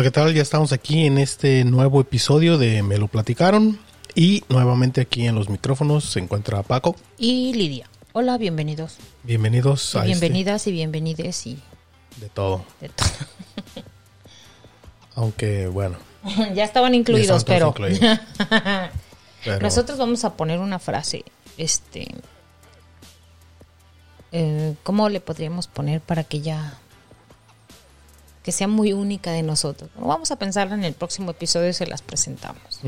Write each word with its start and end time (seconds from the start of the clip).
Hola, 0.00 0.06
¿qué 0.06 0.12
tal? 0.12 0.32
Ya 0.32 0.40
estamos 0.40 0.72
aquí 0.72 1.04
en 1.04 1.18
este 1.18 1.62
nuevo 1.62 2.00
episodio 2.00 2.56
de 2.56 2.82
Me 2.82 2.96
lo 2.96 3.06
platicaron 3.06 3.78
y 4.14 4.42
nuevamente 4.48 5.02
aquí 5.02 5.26
en 5.26 5.34
los 5.34 5.50
micrófonos 5.50 6.04
se 6.04 6.20
encuentra 6.20 6.62
Paco. 6.62 6.96
Y 7.18 7.52
Lidia. 7.52 7.86
Hola, 8.14 8.38
bienvenidos. 8.38 8.96
Bienvenidos 9.24 9.94
Y 9.94 9.98
a 9.98 10.02
bienvenidas 10.04 10.66
y 10.66 10.72
bienvenides 10.72 11.46
y 11.46 11.50
este 11.50 12.20
de 12.24 12.28
todo. 12.30 12.64
de 12.80 12.88
todo. 12.88 13.08
Aunque 15.16 15.66
bueno, 15.66 15.98
ya 16.54 16.64
estaban 16.64 16.94
incluidos, 16.94 17.44
pero, 17.44 17.68
incluidos. 17.68 18.20
pero 19.44 19.60
nosotros 19.60 19.98
vamos 19.98 20.24
a 20.24 20.34
poner 20.34 20.60
una 20.60 20.78
frase, 20.78 21.26
este, 21.58 22.08
eh, 24.32 24.74
¿cómo 24.82 25.10
le 25.10 25.20
podríamos 25.20 25.66
poner 25.66 26.00
para 26.00 26.24
que 26.24 26.40
ya 26.40 26.78
que 28.42 28.52
sea 28.52 28.68
muy 28.68 28.92
única 28.92 29.32
de 29.32 29.42
nosotros? 29.42 29.90
Bueno, 29.94 30.08
vamos 30.08 30.30
a 30.30 30.36
pensarla 30.36 30.74
en 30.74 30.84
el 30.84 30.94
próximo 30.94 31.30
episodio 31.32 31.68
y 31.68 31.72
se 31.74 31.86
las 31.86 32.02
presentamos. 32.02 32.80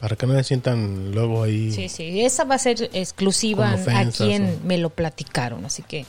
para 0.00 0.14
que 0.16 0.26
no 0.26 0.34
se 0.34 0.44
sientan 0.44 1.12
luego 1.12 1.42
ahí. 1.42 1.72
Sí, 1.72 1.88
sí, 1.88 2.20
esa 2.24 2.44
va 2.44 2.56
a 2.56 2.58
ser 2.58 2.90
exclusiva 2.92 3.70
a 3.72 4.04
quien 4.10 4.58
o- 4.62 4.66
me 4.66 4.78
lo 4.78 4.90
platicaron, 4.90 5.64
así 5.64 5.82
que 5.82 6.04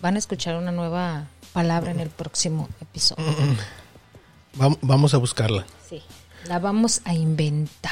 van 0.00 0.16
a 0.16 0.18
escuchar 0.18 0.56
una 0.56 0.72
nueva 0.72 1.26
palabra 1.52 1.90
en 1.90 2.00
el 2.00 2.10
próximo 2.10 2.68
episodio. 2.80 3.24
Vam- 4.56 4.78
vamos 4.82 5.12
a 5.14 5.18
buscarla. 5.18 5.66
Sí, 5.88 6.00
la 6.46 6.58
vamos 6.58 7.00
a 7.04 7.14
inventar. 7.14 7.90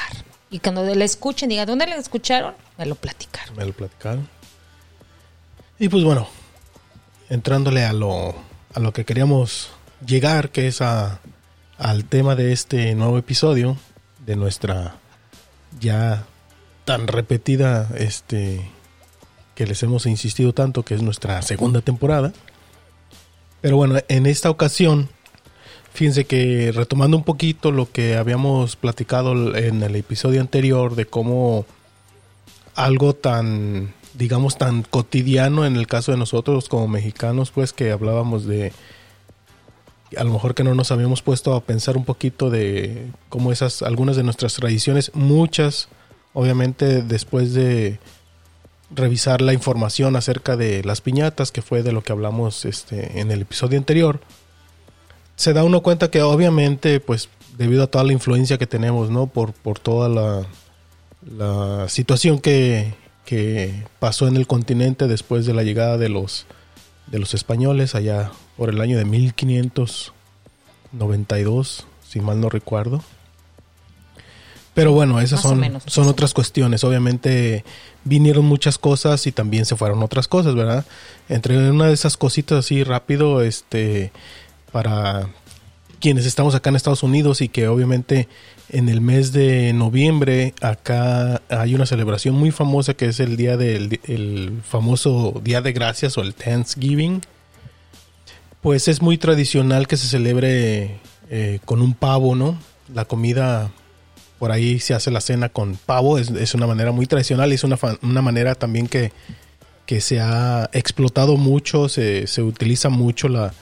Y 0.49 0.59
cuando 0.59 0.83
la 0.83 1.03
escuchen, 1.05 1.49
digan, 1.49 1.65
¿dónde 1.67 1.85
la 1.87 1.95
escucharon? 1.95 2.53
Me 2.77 2.85
lo 2.85 2.95
platicaron. 2.95 3.55
Me 3.55 3.65
lo 3.65 3.73
platicaron. 3.73 4.27
Y 5.79 5.89
pues 5.89 6.03
bueno, 6.03 6.27
entrándole 7.29 7.83
a 7.85 7.93
lo, 7.93 8.35
a 8.73 8.79
lo 8.79 8.93
que 8.93 9.05
queríamos 9.05 9.71
llegar, 10.05 10.49
que 10.49 10.67
es 10.67 10.81
a, 10.81 11.19
al 11.77 12.05
tema 12.05 12.35
de 12.35 12.51
este 12.51 12.95
nuevo 12.95 13.17
episodio, 13.17 13.77
de 14.25 14.35
nuestra 14.35 14.95
ya 15.79 16.25
tan 16.85 17.07
repetida, 17.07 17.89
este, 17.97 18.69
que 19.55 19.65
les 19.65 19.81
hemos 19.83 20.05
insistido 20.05 20.53
tanto, 20.53 20.83
que 20.83 20.95
es 20.95 21.01
nuestra 21.01 21.41
segunda 21.41 21.81
temporada. 21.81 22.33
Pero 23.61 23.77
bueno, 23.77 23.99
en 24.07 24.25
esta 24.25 24.49
ocasión, 24.49 25.09
fíjense 25.93 26.25
que 26.25 26.71
retomando 26.73 27.15
un 27.15 27.23
poquito 27.23 27.71
lo 27.71 27.91
que 27.91 28.17
habíamos 28.17 28.75
platicado 28.75 29.55
en 29.55 29.83
el 29.83 29.95
episodio 29.95 30.41
anterior 30.41 30.95
de 30.95 31.05
cómo 31.05 31.65
algo 32.75 33.13
tan, 33.13 33.93
digamos, 34.13 34.57
tan 34.57 34.83
cotidiano 34.83 35.65
en 35.65 35.75
el 35.75 35.87
caso 35.87 36.11
de 36.11 36.17
nosotros 36.17 36.69
como 36.69 36.87
mexicanos, 36.87 37.51
pues 37.51 37.73
que 37.73 37.91
hablábamos 37.91 38.45
de, 38.45 38.71
a 40.17 40.23
lo 40.23 40.31
mejor 40.31 40.55
que 40.55 40.63
no 40.63 40.75
nos 40.75 40.91
habíamos 40.91 41.21
puesto 41.21 41.53
a 41.53 41.61
pensar 41.61 41.97
un 41.97 42.05
poquito 42.05 42.49
de 42.49 43.07
cómo 43.29 43.51
esas, 43.51 43.81
algunas 43.81 44.15
de 44.15 44.23
nuestras 44.23 44.53
tradiciones, 44.53 45.11
muchas, 45.13 45.89
obviamente 46.33 47.01
después 47.01 47.53
de 47.53 47.99
revisar 48.91 49.41
la 49.41 49.53
información 49.53 50.15
acerca 50.15 50.55
de 50.55 50.83
las 50.83 51.01
piñatas, 51.01 51.51
que 51.51 51.61
fue 51.61 51.83
de 51.83 51.91
lo 51.91 52.03
que 52.03 52.11
hablamos 52.11 52.65
este, 52.65 53.19
en 53.19 53.31
el 53.31 53.41
episodio 53.41 53.79
anterior, 53.79 54.21
se 55.35 55.53
da 55.53 55.63
uno 55.63 55.81
cuenta 55.81 56.11
que 56.11 56.21
obviamente, 56.21 56.99
pues, 56.99 57.29
debido 57.57 57.83
a 57.83 57.87
toda 57.87 58.03
la 58.03 58.13
influencia 58.13 58.59
que 58.59 58.67
tenemos, 58.67 59.09
¿no? 59.09 59.27
Por, 59.27 59.53
por 59.53 59.79
toda 59.79 60.09
la, 60.09 60.45
la 61.25 61.89
situación 61.89 62.39
que, 62.39 62.93
que 63.25 63.83
pasó 63.99 64.27
en 64.27 64.35
el 64.35 64.47
continente 64.47 65.07
después 65.07 65.45
de 65.45 65.53
la 65.53 65.63
llegada 65.63 65.97
de 65.97 66.09
los, 66.09 66.45
de 67.07 67.19
los 67.19 67.33
españoles 67.33 67.95
allá 67.95 68.31
por 68.57 68.69
el 68.69 68.81
año 68.81 68.97
de 68.97 69.05
1592, 69.05 71.87
si 72.07 72.19
mal 72.19 72.41
no 72.41 72.49
recuerdo. 72.49 73.01
Pero 74.73 74.91
bueno, 74.91 75.21
esas 75.21 75.41
son, 75.41 75.59
menos, 75.59 75.83
son 75.85 76.07
otras 76.07 76.33
cuestiones. 76.33 76.83
Obviamente 76.83 77.63
vinieron 78.03 78.45
muchas 78.45 78.79
cosas 78.79 79.27
y 79.27 79.31
también 79.31 79.65
se 79.65 79.75
fueron 79.75 80.01
otras 80.01 80.27
cosas, 80.27 80.55
¿verdad? 80.55 80.85
Entre 81.29 81.69
una 81.69 81.87
de 81.87 81.93
esas 81.93 82.17
cositas 82.17 82.65
así 82.65 82.83
rápido, 82.83 83.41
este, 83.41 84.11
para 84.71 85.29
quienes 85.99 86.25
estamos 86.25 86.55
acá 86.55 86.69
en 86.69 86.75
Estados 86.75 87.03
Unidos 87.03 87.41
y 87.41 87.49
que 87.49 87.67
obviamente 87.67 88.27
en 88.73 88.89
el 88.89 89.01
mes 89.01 89.31
de 89.31 89.71
noviembre 89.71 90.55
acá 90.59 91.43
hay 91.47 91.75
una 91.75 91.85
celebración 91.85 92.33
muy 92.33 92.49
famosa 92.49 92.95
que 92.95 93.05
es 93.05 93.19
el 93.19 93.37
día 93.37 93.55
del 93.55 93.99
el 94.07 94.61
famoso 94.67 95.39
Día 95.43 95.61
de 95.61 95.73
Gracias 95.73 96.17
o 96.17 96.21
el 96.21 96.33
Thanksgiving. 96.33 97.21
Pues 98.61 98.87
es 98.87 99.01
muy 99.01 99.19
tradicional 99.19 99.87
que 99.87 99.95
se 99.95 100.07
celebre 100.07 100.97
eh, 101.29 101.59
con 101.65 101.81
un 101.83 101.93
pavo, 101.93 102.35
¿no? 102.35 102.57
La 102.93 103.05
comida 103.05 103.69
por 104.39 104.51
ahí 104.51 104.79
se 104.79 104.95
hace 104.95 105.11
la 105.11 105.21
cena 105.21 105.49
con 105.49 105.75
pavo, 105.75 106.17
es, 106.17 106.31
es 106.31 106.55
una 106.55 106.65
manera 106.65 106.91
muy 106.91 107.05
tradicional 107.05 107.51
y 107.51 107.55
es 107.55 107.63
una, 107.63 107.77
una 108.01 108.21
manera 108.23 108.55
también 108.55 108.87
que, 108.87 109.11
que 109.85 110.01
se 110.01 110.19
ha 110.19 110.69
explotado 110.73 111.37
mucho, 111.37 111.89
se, 111.89 112.25
se 112.25 112.41
utiliza 112.41 112.89
mucho 112.89 113.29
la, 113.29 113.53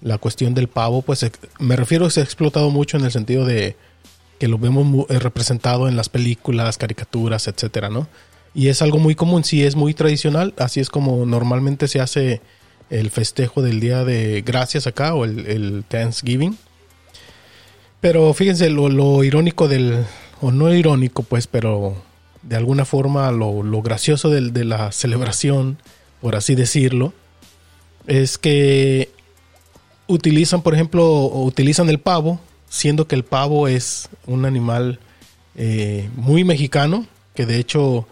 la 0.00 0.18
cuestión 0.18 0.52
del 0.54 0.66
pavo, 0.66 1.02
pues 1.02 1.24
me 1.60 1.76
refiero 1.76 2.10
se 2.10 2.20
ha 2.20 2.24
explotado 2.24 2.70
mucho 2.70 2.96
en 2.96 3.04
el 3.04 3.12
sentido 3.12 3.44
de 3.44 3.76
que 4.38 4.48
lo 4.48 4.58
vemos 4.58 5.06
eh, 5.08 5.18
representado 5.18 5.88
en 5.88 5.96
las 5.96 6.08
películas, 6.08 6.78
caricaturas, 6.78 7.48
etcétera, 7.48 7.88
¿no? 7.88 8.08
Y 8.54 8.68
es 8.68 8.82
algo 8.82 8.98
muy 8.98 9.14
común, 9.14 9.44
sí 9.44 9.64
es 9.64 9.76
muy 9.76 9.94
tradicional, 9.94 10.54
así 10.58 10.80
es 10.80 10.90
como 10.90 11.26
normalmente 11.26 11.86
se 11.88 12.00
hace 12.00 12.40
el 12.90 13.10
festejo 13.10 13.62
del 13.62 13.80
Día 13.80 14.04
de 14.04 14.42
Gracias 14.42 14.86
acá 14.86 15.14
o 15.14 15.24
el, 15.24 15.84
Thanksgiving. 15.88 16.56
Pero 18.00 18.32
fíjense 18.32 18.70
lo, 18.70 19.24
irónico 19.24 19.68
del, 19.68 20.04
o 20.40 20.50
no 20.52 20.72
irónico 20.72 21.22
pues, 21.22 21.46
pero 21.46 21.96
de 22.42 22.56
alguna 22.56 22.84
forma 22.84 23.30
lo, 23.32 23.62
lo 23.62 23.82
gracioso 23.82 24.30
de 24.30 24.64
la 24.64 24.92
celebración, 24.92 25.78
por 26.20 26.36
así 26.36 26.54
decirlo, 26.54 27.12
es 28.06 28.38
que 28.38 29.10
utilizan, 30.08 30.62
por 30.62 30.74
ejemplo, 30.74 31.26
utilizan 31.26 31.88
el 31.88 32.00
pavo, 32.00 32.40
siendo 32.68 33.06
que 33.06 33.14
el 33.14 33.24
pavo 33.24 33.68
es 33.68 34.08
un 34.26 34.44
animal 34.44 34.98
eh, 35.56 36.08
muy 36.14 36.44
mexicano, 36.44 37.06
que 37.34 37.46
de 37.46 37.58
hecho 37.58 38.06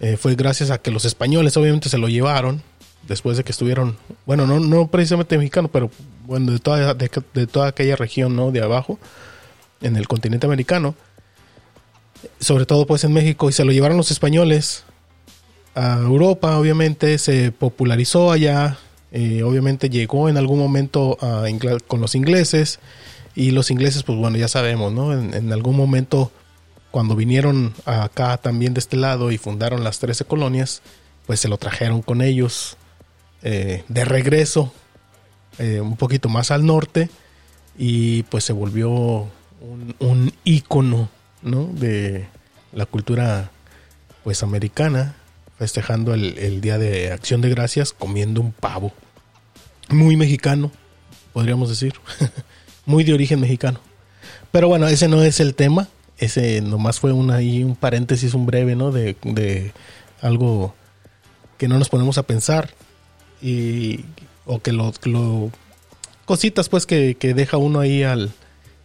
eh, 0.00 0.16
fue 0.16 0.34
gracias 0.34 0.70
a 0.70 0.78
que 0.78 0.90
los 0.90 1.04
españoles 1.04 1.56
obviamente 1.56 1.88
se 1.88 1.98
lo 1.98 2.08
llevaron, 2.08 2.62
después 3.08 3.36
de 3.36 3.44
que 3.44 3.52
estuvieron, 3.52 3.96
bueno, 4.26 4.46
no, 4.46 4.60
no 4.60 4.86
precisamente 4.88 5.36
mexicano, 5.38 5.68
pero 5.68 5.90
bueno, 6.26 6.52
de 6.52 6.58
toda, 6.58 6.94
de, 6.94 7.08
toda 7.46 7.68
aquella 7.68 7.96
región, 7.96 8.34
¿no? 8.34 8.50
De 8.50 8.62
abajo, 8.62 8.98
en 9.82 9.96
el 9.96 10.08
continente 10.08 10.46
americano, 10.46 10.94
sobre 12.40 12.64
todo 12.64 12.86
pues 12.86 13.04
en 13.04 13.12
México, 13.12 13.48
y 13.48 13.52
se 13.52 13.64
lo 13.64 13.72
llevaron 13.72 13.96
los 13.96 14.10
españoles 14.10 14.84
a 15.74 15.98
Europa, 15.98 16.58
obviamente 16.58 17.18
se 17.18 17.52
popularizó 17.52 18.30
allá, 18.30 18.78
eh, 19.12 19.42
obviamente 19.42 19.90
llegó 19.90 20.28
en 20.28 20.36
algún 20.36 20.58
momento 20.58 21.18
con 21.86 22.00
los 22.00 22.14
ingleses, 22.14 22.78
y 23.34 23.50
los 23.50 23.70
ingleses, 23.70 24.02
pues 24.04 24.16
bueno, 24.18 24.36
ya 24.36 24.48
sabemos, 24.48 24.92
¿no? 24.92 25.12
En, 25.12 25.52
algún 25.52 25.76
momento, 25.76 26.30
cuando 26.90 27.16
vinieron 27.16 27.74
acá 27.84 28.36
también 28.36 28.74
de 28.74 28.80
este 28.80 28.96
lado 28.96 29.32
y 29.32 29.38
fundaron 29.38 29.82
las 29.82 29.98
13 29.98 30.24
colonias, 30.24 30.82
pues 31.26 31.40
se 31.40 31.48
lo 31.48 31.58
trajeron 31.58 32.02
con 32.02 32.22
ellos 32.22 32.76
eh, 33.42 33.84
de 33.88 34.04
regreso, 34.04 34.72
eh, 35.58 35.80
un 35.80 35.96
poquito 35.96 36.28
más 36.28 36.52
al 36.52 36.64
norte, 36.64 37.10
y 37.76 38.22
pues 38.24 38.44
se 38.44 38.52
volvió 38.52 38.90
un, 38.90 39.96
un 39.98 40.32
ícono, 40.44 41.08
¿no? 41.42 41.64
De 41.64 42.26
la 42.72 42.86
cultura, 42.86 43.50
pues, 44.22 44.44
americana, 44.44 45.16
festejando 45.58 46.14
el 46.14 46.60
Día 46.60 46.78
de 46.78 47.10
Acción 47.12 47.40
de 47.40 47.50
Gracias 47.50 47.92
comiendo 47.92 48.40
un 48.40 48.52
pavo. 48.52 48.92
Muy 49.88 50.16
mexicano, 50.16 50.70
podríamos 51.32 51.68
decir. 51.68 51.94
Muy 52.86 53.04
de 53.04 53.14
origen 53.14 53.40
mexicano. 53.40 53.80
Pero 54.52 54.68
bueno, 54.68 54.86
ese 54.88 55.08
no 55.08 55.22
es 55.22 55.40
el 55.40 55.54
tema. 55.54 55.88
Ese 56.18 56.60
nomás 56.60 57.00
fue 57.00 57.12
un, 57.12 57.30
ahí 57.30 57.64
un 57.64 57.76
paréntesis, 57.76 58.34
un 58.34 58.46
breve, 58.46 58.76
¿no? 58.76 58.92
De, 58.92 59.16
de 59.22 59.72
algo 60.20 60.74
que 61.58 61.68
no 61.68 61.78
nos 61.78 61.88
ponemos 61.88 62.18
a 62.18 62.22
pensar. 62.22 62.70
Y, 63.42 64.04
o 64.46 64.60
que 64.60 64.72
lo, 64.72 64.92
cositas 66.24 66.68
pues 66.68 66.86
que, 66.86 67.16
que 67.16 67.34
deja 67.34 67.56
uno 67.56 67.80
ahí 67.80 68.02
al 68.02 68.32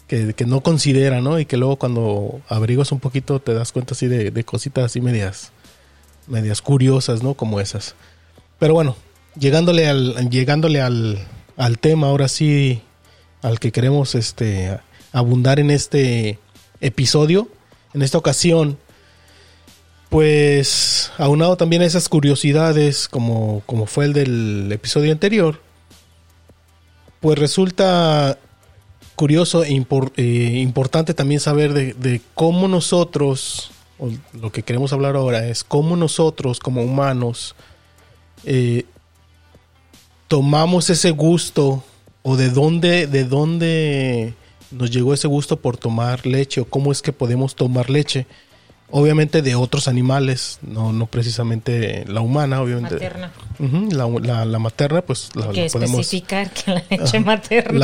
que, 0.07 0.33
que 0.33 0.45
no 0.45 0.61
considera, 0.61 1.21
¿no? 1.21 1.39
Y 1.39 1.45
que 1.45 1.57
luego 1.57 1.77
cuando 1.77 2.41
averiguas 2.49 2.91
un 2.91 2.99
poquito 2.99 3.39
te 3.39 3.53
das 3.53 3.71
cuenta 3.71 3.93
así 3.93 4.07
de, 4.07 4.31
de 4.31 4.43
cositas 4.43 4.85
así 4.85 5.01
medias 5.01 5.51
medias 6.27 6.61
curiosas, 6.61 7.23
¿no? 7.23 7.33
Como 7.33 7.59
esas. 7.59 7.95
Pero 8.57 8.73
bueno, 8.73 8.95
llegándole 9.37 9.87
al 9.87 10.29
llegándole 10.29 10.81
al, 10.81 11.19
al 11.57 11.79
tema 11.79 12.07
ahora 12.07 12.27
sí 12.27 12.81
al 13.41 13.59
que 13.59 13.71
queremos 13.71 14.15
este 14.15 14.79
abundar 15.11 15.59
en 15.59 15.71
este 15.71 16.39
episodio, 16.81 17.47
en 17.93 18.01
esta 18.01 18.17
ocasión 18.17 18.77
pues 20.09 21.11
aunado 21.17 21.55
también 21.55 21.83
a 21.83 21.85
esas 21.85 22.09
curiosidades 22.09 23.07
como, 23.07 23.61
como 23.67 23.85
fue 23.85 24.05
el 24.05 24.13
del 24.13 24.71
episodio 24.71 25.11
anterior, 25.11 25.61
pues 27.19 27.37
resulta 27.37 28.39
curioso 29.15 29.63
e 29.63 29.85
eh, 30.15 30.23
importante 30.61 31.13
también 31.13 31.39
saber 31.39 31.73
de, 31.73 32.21
cómo 32.33 32.67
nosotros, 32.67 33.71
lo 34.33 34.51
que 34.51 34.63
queremos 34.63 34.93
hablar 34.93 35.15
ahora 35.15 35.45
es 35.45 35.63
cómo 35.63 35.95
nosotros 35.95 36.59
como 36.59 36.81
humanos 36.81 37.55
eh, 38.45 38.85
tomamos 40.27 40.89
ese 40.89 41.11
gusto 41.11 41.83
o 42.23 42.35
de 42.35 42.49
dónde, 42.49 43.07
de 43.07 43.23
dónde 43.25 44.33
nos 44.71 44.91
llegó 44.91 45.13
ese 45.13 45.27
gusto 45.27 45.57
por 45.59 45.77
tomar 45.77 46.25
leche 46.25 46.61
o 46.61 46.65
cómo 46.65 46.91
es 46.91 47.01
que 47.01 47.11
podemos 47.13 47.55
tomar 47.55 47.89
leche. 47.89 48.25
Obviamente 48.91 49.43
de 49.43 49.53
otros 49.53 49.87
animales, 49.87 50.57
no, 50.63 50.91
no 50.91 51.05
precisamente 51.05 52.05
la 52.07 52.21
humana, 52.21 52.59
obviamente. 52.61 52.95
Materna. 52.95 53.31
La, 53.91 54.07
la- 54.07 54.45
la 54.45 54.59
materna, 54.59 55.01
pues 55.03 55.29
la, 55.35 55.49
que 55.49 55.67
podemos. 55.71 55.99
especificar 55.99 56.49
que 56.51 56.71
la 56.73 56.83
leche 56.89 57.19
materna. 57.19 57.79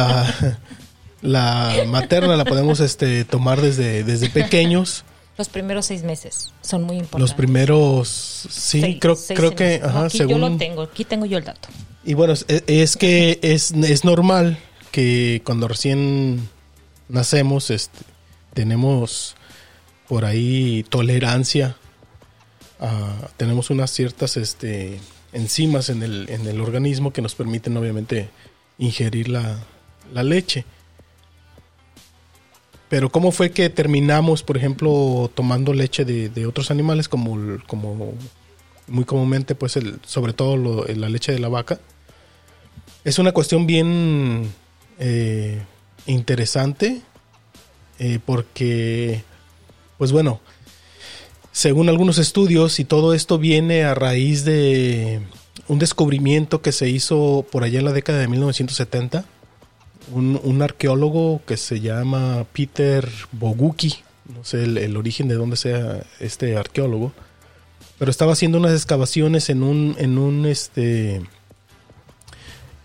La, 1.21 1.75
la 1.75 1.83
materna 1.88 2.35
la 2.35 2.45
podemos 2.45 2.79
este, 2.79 3.23
tomar 3.23 3.61
desde, 3.61 4.03
desde 4.03 4.29
pequeños. 4.29 5.03
Los 5.38 5.49
primeros 5.49 5.85
seis 5.85 6.03
meses 6.03 6.51
son 6.61 6.83
muy 6.83 6.95
importantes. 6.97 7.21
Los 7.21 7.33
primeros, 7.33 8.07
sí, 8.49 8.81
Seis- 8.81 8.97
creo, 8.99 9.15
seis 9.15 9.38
creo 9.39 9.53
que. 9.55 9.79
No, 9.79 9.99
aquí 10.05 10.17
yo 10.19 10.25
lo 10.39 10.45
según. 10.47 10.57
tengo, 10.57 10.81
aquí 10.81 11.03
tengo 11.05 11.25
yo 11.25 11.38
el 11.38 11.43
dato. 11.43 11.67
Y 12.05 12.13
bueno, 12.13 12.33
es, 12.67 12.97
que 12.97 13.39
es, 13.41 13.71
es 13.71 14.05
normal 14.05 14.59
que 14.91 15.41
cuando 15.43 15.67
recién 15.67 16.47
nacemos, 17.09 17.71
este, 17.71 17.99
tenemos 18.53 19.35
por 20.07 20.23
ahí 20.23 20.85
tolerancia, 20.89 21.75
tenemos 23.37 23.71
unas 23.71 23.89
ciertas 23.89 24.37
este, 24.37 24.99
enzimas 25.33 25.89
en 25.89 26.03
el, 26.03 26.29
en 26.29 26.45
el 26.45 26.61
organismo 26.61 27.11
que 27.11 27.23
nos 27.23 27.33
permiten 27.33 27.75
obviamente 27.75 28.29
ingerir 28.77 29.29
la, 29.29 29.57
la 30.13 30.21
leche. 30.21 30.63
Pero 32.87 33.11
¿cómo 33.11 33.31
fue 33.31 33.49
que 33.49 33.71
terminamos, 33.71 34.43
por 34.43 34.57
ejemplo, 34.57 35.31
tomando 35.33 35.73
leche 35.73 36.05
de, 36.05 36.29
de 36.29 36.45
otros 36.45 36.69
animales 36.69 37.09
como, 37.09 37.57
como 37.65 38.13
muy 38.87 39.05
comúnmente, 39.05 39.55
pues 39.55 39.75
el, 39.75 39.99
sobre 40.05 40.33
todo 40.33 40.55
lo- 40.55 40.85
la 40.85 41.09
leche 41.09 41.31
de 41.31 41.39
la 41.39 41.49
vaca? 41.49 41.79
Es 43.05 43.19
una 43.19 43.33
cuestión 43.33 43.67
bien 43.67 44.51
eh, 44.97 45.61
interesante 46.07 47.01
eh, 47.99 48.17
porque, 48.25 49.23
pues 49.99 50.11
bueno, 50.11 50.41
según 51.51 51.87
algunos 51.87 52.17
estudios 52.17 52.79
y 52.79 52.83
todo 52.83 53.13
esto 53.13 53.37
viene 53.37 53.83
a 53.83 53.93
raíz 53.93 54.43
de 54.43 55.21
un 55.67 55.77
descubrimiento 55.77 56.63
que 56.63 56.71
se 56.71 56.89
hizo 56.89 57.45
por 57.51 57.63
allá 57.63 57.77
en 57.77 57.85
la 57.85 57.93
década 57.93 58.17
de 58.17 58.27
1970. 58.27 59.23
Un, 60.11 60.39
un 60.43 60.61
arqueólogo 60.63 61.41
que 61.45 61.57
se 61.57 61.81
llama 61.81 62.47
Peter 62.53 63.07
Boguki, 63.31 63.93
no 64.35 64.43
sé 64.43 64.63
el, 64.63 64.79
el 64.79 64.97
origen 64.97 65.27
de 65.27 65.35
dónde 65.35 65.57
sea 65.57 66.03
este 66.19 66.57
arqueólogo, 66.57 67.13
pero 67.99 68.09
estaba 68.09 68.33
haciendo 68.33 68.57
unas 68.57 68.73
excavaciones 68.73 69.51
en 69.51 69.61
un, 69.61 69.95
en 69.99 70.17
un 70.17 70.47
este, 70.47 71.21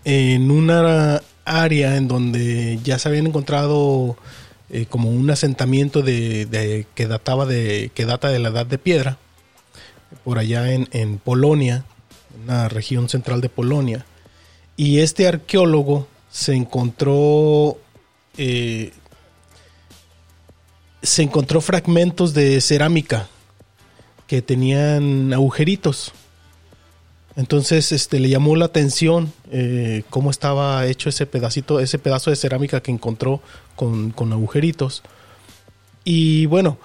en 0.05 0.51
una 0.51 1.21
área 1.45 1.97
en 1.97 2.07
donde 2.07 2.79
ya 2.83 2.99
se 2.99 3.09
habían 3.09 3.27
encontrado 3.27 4.17
eh, 4.69 4.85
como 4.89 5.09
un 5.09 5.29
asentamiento 5.29 6.01
de, 6.01 6.87
que 6.95 7.07
databa 7.07 7.45
de 7.45 7.91
que 7.93 8.05
data 8.05 8.29
de 8.29 8.39
la 8.39 8.49
edad 8.49 8.65
de 8.65 8.77
piedra 8.77 9.17
por 10.23 10.39
allá 10.39 10.71
en, 10.71 10.87
en 10.91 11.17
Polonia 11.17 11.85
una 12.43 12.69
región 12.69 13.09
central 13.09 13.41
de 13.41 13.49
Polonia. 13.49 14.05
Y 14.77 14.99
este 14.99 15.27
arqueólogo 15.27 16.07
se 16.29 16.53
encontró 16.53 17.77
eh, 18.37 18.91
se 21.01 21.23
encontró 21.23 21.61
fragmentos 21.61 22.33
de 22.33 22.61
cerámica 22.61 23.27
que 24.27 24.41
tenían 24.41 25.33
agujeritos 25.33 26.13
entonces, 27.35 27.91
este, 27.91 28.19
le 28.19 28.29
llamó 28.29 28.55
la 28.55 28.65
atención 28.65 29.31
eh, 29.51 30.03
cómo 30.09 30.31
estaba 30.31 30.85
hecho 30.87 31.09
ese 31.09 31.25
pedacito, 31.25 31.79
ese 31.79 31.97
pedazo 31.97 32.29
de 32.29 32.35
cerámica 32.35 32.81
que 32.81 32.91
encontró 32.91 33.41
con, 33.75 34.11
con 34.11 34.33
agujeritos. 34.33 35.01
Y 36.03 36.45
bueno, 36.47 36.77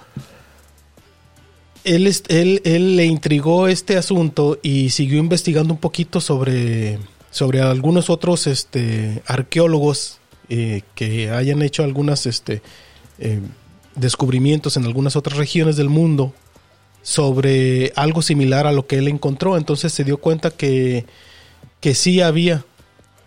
él, 1.83 2.13
él, 2.29 2.61
él 2.65 2.97
le 2.97 3.07
intrigó 3.07 3.67
este 3.67 3.97
asunto 3.97 4.59
y 4.63 4.91
siguió 4.91 5.19
investigando 5.19 5.75
un 5.75 5.81
poquito 5.81 6.21
sobre, 6.21 6.99
sobre 7.31 7.61
algunos 7.61 8.09
otros 8.09 8.47
este, 8.47 9.23
arqueólogos 9.27 10.19
eh, 10.49 10.83
que 10.95 11.31
hayan 11.31 11.63
hecho 11.63 11.83
algunas 11.83 12.27
este, 12.27 12.63
eh, 13.19 13.41
descubrimientos 13.97 14.77
en 14.77 14.85
algunas 14.85 15.17
otras 15.17 15.39
regiones 15.39 15.77
del 15.77 15.89
mundo 15.89 16.33
sobre 17.07 17.93
algo 17.95 18.21
similar 18.21 18.67
a 18.67 18.73
lo 18.73 18.89
que 18.89 18.97
él 18.99 19.07
encontró. 19.07 19.57
Entonces 19.57 19.93
se 19.93 20.03
dio 20.03 20.17
cuenta 20.17 20.51
que, 20.51 21.07
que 21.81 21.95
sí 21.95 22.21
había 22.21 22.65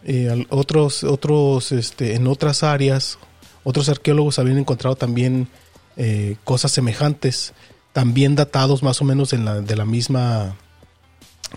eh, 0.03 0.45
otros, 0.50 1.05
otros, 1.05 1.71
este, 1.71 2.15
en 2.15 2.27
otras 2.27 2.63
áreas, 2.63 3.19
otros 3.63 3.88
arqueólogos 3.88 4.38
habían 4.38 4.57
encontrado 4.57 4.98
también 4.98 5.48
eh, 5.95 6.36
cosas 6.43 6.74
semejantes, 6.74 7.53
también 7.93 8.36
datados 8.36 8.83
más 8.83 9.01
o 9.01 9.05
menos 9.05 9.31
en 9.31 9.45
la, 9.45 9.62
de 9.62 9.77
la 9.77 9.86
misma 9.86 10.57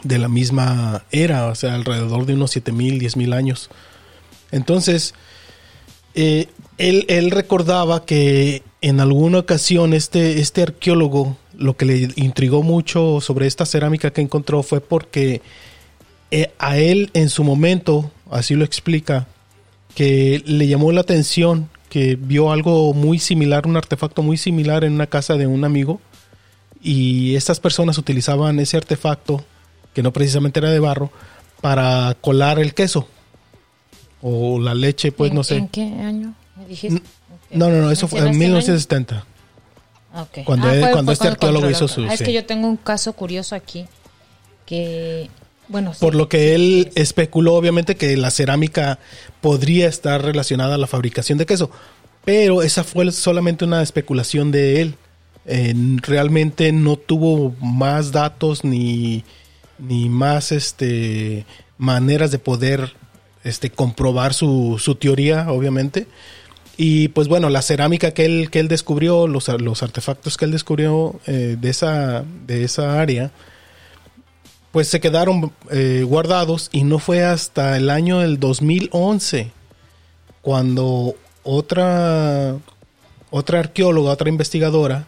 de 0.05 0.19
la 0.19 0.29
misma 0.29 1.05
era, 1.11 1.49
o 1.49 1.57
sea, 1.57 1.75
alrededor 1.75 2.25
de 2.25 2.35
unos 2.35 2.53
7000, 2.53 3.01
10000 3.01 3.33
años. 3.33 3.69
Entonces, 4.53 5.13
eh, 6.15 6.47
él, 6.79 7.05
él 7.09 7.33
recordaba 7.33 8.07
que 8.07 8.63
en 8.81 9.01
alguna 9.01 9.41
ocasión 9.41 9.93
este, 9.93 10.41
este 10.41 10.63
arqueólogo 10.63 11.37
lo 11.63 11.77
que 11.77 11.85
le 11.85 12.09
intrigó 12.17 12.63
mucho 12.63 13.21
sobre 13.21 13.47
esta 13.47 13.65
cerámica 13.65 14.13
que 14.13 14.21
encontró 14.21 14.63
fue 14.63 14.81
porque 14.81 15.41
eh, 16.31 16.51
a 16.59 16.79
él 16.79 17.11
en 17.15 17.29
su 17.29 17.45
momento, 17.45 18.11
así 18.31 18.55
lo 18.55 18.65
explica, 18.65 19.27
que 19.95 20.43
le 20.45 20.67
llamó 20.67 20.93
la 20.93 21.03
atención 21.03 21.69
que 21.89 22.17
vio 22.17 22.51
algo 22.53 22.95
muy 22.95 23.19
similar, 23.19 23.67
un 23.67 23.77
artefacto 23.77 24.23
muy 24.23 24.39
similar 24.39 24.83
en 24.85 24.95
una 24.95 25.07
casa 25.07 25.37
de 25.37 25.47
un 25.47 25.65
amigo 25.65 26.01
y 26.83 27.37
estas 27.37 27.61
personas 27.61 27.99
utilizaban 27.99 28.59
ese 28.59 28.77
artefacto, 28.79 29.45
que 29.95 30.03
no 30.03 30.13
precisamente 30.13 30.59
era 30.59 30.71
de 30.71 30.81
barro, 30.81 31.11
para 31.61 32.17
colar 32.21 32.59
el 32.59 32.73
queso 32.75 33.07
o 34.23 34.59
la 34.59 34.75
leche, 34.75 35.13
pues 35.13 35.31
¿En- 35.31 35.37
no 35.37 35.45
sé. 35.45 35.57
¿En 35.59 35.69
qué 35.69 35.83
año 35.83 36.35
me 36.57 36.67
dijiste? 36.67 37.03
No, 37.51 37.69
no, 37.69 37.83
no, 37.83 37.91
eso 37.91 38.09
fue 38.09 38.21
en 38.21 38.25
¿Mencionaste 38.25 38.71
el 38.71 38.79
año? 38.79 38.79
1970. 38.79 39.27
Ah, 40.13 40.23
ok. 40.23 40.45
Cuando 40.45 40.67
Ah, 40.69 40.75
él- 40.75 40.81
fue- 40.83 40.93
cuando 40.93 41.09
fue 41.11 41.13
este 41.15 41.29
arqueólogo 41.29 41.71
hizo 41.71 41.89
su- 41.89 42.03
Ah, 42.05 42.13
Es 42.13 42.19
sí. 42.19 42.25
que 42.27 42.33
yo 42.33 42.45
tengo 42.45 42.69
un 42.69 42.77
caso 42.77 43.13
curioso 43.15 43.55
aquí 43.55 43.87
que, 44.67 45.29
bueno, 45.69 45.93
sí, 45.95 46.01
Por 46.01 46.15
lo 46.15 46.29
que 46.29 46.39
sí, 46.39 46.55
él 46.55 46.91
sí, 46.95 47.01
especuló, 47.03 47.55
obviamente, 47.55 47.97
que 47.97 48.17
la 48.17 48.31
cerámica 48.31 48.99
podría 49.41 49.89
estar 49.89 50.23
relacionada 50.23 50.75
a 50.75 50.79
la 50.79 50.87
fabricación 50.87 51.39
de 51.39 51.47
queso. 51.47 51.71
Pero 52.25 52.63
esa 52.63 52.85
fue 52.85 53.11
solamente 53.11 53.65
una 53.65 53.83
especulación 53.83 54.51
de 54.53 54.81
él. 54.83 54.95
Eh, 55.45 55.75
realmente 56.03 56.71
no 56.71 56.97
tuvo 56.97 57.55
más 57.61 58.13
datos 58.13 58.63
ni, 58.65 59.25
ni 59.79 60.09
más 60.09 60.53
este, 60.53 61.45
maneras 61.79 62.31
de 62.31 62.39
poder 62.39 62.93
este, 63.43 63.71
comprobar 63.71 64.35
su, 64.35 64.77
su 64.79 64.95
teoría, 64.95 65.51
obviamente. 65.51 66.07
Y 66.77 67.09
pues 67.09 67.29
bueno, 67.29 67.51
la 67.51 67.63
cerámica 67.63 68.13
que 68.13 68.25
él, 68.25 68.51
que 68.51 68.61
él 68.61 68.69
descubrió, 68.69 69.27
los, 69.27 69.49
los 69.49 69.83
artefactos 69.83 70.37
que 70.37 70.47
él 70.47 70.53
descubrió 70.53 71.21
eh, 71.27 71.57
de, 71.61 71.71
esa, 71.71 72.25
de 72.47 72.65
esa 72.65 73.01
área, 73.01 73.31
pues 74.73 74.89
se 74.89 75.01
quedaron 75.01 75.53
eh, 75.71 76.03
guardados 76.07 76.71
y 76.73 76.85
no 76.85 76.99
fue 76.99 77.23
hasta 77.23 77.77
el 77.77 77.91
año 77.91 78.21
del 78.21 78.41
2011 78.41 79.53
cuando 80.41 81.15
otra 81.45 82.57
otra 83.31 83.61
arqueóloga, 83.61 84.13
otra 84.13 84.29
investigadora 84.29 85.07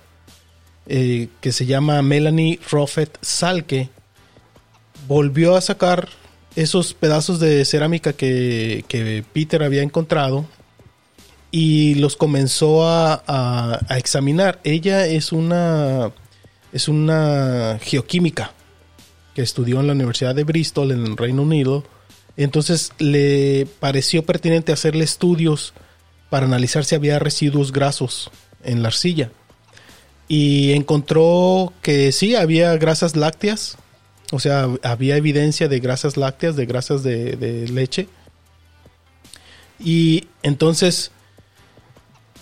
eh, 0.87 1.29
que 1.41 1.53
se 1.53 1.67
llama 1.67 2.01
Melanie 2.03 2.61
Roffet 2.71 3.19
Salke 3.23 3.89
volvió 5.09 5.57
a 5.57 5.61
sacar 5.61 6.09
esos 6.57 6.95
pedazos 6.95 7.41
de 7.41 7.65
cerámica 7.65 8.13
que, 8.13 8.85
que 8.87 9.25
Peter 9.33 9.63
había 9.63 9.83
encontrado 9.83 10.47
y 11.57 11.95
los 11.95 12.17
comenzó 12.17 12.85
a, 12.85 13.23
a- 13.29 13.97
examinar. 13.97 14.59
Ella 14.65 15.07
es 15.07 15.31
una 15.31 16.11
es 16.73 16.89
una 16.89 17.79
geoquímica 17.81 18.53
que 19.37 19.43
estudió 19.43 19.79
en 19.79 19.87
la 19.87 19.93
Universidad 19.93 20.35
de 20.35 20.43
Bristol 20.43 20.91
en 20.91 21.07
el 21.07 21.17
Reino 21.17 21.43
Unido. 21.43 21.85
Entonces 22.37 22.91
le 22.99 23.69
pareció 23.79 24.25
pertinente 24.25 24.73
hacerle 24.73 25.05
estudios 25.05 25.75
para 26.29 26.47
analizar 26.47 26.85
si 26.85 26.97
había 26.97 27.21
residuos 27.21 27.71
grasos 27.71 28.33
en 28.65 28.83
la 28.83 28.89
arcilla. 28.89 29.31
Y 30.27 30.73
encontró 30.73 31.73
que 31.83 32.11
sí, 32.11 32.35
había 32.35 32.77
grasas 32.79 33.15
lácteas. 33.15 33.77
O 34.33 34.41
sea, 34.41 34.69
había 34.83 35.17
evidencia 35.17 35.69
de 35.69 35.79
grasas 35.79 36.17
lácteas, 36.17 36.57
de 36.57 36.67
grasas 36.67 37.05
de 37.05 37.69
leche. 37.71 38.09
Y 39.79 40.27
entonces, 40.43 41.13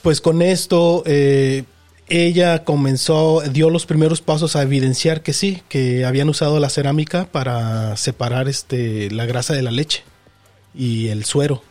pues 0.03 0.21
con 0.21 0.43
esto, 0.43 1.03
eh, 1.07 1.65
ella 2.09 2.65
comenzó, 2.65 3.41
dio 3.41 3.71
los 3.71 3.87
primeros 3.87 4.21
pasos 4.21 4.57
a 4.57 4.63
evidenciar 4.63 5.23
que 5.23 5.33
sí, 5.33 5.63
que 5.69 6.05
habían 6.05 6.29
usado 6.29 6.61
la 6.61 6.69
cerámica 6.69 7.27
para 7.27 7.97
separar 7.97 8.49
este, 8.49 9.11
la 9.11 9.27
grasa 9.27 9.55
de 9.55 9.63
la 9.63 9.71
leche 9.71 10.03
y 10.75 11.09
el 11.09 11.25
suero 11.25 11.63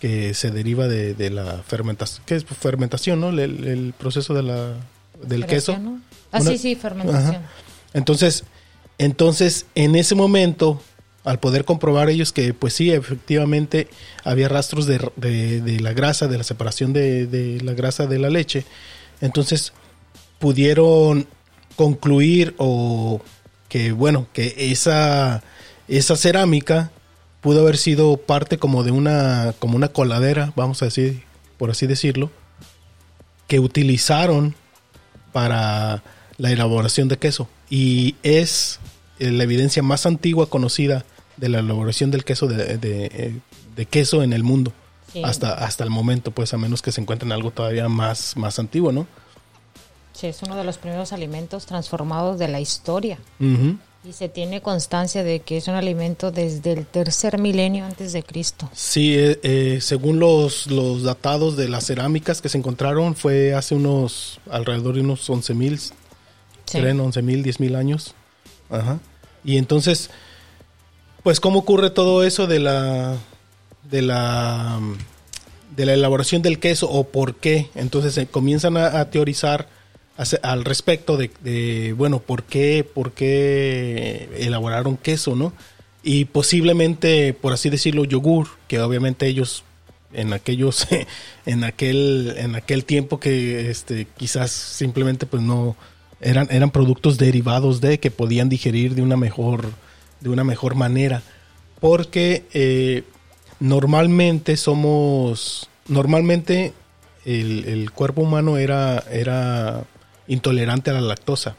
que 0.00 0.32
se 0.32 0.50
deriva 0.50 0.88
de, 0.88 1.30
la 1.30 1.62
fermentación, 1.66 2.22
¿qué 2.24 2.36
es 2.36 2.44
fermentación, 2.44 3.20
no? 3.20 3.28
El, 3.28 3.92
proceso 3.98 4.32
de 4.32 4.42
la, 4.42 4.74
del 5.22 5.44
queso. 5.44 5.76
Ah, 6.32 6.40
sí, 6.40 6.56
sí, 6.56 6.74
fermentación. 6.74 7.42
Entonces, 7.92 8.44
entonces, 8.96 9.66
en 9.74 9.96
ese 9.96 10.14
momento, 10.14 10.80
al 11.24 11.38
poder 11.38 11.64
comprobar 11.64 12.08
ellos 12.08 12.32
que, 12.32 12.54
pues 12.54 12.74
sí, 12.74 12.90
efectivamente 12.90 13.88
había 14.24 14.48
rastros 14.48 14.86
de, 14.86 14.98
de, 15.16 15.80
la 15.80 15.92
grasa, 15.92 16.28
de 16.28 16.38
la 16.38 16.44
separación 16.44 16.92
de, 16.92 17.26
de, 17.26 17.60
la 17.60 17.74
grasa 17.74 18.06
de 18.06 18.18
la 18.18 18.30
leche, 18.30 18.64
entonces 19.20 19.72
pudieron 20.38 21.26
concluir 21.76 22.54
o 22.58 23.20
que, 23.68 23.92
bueno, 23.92 24.26
que 24.32 24.54
esa, 24.58 25.42
esa 25.88 26.16
cerámica 26.16 26.90
pudo 27.40 27.60
haber 27.60 27.76
sido 27.76 28.16
parte 28.16 28.58
como 28.58 28.82
de 28.82 28.90
una, 28.90 29.54
como 29.58 29.76
una 29.76 29.88
coladera, 29.88 30.52
vamos 30.56 30.82
a 30.82 30.86
decir, 30.86 31.22
por 31.58 31.70
así 31.70 31.86
decirlo, 31.86 32.30
que 33.46 33.60
utilizaron 33.60 34.54
para 35.32 36.02
la 36.38 36.50
elaboración 36.50 37.08
de 37.08 37.18
queso. 37.18 37.48
Y 37.68 38.16
es 38.22 38.80
la 39.20 39.44
evidencia 39.44 39.82
más 39.82 40.06
antigua 40.06 40.48
conocida 40.48 41.04
de 41.36 41.48
la 41.48 41.60
elaboración 41.60 42.10
del 42.10 42.24
queso 42.24 42.46
de, 42.46 42.78
de, 42.78 43.86
queso 43.86 44.22
en 44.22 44.32
el 44.32 44.42
mundo. 44.42 44.72
Hasta, 45.24 45.54
hasta 45.54 45.82
el 45.82 45.90
momento, 45.90 46.30
pues 46.30 46.54
a 46.54 46.56
menos 46.56 46.82
que 46.82 46.92
se 46.92 47.00
encuentren 47.00 47.32
algo 47.32 47.50
todavía 47.50 47.88
más, 47.88 48.36
más 48.36 48.60
antiguo, 48.60 48.92
¿no? 48.92 49.08
Sí, 50.12 50.28
es 50.28 50.42
uno 50.42 50.54
de 50.54 50.64
los 50.64 50.78
primeros 50.78 51.12
alimentos 51.12 51.66
transformados 51.66 52.38
de 52.38 52.46
la 52.46 52.60
historia. 52.60 53.18
Y 54.04 54.12
se 54.12 54.28
tiene 54.28 54.62
constancia 54.62 55.24
de 55.24 55.40
que 55.40 55.56
es 55.56 55.66
un 55.66 55.74
alimento 55.74 56.30
desde 56.30 56.72
el 56.72 56.86
tercer 56.86 57.38
milenio 57.38 57.84
antes 57.84 58.12
de 58.12 58.22
Cristo. 58.22 58.70
Sí, 58.72 59.14
eh, 59.16 59.40
eh, 59.42 59.78
según 59.80 60.18
los, 60.20 60.68
los 60.68 61.02
datados 61.02 61.56
de 61.56 61.68
las 61.68 61.86
cerámicas 61.86 62.40
que 62.40 62.48
se 62.48 62.58
encontraron, 62.58 63.16
fue 63.16 63.54
hace 63.54 63.74
unos, 63.74 64.40
alrededor 64.50 64.94
de 64.94 65.00
unos 65.00 65.28
11 65.28 65.54
mil, 65.54 65.78
sí. 65.78 65.92
creen 66.66 67.00
11 67.00 67.22
mil, 67.22 67.42
10 67.42 67.60
mil 67.60 67.74
años. 67.74 68.14
Ajá. 68.70 69.00
Y 69.44 69.56
entonces, 69.56 70.10
pues, 71.22 71.40
¿cómo 71.40 71.60
ocurre 71.60 71.90
todo 71.90 72.24
eso 72.24 72.46
de 72.46 72.60
la, 72.60 73.16
de 73.90 74.02
la, 74.02 74.78
de 75.76 75.86
la 75.86 75.94
elaboración 75.94 76.42
del 76.42 76.58
queso 76.58 76.90
o 76.90 77.04
por 77.04 77.36
qué? 77.36 77.70
Entonces 77.74 78.14
se 78.14 78.26
comienzan 78.26 78.76
a 78.76 79.10
teorizar 79.10 79.68
al 80.42 80.64
respecto 80.64 81.16
de, 81.16 81.94
bueno, 81.96 82.18
¿por 82.20 82.42
qué, 82.44 82.84
por 82.84 83.12
qué 83.12 84.28
elaboraron 84.38 84.96
queso, 84.96 85.34
no? 85.34 85.52
Y 86.02 86.26
posiblemente, 86.26 87.32
por 87.32 87.52
así 87.52 87.70
decirlo, 87.70 88.04
yogur, 88.04 88.48
que 88.68 88.80
obviamente 88.80 89.26
ellos 89.26 89.64
en 90.12 90.32
aquellos, 90.32 90.86
en 91.46 91.64
aquel, 91.64 92.34
en 92.36 92.54
aquel 92.54 92.84
tiempo 92.84 93.18
que 93.18 93.70
este, 93.70 94.06
quizás 94.16 94.50
simplemente 94.50 95.26
pues 95.26 95.42
no 95.42 95.76
eran, 96.20 96.48
eran 96.50 96.70
productos 96.70 97.18
derivados 97.18 97.80
de 97.80 97.98
que 97.98 98.10
podían 98.10 98.48
digerir 98.48 98.94
de 98.94 99.02
una 99.02 99.16
mejor, 99.16 99.72
de 100.20 100.28
una 100.28 100.44
mejor 100.44 100.74
manera. 100.74 101.22
Porque 101.80 102.44
eh, 102.52 103.04
normalmente 103.58 104.56
somos, 104.56 105.68
normalmente 105.88 106.74
el, 107.24 107.64
el, 107.66 107.90
cuerpo 107.90 108.22
humano 108.22 108.58
era, 108.58 109.04
era 109.10 109.84
intolerante 110.26 110.90
a 110.90 110.94
la 110.94 111.00
lactosa. 111.00 111.56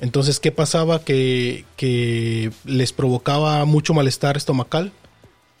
Entonces, 0.00 0.40
¿qué 0.40 0.50
pasaba? 0.50 1.04
Que, 1.04 1.64
les 2.64 2.92
provocaba 2.92 3.64
mucho 3.64 3.94
malestar 3.94 4.36
estomacal. 4.36 4.92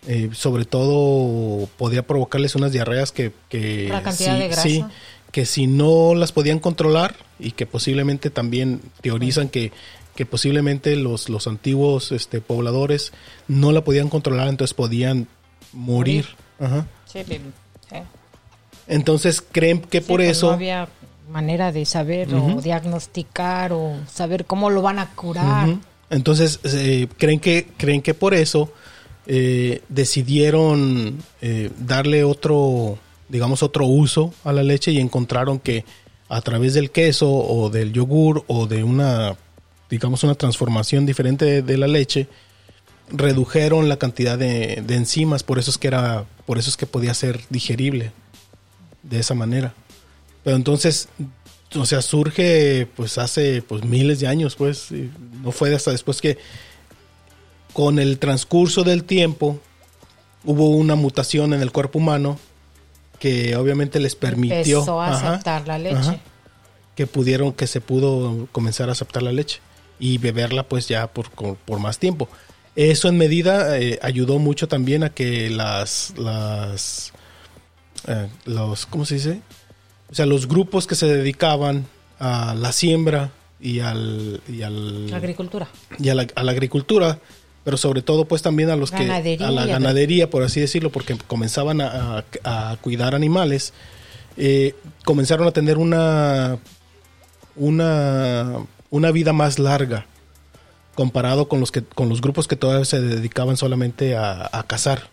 Eh, 0.06 0.30
sobre 0.32 0.64
todo 0.64 1.68
podía 1.76 2.06
provocarles 2.06 2.54
unas 2.54 2.72
diarreas 2.72 3.12
que, 3.12 3.32
que 3.50 3.92
sí, 4.56 4.82
que 5.32 5.46
si 5.46 5.66
no 5.66 6.14
las 6.14 6.32
podían 6.32 6.58
controlar 6.58 7.14
y 7.38 7.52
que 7.52 7.66
posiblemente 7.66 8.30
también 8.30 8.80
teorizan 9.00 9.48
que, 9.48 9.72
que 10.14 10.26
posiblemente 10.26 10.96
los, 10.96 11.28
los 11.28 11.46
antiguos 11.46 12.12
este, 12.12 12.40
pobladores 12.40 13.12
no 13.48 13.72
la 13.72 13.82
podían 13.84 14.08
controlar, 14.08 14.48
entonces 14.48 14.74
podían 14.74 15.28
morir. 15.72 16.26
Entonces 18.86 19.40
creen 19.40 19.80
que 19.80 20.00
por 20.00 20.18
pues 20.18 20.30
eso 20.30 20.58
manera 21.30 21.70
de 21.70 21.86
saber 21.86 22.34
o 22.34 22.60
diagnosticar 22.60 23.72
o 23.72 23.96
saber 24.12 24.44
cómo 24.44 24.68
lo 24.68 24.82
van 24.82 24.98
a 24.98 25.10
curar. 25.10 25.78
Entonces, 26.10 26.58
eh, 26.64 27.06
creen, 27.18 27.38
que, 27.38 27.68
creen 27.76 28.02
que 28.02 28.14
por 28.14 28.34
eso 28.34 28.72
eh, 29.26 29.82
decidieron 29.88 31.22
eh, 31.40 31.70
darle 31.78 32.24
otro, 32.24 32.98
digamos, 33.30 33.62
otro 33.62 33.86
uso 33.86 34.34
a 34.44 34.52
la 34.52 34.62
leche 34.62 34.90
y 34.90 34.98
encontraron 34.98 35.58
que 35.58 35.84
a 36.28 36.40
través 36.42 36.74
del 36.74 36.90
queso 36.90 37.30
o 37.30 37.70
del 37.70 37.92
yogur 37.92 38.44
o 38.46 38.66
de 38.66 38.84
una, 38.84 39.36
digamos, 39.88 40.22
una 40.22 40.34
transformación 40.34 41.06
diferente 41.06 41.62
de, 41.62 41.76
la 41.76 41.88
leche, 41.88 42.28
redujeron 43.08 43.88
la 43.88 43.98
cantidad 43.98 44.38
de, 44.38 44.74
enzimas, 44.88 45.42
por 45.42 45.58
eso 45.58 45.70
es 45.70 45.78
que 45.78 45.88
era, 45.88 46.26
por 46.46 46.58
eso 46.58 46.70
es 46.70 46.76
que 46.76 46.86
podía 46.86 47.14
ser 47.14 47.40
digerible 47.50 48.12
de 49.02 49.18
esa 49.18 49.34
manera. 49.34 49.74
Pero 50.44 50.56
entonces, 50.56 51.08
o 51.74 51.86
sea, 51.86 52.02
surge 52.02 52.86
pues 52.96 53.18
hace 53.18 53.62
pues 53.62 53.84
miles 53.84 54.20
de 54.20 54.26
años, 54.26 54.56
pues, 54.56 54.88
no 55.42 55.52
fue 55.52 55.74
hasta 55.74 55.90
después 55.90 56.20
que 56.20 56.38
con 57.72 57.98
el 57.98 58.18
transcurso 58.18 58.84
del 58.84 59.04
tiempo 59.04 59.60
hubo 60.44 60.70
una 60.70 60.94
mutación 60.94 61.54
en 61.54 61.60
el 61.60 61.72
cuerpo 61.72 61.98
humano 61.98 62.38
que 63.20 63.54
obviamente 63.54 64.00
les 64.00 64.16
permitió 64.16 64.78
Empezó 64.78 65.00
a 65.00 65.14
aceptar 65.14 65.68
la 65.68 65.78
leche. 65.78 66.18
que 66.96 67.06
pudieron, 67.06 67.52
que 67.52 67.68
se 67.68 67.80
pudo 67.80 68.48
comenzar 68.50 68.88
a 68.88 68.92
aceptar 68.92 69.22
la 69.22 69.30
leche 69.30 69.60
y 70.00 70.18
beberla 70.18 70.64
pues 70.64 70.88
ya 70.88 71.06
por, 71.06 71.30
por 71.30 71.78
más 71.78 71.98
tiempo. 71.98 72.28
Eso 72.74 73.08
en 73.08 73.18
medida 73.18 73.78
eh, 73.78 74.00
ayudó 74.02 74.40
mucho 74.40 74.66
también 74.66 75.04
a 75.04 75.10
que 75.10 75.50
las, 75.50 76.14
las, 76.16 77.12
eh, 78.08 78.26
los, 78.46 78.86
¿cómo 78.86 79.04
se 79.04 79.14
dice? 79.14 79.40
o 80.10 80.14
sea, 80.14 80.26
los 80.26 80.48
grupos 80.48 80.86
que 80.86 80.94
se 80.94 81.06
dedicaban 81.06 81.86
a 82.18 82.54
la 82.54 82.72
siembra 82.72 83.30
y 83.60 83.80
al... 83.80 84.40
Y 84.48 84.62
al 84.62 85.12
agricultura. 85.12 85.68
Y 85.98 86.08
a 86.08 86.14
la, 86.14 86.26
agricultura, 86.34 87.20
pero 87.64 87.76
sobre 87.76 88.02
todo 88.02 88.24
pues 88.24 88.42
también 88.42 88.70
a 88.70 88.76
los 88.76 88.90
que... 88.90 89.10
A 89.10 89.50
la 89.50 89.66
ganadería, 89.66 90.30
por 90.30 90.42
así 90.42 90.60
decirlo, 90.60 90.90
porque 90.90 91.16
comenzaban 91.26 91.80
a, 91.80 92.24
cuidar 92.80 93.14
animales, 93.14 93.72
eh, 94.36 94.74
comenzaron 95.04 95.46
a 95.46 95.52
tener 95.52 95.78
una, 95.78 96.58
una, 97.56 98.56
una 98.90 99.10
vida 99.10 99.32
más 99.32 99.58
larga 99.58 100.06
comparado 100.94 101.48
con 101.48 101.60
los 101.60 101.70
que 101.72 101.82
con 101.82 102.08
los 102.08 102.20
grupos 102.20 102.46
que 102.46 102.56
todavía 102.56 102.84
se 102.84 103.00
dedicaban 103.00 103.56
solamente 103.56 104.16
a 104.16 104.64
cazar. 104.66 105.08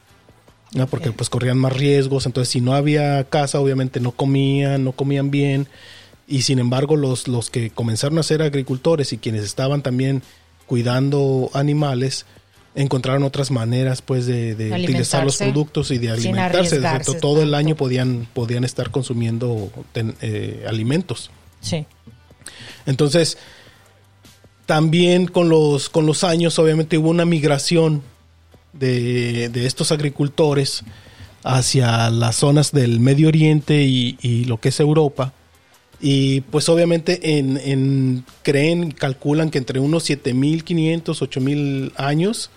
¿no? 0.73 0.87
porque 0.87 1.11
pues 1.11 1.29
corrían 1.29 1.57
más 1.57 1.73
riesgos, 1.73 2.25
entonces 2.25 2.51
si 2.51 2.61
no 2.61 2.73
había 2.73 3.23
casa 3.25 3.59
obviamente 3.59 3.99
no 3.99 4.11
comían, 4.11 4.83
no 4.83 4.91
comían 4.91 5.31
bien 5.31 5.67
y 6.27 6.41
sin 6.41 6.59
embargo 6.59 6.95
los, 6.95 7.27
los 7.27 7.49
que 7.49 7.69
comenzaron 7.69 8.19
a 8.19 8.23
ser 8.23 8.41
agricultores 8.41 9.13
y 9.13 9.17
quienes 9.17 9.43
estaban 9.43 9.81
también 9.81 10.23
cuidando 10.65 11.49
animales 11.53 12.25
encontraron 12.77 13.23
otras 13.23 13.49
maneras 13.49 14.01
pues 14.01 14.27
de, 14.27 14.53
utilizar 14.71 15.23
los 15.23 15.37
productos 15.37 15.89
y 15.91 15.97
de 15.97 16.11
alimentarse, 16.11 16.79
todo 17.19 17.41
el 17.41 17.53
año 17.55 17.75
podían, 17.75 18.27
podían 18.33 18.63
estar 18.63 18.91
consumiendo 18.91 19.71
eh, 20.21 20.63
alimentos. 20.67 21.31
Sí. 21.59 21.85
Entonces, 22.85 23.39
también 24.67 25.25
con 25.25 25.49
los, 25.49 25.89
con 25.89 26.05
los 26.05 26.23
años 26.23 26.57
obviamente 26.59 26.99
hubo 26.99 27.09
una 27.09 27.25
migración 27.25 28.03
de, 28.73 29.49
estos 29.65 29.91
agricultores 29.91 30.83
hacia 31.43 32.11
las 32.11 32.35
zonas 32.35 32.71
del 32.71 32.99
Medio 32.99 33.29
Oriente 33.29 33.83
y, 33.83 34.45
lo 34.45 34.59
que 34.59 34.69
es 34.69 34.79
Europa. 34.79 35.33
Y 35.99 36.41
pues 36.41 36.69
obviamente 36.69 37.39
en, 37.39 37.57
en 37.57 38.23
creen, 38.43 38.91
calculan 38.91 39.49
que 39.49 39.57
entre 39.57 39.79
unos 39.79 40.07
7.500, 40.07 41.03
8.000 41.03 41.93
años 41.97 42.51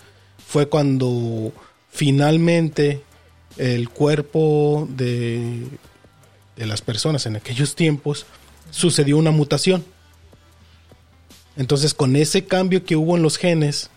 fue 0.51 0.67
cuando 0.67 1.53
finalmente 1.89 3.01
el 3.55 3.87
cuerpo 3.87 4.85
de, 4.91 5.65
de 6.57 6.65
las 6.65 6.81
personas 6.81 7.25
en 7.25 7.37
aquellos 7.37 7.73
tiempos 7.73 8.25
sucedió 8.69 9.17
una 9.17 9.31
mutación. 9.31 9.85
Entonces 11.55 11.93
con 11.93 12.17
ese 12.17 12.43
cambio 12.43 12.83
que 12.83 12.97
hubo 12.97 13.15
en 13.15 13.23
los 13.23 13.37
genes, 13.37 13.89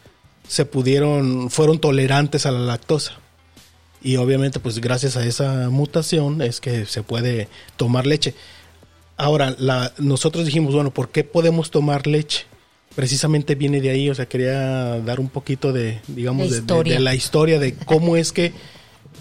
se 0.46 0.64
pudieron, 0.64 1.50
fueron 1.50 1.80
tolerantes 1.80 2.46
a 2.46 2.52
la 2.52 2.61
lactosa. 2.61 3.14
y 4.00 4.14
obviamente 4.16 4.61
pues 4.61 4.78
gracias 4.78 5.16
a 5.16 5.26
esa 5.26 5.70
mutación 5.70 6.40
es 6.40 6.61
que 6.61 6.87
se 6.87 7.02
puede 7.02 7.49
tomar 7.76 8.06
leche. 8.06 8.32
Ahora, 9.16 9.56
la, 9.58 9.92
nosotros 9.99 10.44
dijimos, 10.44 10.73
bueno, 10.73 10.92
¿por 10.92 11.08
qué 11.08 11.25
podemos 11.25 11.73
tomar 11.73 12.06
leche? 12.06 12.46
Precisamente 12.94 13.54
viene 13.54 13.80
de 13.80 13.90
ahí, 13.90 14.08
o 14.08 14.14
sea, 14.14 14.26
quería 14.26 15.00
dar 15.00 15.18
un 15.18 15.28
poquito 15.28 15.72
de, 15.72 16.00
digamos, 16.06 16.64
de, 16.66 17.00
la 17.00 17.14
historia 17.14 17.58
de 17.58 17.74
cómo 17.74 18.16
es 18.16 18.32
que 18.32 18.52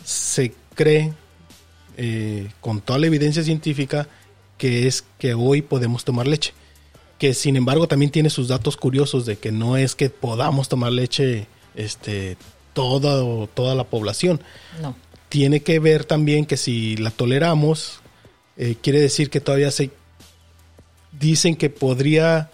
se 0.04 0.54
cree 0.76 1.14
eh, 1.98 2.50
con 2.62 2.82
toda 2.82 3.00
la 3.00 3.08
evidencia 3.08 3.44
científica 3.44 4.08
que 4.58 4.88
es 4.88 5.04
que 5.20 5.34
hoy 5.34 5.62
podemos 5.62 6.06
tomar 6.06 6.28
leche. 6.28 6.54
Que 7.18 7.34
sin 7.34 7.56
embargo 7.56 7.88
también 7.88 8.12
tiene 8.12 8.30
sus 8.30 8.48
datos 8.48 8.78
curiosos 8.78 9.26
de 9.26 9.38
que 9.38 9.52
no 9.52 9.78
es 9.78 9.96
que 9.96 10.10
podamos 10.10 10.70
tomar 10.70 10.92
leche 10.92 11.48
este, 11.76 12.38
toda, 12.74 13.48
toda 13.48 13.76
la 13.76 13.84
población. 13.86 14.42
No. 14.82 14.96
Tiene 15.30 15.62
que 15.62 15.80
ver 15.80 16.06
también 16.06 16.46
que 16.46 16.58
si 16.58 16.96
la 16.98 17.12
toleramos, 17.12 18.02
eh, 18.56 18.76
quiere 18.82 19.00
decir 19.00 19.30
que 19.30 19.42
todavía 19.42 19.72
se 19.72 19.90
dicen 21.20 21.56
que 21.56 21.70
podría 21.70 22.52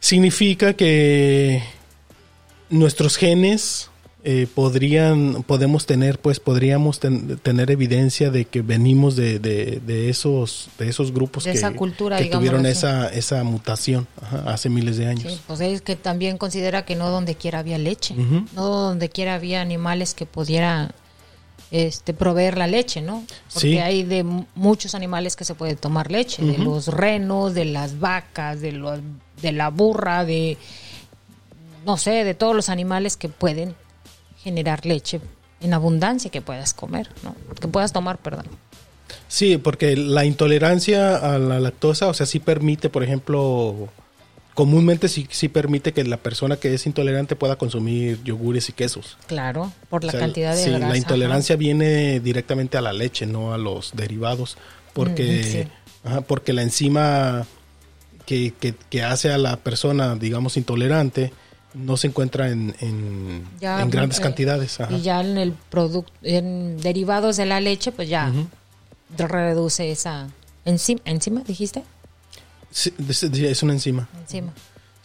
significa 0.00 0.74
que 0.74 1.62
nuestros 2.70 3.16
genes 3.16 3.90
eh, 4.24 4.48
podrían 4.52 5.44
podemos 5.44 5.86
tener 5.86 6.18
pues 6.18 6.40
podríamos 6.40 6.98
tener 6.98 7.70
evidencia 7.70 8.30
de 8.30 8.46
que 8.46 8.62
venimos 8.62 9.14
de, 9.14 9.38
de, 9.38 10.10
esos 10.10 10.70
de 10.76 10.88
esos 10.88 11.12
grupos 11.12 11.44
que, 11.44 11.52
esa 11.52 11.72
cultura, 11.72 12.18
que 12.18 12.26
tuvieron 12.26 12.66
esa 12.66 13.08
esa 13.08 13.44
mutación 13.44 14.08
hace 14.44 14.68
miles 14.70 14.96
de 14.96 15.06
años. 15.06 15.32
Sí, 15.32 15.40
pues 15.46 15.60
es 15.60 15.82
que 15.82 15.94
también 15.94 16.36
considera 16.36 16.84
que 16.84 16.96
no 16.96 17.10
donde 17.10 17.36
quiera 17.36 17.60
había 17.60 17.78
leche 17.78 18.16
no 18.54 18.66
donde 18.66 19.08
quiera 19.08 19.36
había 19.36 19.60
animales 19.60 20.14
que 20.14 20.26
pudieran 20.26 20.90
este, 21.70 22.14
proveer 22.14 22.56
la 22.56 22.66
leche, 22.66 23.02
¿no? 23.02 23.24
Porque 23.52 23.80
hay 23.80 24.02
de 24.02 24.24
muchos 24.54 24.94
animales 24.94 25.36
que 25.36 25.44
se 25.44 25.54
puede 25.54 25.76
tomar 25.76 26.10
leche, 26.10 26.42
de 26.42 26.58
los 26.58 26.88
renos, 26.88 27.54
de 27.54 27.66
las 27.66 27.98
vacas, 28.00 28.60
de, 28.60 28.72
los, 28.72 29.00
de 29.42 29.52
la 29.52 29.68
burra, 29.68 30.24
de, 30.24 30.56
no 31.84 31.96
sé, 31.96 32.24
de 32.24 32.34
todos 32.34 32.56
los 32.56 32.68
animales 32.68 33.16
que 33.16 33.28
pueden 33.28 33.74
generar 34.38 34.86
leche 34.86 35.20
en 35.60 35.74
abundancia 35.74 36.30
que 36.30 36.40
puedas 36.40 36.72
comer, 36.72 37.08
¿no? 37.22 37.34
Que 37.60 37.68
puedas 37.68 37.92
tomar, 37.92 38.18
perdón. 38.18 38.46
Sí, 39.26 39.58
porque 39.58 39.96
la 39.96 40.24
intolerancia 40.24 41.16
a 41.16 41.38
la 41.38 41.60
lactosa, 41.60 42.08
o 42.08 42.14
sea, 42.14 42.26
sí 42.26 42.38
permite, 42.38 42.88
por 42.88 43.02
ejemplo, 43.02 43.88
comúnmente 44.58 45.06
sí, 45.06 45.28
sí 45.30 45.46
permite 45.46 45.92
que 45.92 46.02
la 46.02 46.16
persona 46.16 46.56
que 46.56 46.74
es 46.74 46.84
intolerante 46.84 47.36
pueda 47.36 47.54
consumir 47.54 48.20
yogures 48.24 48.68
y 48.68 48.72
quesos. 48.72 49.16
Claro, 49.28 49.72
por 49.88 50.02
la 50.02 50.12
cantidad 50.12 50.52
de 50.52 50.60
sí, 50.60 50.70
la 50.70 50.96
intolerancia 50.96 51.54
viene 51.54 52.18
directamente 52.18 52.76
a 52.76 52.80
la 52.80 52.92
leche, 52.92 53.24
no 53.24 53.54
a 53.54 53.56
los 53.56 53.92
derivados, 53.94 54.58
porque, 54.94 55.68
mm, 56.02 56.22
porque 56.26 56.52
la 56.52 56.62
enzima 56.62 57.46
que, 58.26 58.52
que, 58.90 59.02
hace 59.04 59.30
a 59.30 59.38
la 59.38 59.58
persona, 59.58 60.16
digamos, 60.16 60.56
intolerante, 60.56 61.32
no 61.74 61.96
se 61.96 62.08
encuentra 62.08 62.50
en, 62.50 62.74
en, 62.80 63.44
grandes 63.60 64.18
eh, 64.18 64.22
cantidades. 64.22 64.78
Y 64.90 65.02
ya 65.02 65.20
en 65.20 65.38
el 65.38 65.52
producto, 65.52 66.12
en 66.24 66.80
derivados 66.80 67.36
de 67.36 67.46
la 67.46 67.60
leche, 67.60 67.92
pues 67.92 68.08
ya 68.08 68.32
reduce 69.16 69.92
esa 69.92 70.26
enzima, 70.64 71.00
enzima, 71.04 71.42
dijiste. 71.46 71.84
Sí, 72.70 72.92
es 73.00 73.62
una 73.62 73.72
enzima. 73.72 74.08
Enzima. 74.20 74.52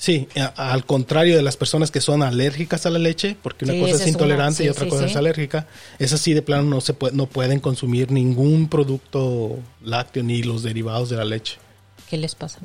Sí, 0.04 0.28
al 0.58 0.86
contrario 0.86 1.38
de 1.38 1.44
las 1.44 1.56
personas 1.56 1.90
que 1.90 2.02
son 2.02 2.24
alérgicas 2.24 2.86
a 2.86 2.90
la 2.90 3.00
leche, 3.00 3.38
porque 3.42 3.64
una 3.64 3.80
cosa 3.80 4.04
es 4.04 4.08
intolerante 4.08 4.66
y 4.66 4.68
otra 4.68 4.86
cosa 4.90 5.06
es 5.06 5.16
alérgica, 5.16 5.66
es 5.98 6.12
así 6.12 6.34
de 6.34 6.42
plano 6.42 6.64
no 6.64 6.82
se 6.82 6.94
puede, 6.94 7.16
no 7.16 7.26
pueden 7.26 7.62
consumir 7.62 8.12
ningún 8.12 8.68
producto 8.68 9.60
lácteo 9.82 10.24
ni 10.24 10.44
los 10.44 10.62
derivados 10.62 11.10
de 11.10 11.16
la 11.16 11.24
leche. 11.24 11.58
¿Qué 12.10 12.18
les 12.18 12.36
pasa? 12.36 12.60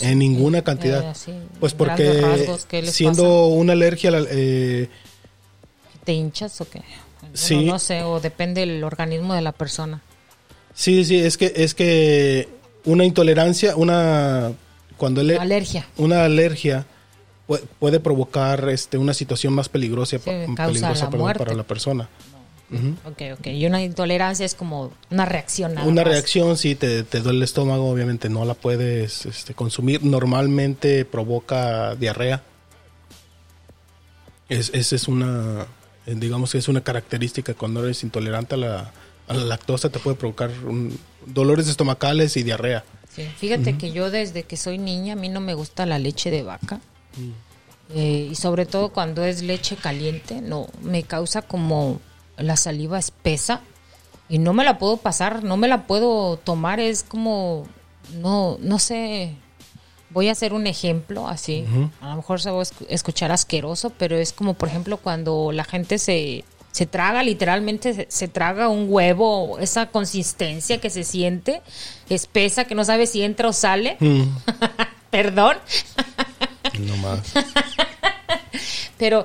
en 0.00 0.18
ninguna 0.18 0.62
cantidad. 0.62 1.12
Eh, 1.26 1.40
pues 1.58 1.74
porque 1.74 2.22
siendo 2.84 3.48
una 3.48 3.72
alergia, 3.72 4.12
eh, 4.30 4.88
¿te 6.04 6.12
hinchas 6.12 6.60
o 6.60 6.70
qué? 6.70 6.82
sí. 7.32 7.64
No 7.64 7.80
sé, 7.80 8.04
o 8.04 8.20
depende 8.20 8.60
del 8.60 8.84
organismo 8.84 9.34
de 9.34 9.42
la 9.42 9.50
persona. 9.50 10.02
Sí, 10.72 11.04
sí, 11.04 11.16
es 11.16 11.36
que 11.36 11.52
es 11.56 11.74
que 11.74 12.48
una 12.86 13.04
intolerancia, 13.04 13.76
una 13.76 14.52
cuando 14.96 15.22
le, 15.22 15.36
alergia. 15.36 15.86
una 15.98 16.24
alergia 16.24 16.86
puede, 17.78 18.00
provocar 18.00 18.68
este 18.70 18.96
una 18.96 19.12
situación 19.12 19.52
más 19.52 19.68
peligrosa, 19.68 20.18
peligrosa 20.18 21.10
para 21.10 21.54
la 21.54 21.62
persona. 21.64 22.08
Ok, 23.04 23.22
ok. 23.38 23.46
Y 23.48 23.66
una 23.66 23.82
intolerancia 23.82 24.44
es 24.44 24.54
como 24.54 24.92
una 25.10 25.24
reacción. 25.24 25.78
una 25.78 26.02
reacción, 26.02 26.56
si 26.56 26.74
te, 26.74 27.04
te, 27.04 27.20
duele 27.20 27.38
el 27.38 27.42
estómago, 27.44 27.88
obviamente 27.88 28.28
no 28.28 28.44
la 28.44 28.54
puedes 28.54 29.26
este, 29.26 29.54
consumir. 29.54 30.02
Normalmente 30.04 31.04
provoca 31.04 31.94
diarrea. 31.94 32.42
Es, 34.48 34.70
esa 34.74 34.96
es 34.96 35.06
una, 35.06 35.66
digamos 36.06 36.52
que 36.52 36.58
es 36.58 36.68
una 36.68 36.80
característica 36.80 37.54
cuando 37.54 37.84
eres 37.84 38.02
intolerante 38.02 38.54
a 38.54 38.58
la, 38.58 38.92
a 39.28 39.34
la 39.34 39.44
lactosa, 39.44 39.90
te 39.90 39.98
puede 39.98 40.16
provocar 40.16 40.50
un, 40.64 40.98
dolores 41.26 41.68
estomacales 41.68 42.36
y 42.36 42.42
diarrea. 42.42 42.84
Fíjate 43.38 43.78
que 43.78 43.92
yo 43.92 44.10
desde 44.10 44.42
que 44.42 44.56
soy 44.56 44.78
niña, 44.78 45.14
a 45.14 45.16
mí 45.16 45.28
no 45.28 45.40
me 45.40 45.54
gusta 45.54 45.86
la 45.86 45.98
leche 45.98 46.30
de 46.30 46.42
vaca. 46.42 46.80
Mm. 47.16 47.30
Eh, 47.94 48.28
y 48.30 48.34
sobre 48.34 48.66
todo 48.66 48.90
cuando 48.90 49.24
es 49.24 49.42
leche 49.42 49.76
caliente, 49.76 50.40
no, 50.40 50.68
me 50.82 51.02
causa 51.04 51.42
como 51.42 52.00
la 52.36 52.56
saliva 52.56 52.98
espesa 52.98 53.60
y 54.28 54.38
no 54.38 54.52
me 54.52 54.64
la 54.64 54.78
puedo 54.78 54.96
pasar, 54.96 55.44
no 55.44 55.56
me 55.56 55.68
la 55.68 55.86
puedo 55.86 56.36
tomar, 56.36 56.80
es 56.80 57.04
como, 57.04 57.66
no, 58.14 58.58
no 58.60 58.78
sé, 58.80 59.36
voy 60.10 60.28
a 60.28 60.32
hacer 60.32 60.52
un 60.52 60.66
ejemplo 60.66 61.28
así, 61.28 61.64
a 62.00 62.10
lo 62.10 62.16
mejor 62.16 62.40
se 62.40 62.50
va 62.50 62.60
a 62.60 62.66
escuchar 62.88 63.30
asqueroso, 63.30 63.90
pero 63.90 64.16
es 64.16 64.32
como 64.32 64.54
por 64.54 64.68
ejemplo 64.68 64.96
cuando 64.96 65.52
la 65.52 65.64
gente 65.64 65.98
se 65.98 66.44
se 66.76 66.84
traga, 66.84 67.22
literalmente 67.22 68.06
se, 68.06 68.28
traga 68.28 68.68
un 68.68 68.88
huevo, 68.90 69.58
esa 69.58 69.86
consistencia 69.86 70.78
que 70.78 70.90
se 70.90 71.04
siente, 71.04 71.62
espesa, 72.10 72.66
que 72.66 72.74
no 72.74 72.84
sabe 72.84 73.06
si 73.06 73.22
entra 73.22 73.48
o 73.48 73.54
sale. 73.54 73.96
Mm. 73.98 74.24
Perdón. 75.10 75.56
no 76.78 76.96
más. 76.98 77.32
Pero 78.98 79.24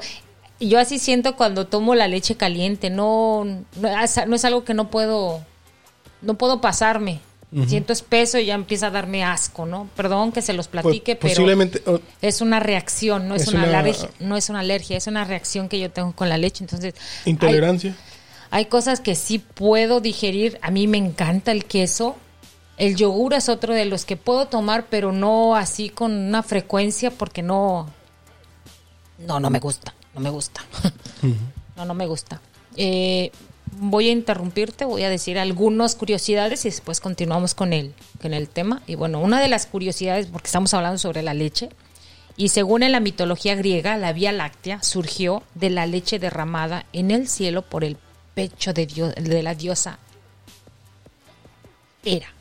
yo 0.61 0.79
así 0.79 0.97
siento 0.97 1.35
cuando 1.35 1.67
tomo 1.67 1.93
la 1.93 2.07
leche 2.07 2.37
caliente, 2.37 2.89
no, 2.89 3.43
no, 3.43 3.99
es 3.99 4.45
algo 4.45 4.63
que 4.63 4.73
no 4.73 4.89
puedo, 4.89 5.43
no 6.21 6.35
puedo 6.35 6.61
pasarme. 6.61 7.19
Siento 7.67 7.91
espeso 7.91 8.39
y 8.39 8.45
ya 8.45 8.53
empieza 8.53 8.87
a 8.87 8.91
darme 8.91 9.25
asco, 9.25 9.65
¿no? 9.65 9.89
Perdón 9.97 10.31
que 10.31 10.41
se 10.41 10.53
los 10.53 10.69
pues, 10.69 10.83
platique, 10.83 11.17
pero 11.17 11.29
es 12.21 12.39
una 12.39 12.61
reacción, 12.61 13.27
no 13.27 13.35
es, 13.35 13.49
una, 13.49 13.63
alergia, 13.63 14.09
no 14.21 14.37
es 14.37 14.49
una 14.49 14.61
alergia, 14.61 14.95
es 14.95 15.07
una 15.07 15.25
reacción 15.25 15.67
que 15.67 15.77
yo 15.77 15.91
tengo 15.91 16.13
con 16.13 16.29
la 16.29 16.37
leche. 16.37 16.63
Entonces, 16.63 16.93
intolerancia. 17.25 17.93
Hay, 18.51 18.67
cosas 18.67 19.01
que 19.01 19.15
sí 19.15 19.39
puedo 19.39 19.99
digerir. 19.99 20.59
A 20.61 20.71
mí 20.71 20.87
me 20.87 20.97
encanta 20.97 21.51
el 21.51 21.65
queso. 21.65 22.15
El 22.77 22.95
yogur 22.95 23.33
es 23.33 23.49
otro 23.49 23.73
de 23.73 23.83
los 23.83 24.05
que 24.05 24.15
puedo 24.15 24.47
tomar, 24.47 24.85
pero 24.89 25.11
no 25.11 25.57
así 25.57 25.89
con 25.89 26.13
una 26.13 26.43
frecuencia 26.43 27.11
porque 27.11 27.41
no, 27.41 27.89
no, 29.19 29.41
no 29.41 29.49
me 29.49 29.59
gusta, 29.59 29.93
no 30.13 30.21
me 30.21 30.29
gusta. 30.29 30.61
No, 31.77 31.85
no 31.85 31.93
me 31.93 32.05
gusta. 32.05 32.39
Eh, 32.75 33.31
voy 33.71 34.09
a 34.09 34.11
interrumpirte, 34.11 34.85
voy 34.85 35.03
a 35.03 35.09
decir 35.09 35.39
algunas 35.39 35.95
curiosidades 35.95 36.65
y 36.65 36.69
después 36.69 36.99
continuamos 36.99 37.55
con 37.55 37.73
el, 37.73 37.93
con 38.21 38.33
el 38.33 38.49
tema. 38.49 38.81
Y 38.87 38.95
bueno, 38.95 39.19
una 39.19 39.41
de 39.41 39.47
las 39.47 39.65
curiosidades, 39.65 40.27
porque 40.27 40.47
estamos 40.47 40.73
hablando 40.73 40.97
sobre 40.97 41.21
la 41.21 41.33
leche, 41.33 41.69
y 42.37 42.49
según 42.49 42.83
en 42.83 42.91
la 42.91 42.99
mitología 42.99 43.55
griega, 43.55 43.97
la 43.97 44.13
Vía 44.13 44.31
Láctea 44.31 44.81
surgió 44.83 45.43
de 45.55 45.69
la 45.69 45.85
leche 45.85 46.19
derramada 46.19 46.85
en 46.93 47.11
el 47.11 47.27
cielo 47.27 47.61
por 47.61 47.83
el 47.83 47.97
pecho 48.33 48.73
de, 48.73 48.85
Dios, 48.85 49.13
de 49.15 49.43
la 49.43 49.55
diosa 49.55 49.99
Hera. 52.03 52.33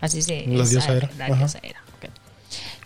Así 0.00 0.22
se 0.22 0.46
La 0.46 0.64
diosa 0.64 0.92
Hera. 0.92 1.10
La 1.16 1.26
diosa 1.26 1.60
Hera. 1.62 1.82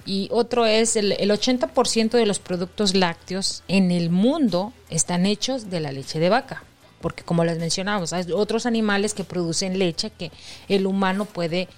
Y 0.07 0.29
otro 0.33 0.65
es 0.65 0.97
el, 0.97 1.13
el 1.13 1.31
80% 1.31 2.11
de 2.11 2.27
los 2.27 2.39
productos 2.39 2.95
lácteos 2.95 3.63
en 3.69 3.91
el 3.91 4.09
mundo 4.09 4.73
están 4.89 5.27
hechos 5.27 5.69
de 5.69 5.81
la 5.81 5.93
leche 5.93 6.19
de 6.19 6.31
vaca 6.31 6.65
porque 7.01 7.23
como 7.25 7.45
les 7.45 7.59
mencionamos, 7.59 8.13
hay 8.13 8.31
otros 8.33 8.67
animales 8.67 9.15
que 9.15 9.25
producen 9.25 9.79
leche 9.79 10.11
que 10.11 10.31
el 10.69 10.87
humano 10.87 11.25
puede 11.25 11.69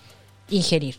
ingerir. 0.48 0.96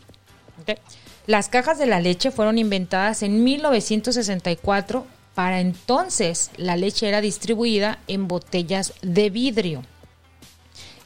Las 1.26 1.48
cajas 1.48 1.78
de 1.78 1.86
la 1.86 2.00
leche 2.00 2.30
fueron 2.30 2.58
inventadas 2.58 3.22
en 3.22 3.44
1964. 3.44 5.06
Para 5.34 5.60
entonces 5.60 6.50
la 6.56 6.76
leche 6.76 7.08
era 7.08 7.20
distribuida 7.20 7.98
en 8.06 8.28
botellas 8.28 8.92
de 9.02 9.30
vidrio. 9.30 9.82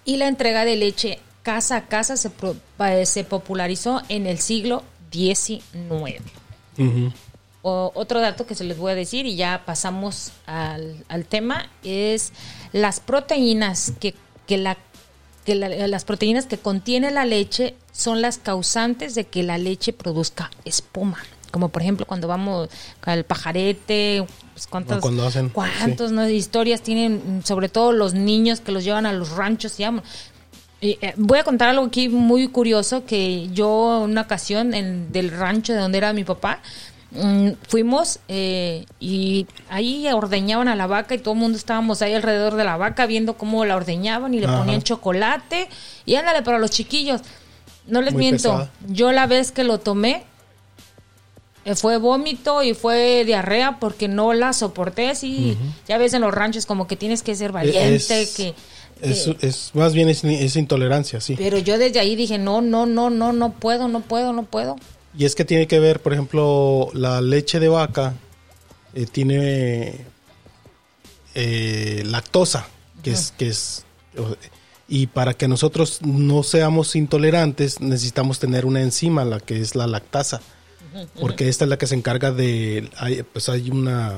Y 0.05 0.17
la 0.17 0.29
entrega 0.29 0.65
de 0.65 0.77
leche 0.77 1.19
casa 1.43 1.77
a 1.77 1.87
casa 1.87 2.17
se, 2.17 2.31
se 3.07 3.25
popularizó 3.25 4.03
en 4.09 4.27
el 4.27 4.39
siglo 4.39 4.83
XIX. 5.11 6.23
otro 7.63 8.21
dato 8.21 8.47
que 8.47 8.55
se 8.55 8.65
les 8.65 8.77
voy 8.77 8.93
a 8.93 8.95
decir 8.95 9.27
y 9.27 9.37
ya 9.37 9.63
pasamos 9.65 10.33
al, 10.47 11.05
al 11.09 11.25
tema 11.27 11.71
es 11.83 12.33
las 12.73 13.01
proteínas 13.01 13.93
que, 14.01 14.15
que 14.47 14.59
la 14.59 14.77
que 15.49 15.55
las 15.55 16.05
proteínas 16.05 16.45
que 16.45 16.59
contiene 16.59 17.11
la 17.11 17.25
leche 17.25 17.75
son 17.91 18.21
las 18.21 18.37
causantes 18.37 19.15
de 19.15 19.25
que 19.25 19.43
la 19.43 19.57
leche 19.57 19.95
produzca 19.95 20.51
espuma. 20.67 21.17
Como 21.51 21.71
por 21.71 21.81
ejemplo 21.81 22.05
cuando 22.05 22.29
vamos 22.29 22.69
al 23.01 23.25
pajarete, 23.25 24.27
pues 24.53 24.67
cuántas, 24.67 25.03
cuántos 25.55 26.13
historias 26.29 26.83
tienen, 26.83 27.41
sobre 27.45 27.71
todo 27.71 27.93
los 27.93 28.13
niños 28.13 28.61
que 28.61 28.73
los 28.73 28.85
llevan 28.85 29.07
a 29.07 29.13
los 29.15 29.31
ranchos. 29.31 29.79
Y, 29.79 30.99
eh, 31.01 31.15
voy 31.17 31.39
a 31.39 31.45
contar 31.45 31.71
algo 31.71 31.87
aquí 31.87 32.11
muy 32.11 32.49
curioso 32.49 33.07
que 33.07 33.49
yo 33.49 34.05
en 34.05 34.11
una 34.11 34.21
ocasión 34.21 34.75
en, 34.75 35.11
del 35.13 35.31
rancho 35.31 35.73
de 35.73 35.79
donde 35.79 35.97
era 35.97 36.13
mi 36.13 36.25
papá, 36.25 36.61
Mm, 37.11 37.53
fuimos 37.67 38.21
eh, 38.29 38.85
y 39.01 39.47
ahí 39.71 40.07
ordeñaban 40.13 40.69
a 40.69 40.77
la 40.77 40.87
vaca 40.87 41.15
y 41.15 41.19
todo 41.19 41.33
el 41.33 41.41
mundo 41.41 41.57
estábamos 41.57 42.03
ahí 42.03 42.13
alrededor 42.13 42.55
de 42.55 42.65
la 42.65 42.77
vaca 42.77 43.07
viendo 43.07 43.35
cómo 43.35 43.65
la 43.65 43.77
ordeñaban 43.77 44.35
y 44.35 44.41
le 44.41 44.47
ponían 44.47 44.83
chocolate 44.83 45.69
y 46.05 46.17
ándale 46.17 46.43
para 46.43 46.59
los 46.59 46.71
chiquillos. 46.71 47.23
No 47.87 48.03
les 48.03 48.13
miento, 48.13 48.69
yo 48.87 49.13
la 49.13 49.27
vez 49.27 49.53
que 49.53 49.65
lo 49.65 49.79
tomé 49.79 50.25
eh, 51.65 51.75
fue 51.75 51.97
vómito 51.97 52.63
y 52.63 52.75
fue 52.75 53.25
diarrea 53.25 53.79
porque 53.81 54.07
no 54.07 54.35
la 54.35 54.53
soporté 54.53 55.09
así. 55.09 55.57
Ya 55.89 55.97
ves 55.97 56.13
en 56.13 56.21
los 56.21 56.35
ranchos 56.35 56.67
como 56.67 56.87
que 56.87 56.97
tienes 56.97 57.23
que 57.23 57.35
ser 57.35 57.53
valiente, 57.53 58.29
que... 58.37 58.55
Es, 59.01 59.31
es, 59.41 59.71
más 59.75 59.95
bien 59.95 60.09
es, 60.09 60.25
es 60.25 60.57
intolerancia, 60.57 61.21
sí. 61.21 61.37
Pero 61.39 61.57
yo 61.59 61.79
desde 61.79 62.01
ahí 62.01 62.17
dije, 62.17 62.37
no, 62.37 62.61
no, 62.61 62.85
no, 62.85 63.11
no, 63.11 63.33
no 63.33 63.53
puedo, 63.53 63.87
no 63.87 64.01
puedo, 64.01 64.33
no 64.33 64.43
puedo. 64.43 64.77
Y 65.17 65.25
es 65.25 65.35
que 65.35 65.45
tiene 65.45 65.67
que 65.67 65.81
ver, 65.81 66.01
por 66.01 66.13
ejemplo, 66.13 66.91
la 66.93 67.21
leche 67.21 67.61
de 67.61 67.69
vaca 67.69 68.15
eh, 68.95 69.07
tiene 69.07 70.05
eh, 71.35 72.03
lactosa, 72.07 72.69
que 73.03 73.13
es, 73.13 73.33
que 73.37 73.49
es 73.49 73.85
y 74.89 75.07
para 75.07 75.35
que 75.35 75.49
nosotros 75.49 76.01
no 76.03 76.43
seamos 76.43 76.97
intolerantes 76.97 77.81
necesitamos 77.81 78.39
tener 78.39 78.65
una 78.65 78.81
enzima, 78.81 79.25
la 79.25 79.39
que 79.39 79.61
es 79.61 79.77
la 79.77 79.87
lactasa, 79.87 80.41
porque 81.21 81.49
esta 81.49 81.65
es 81.65 81.69
la 81.69 81.77
que 81.77 81.87
se 81.87 81.95
encarga 81.95 82.33
de, 82.33 82.89
pues 83.33 83.51
hay 83.51 83.71
una 83.71 84.15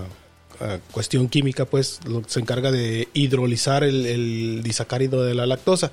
ah, 0.61 0.79
cuestión 0.93 1.29
química, 1.29 1.65
pues 1.65 1.99
lo, 2.07 2.23
se 2.27 2.39
encarga 2.39 2.71
de 2.71 3.09
hidrolizar 3.13 3.83
el, 3.83 4.07
el 4.07 4.63
disacárido 4.63 5.25
de 5.25 5.35
la 5.35 5.45
lactosa 5.47 5.91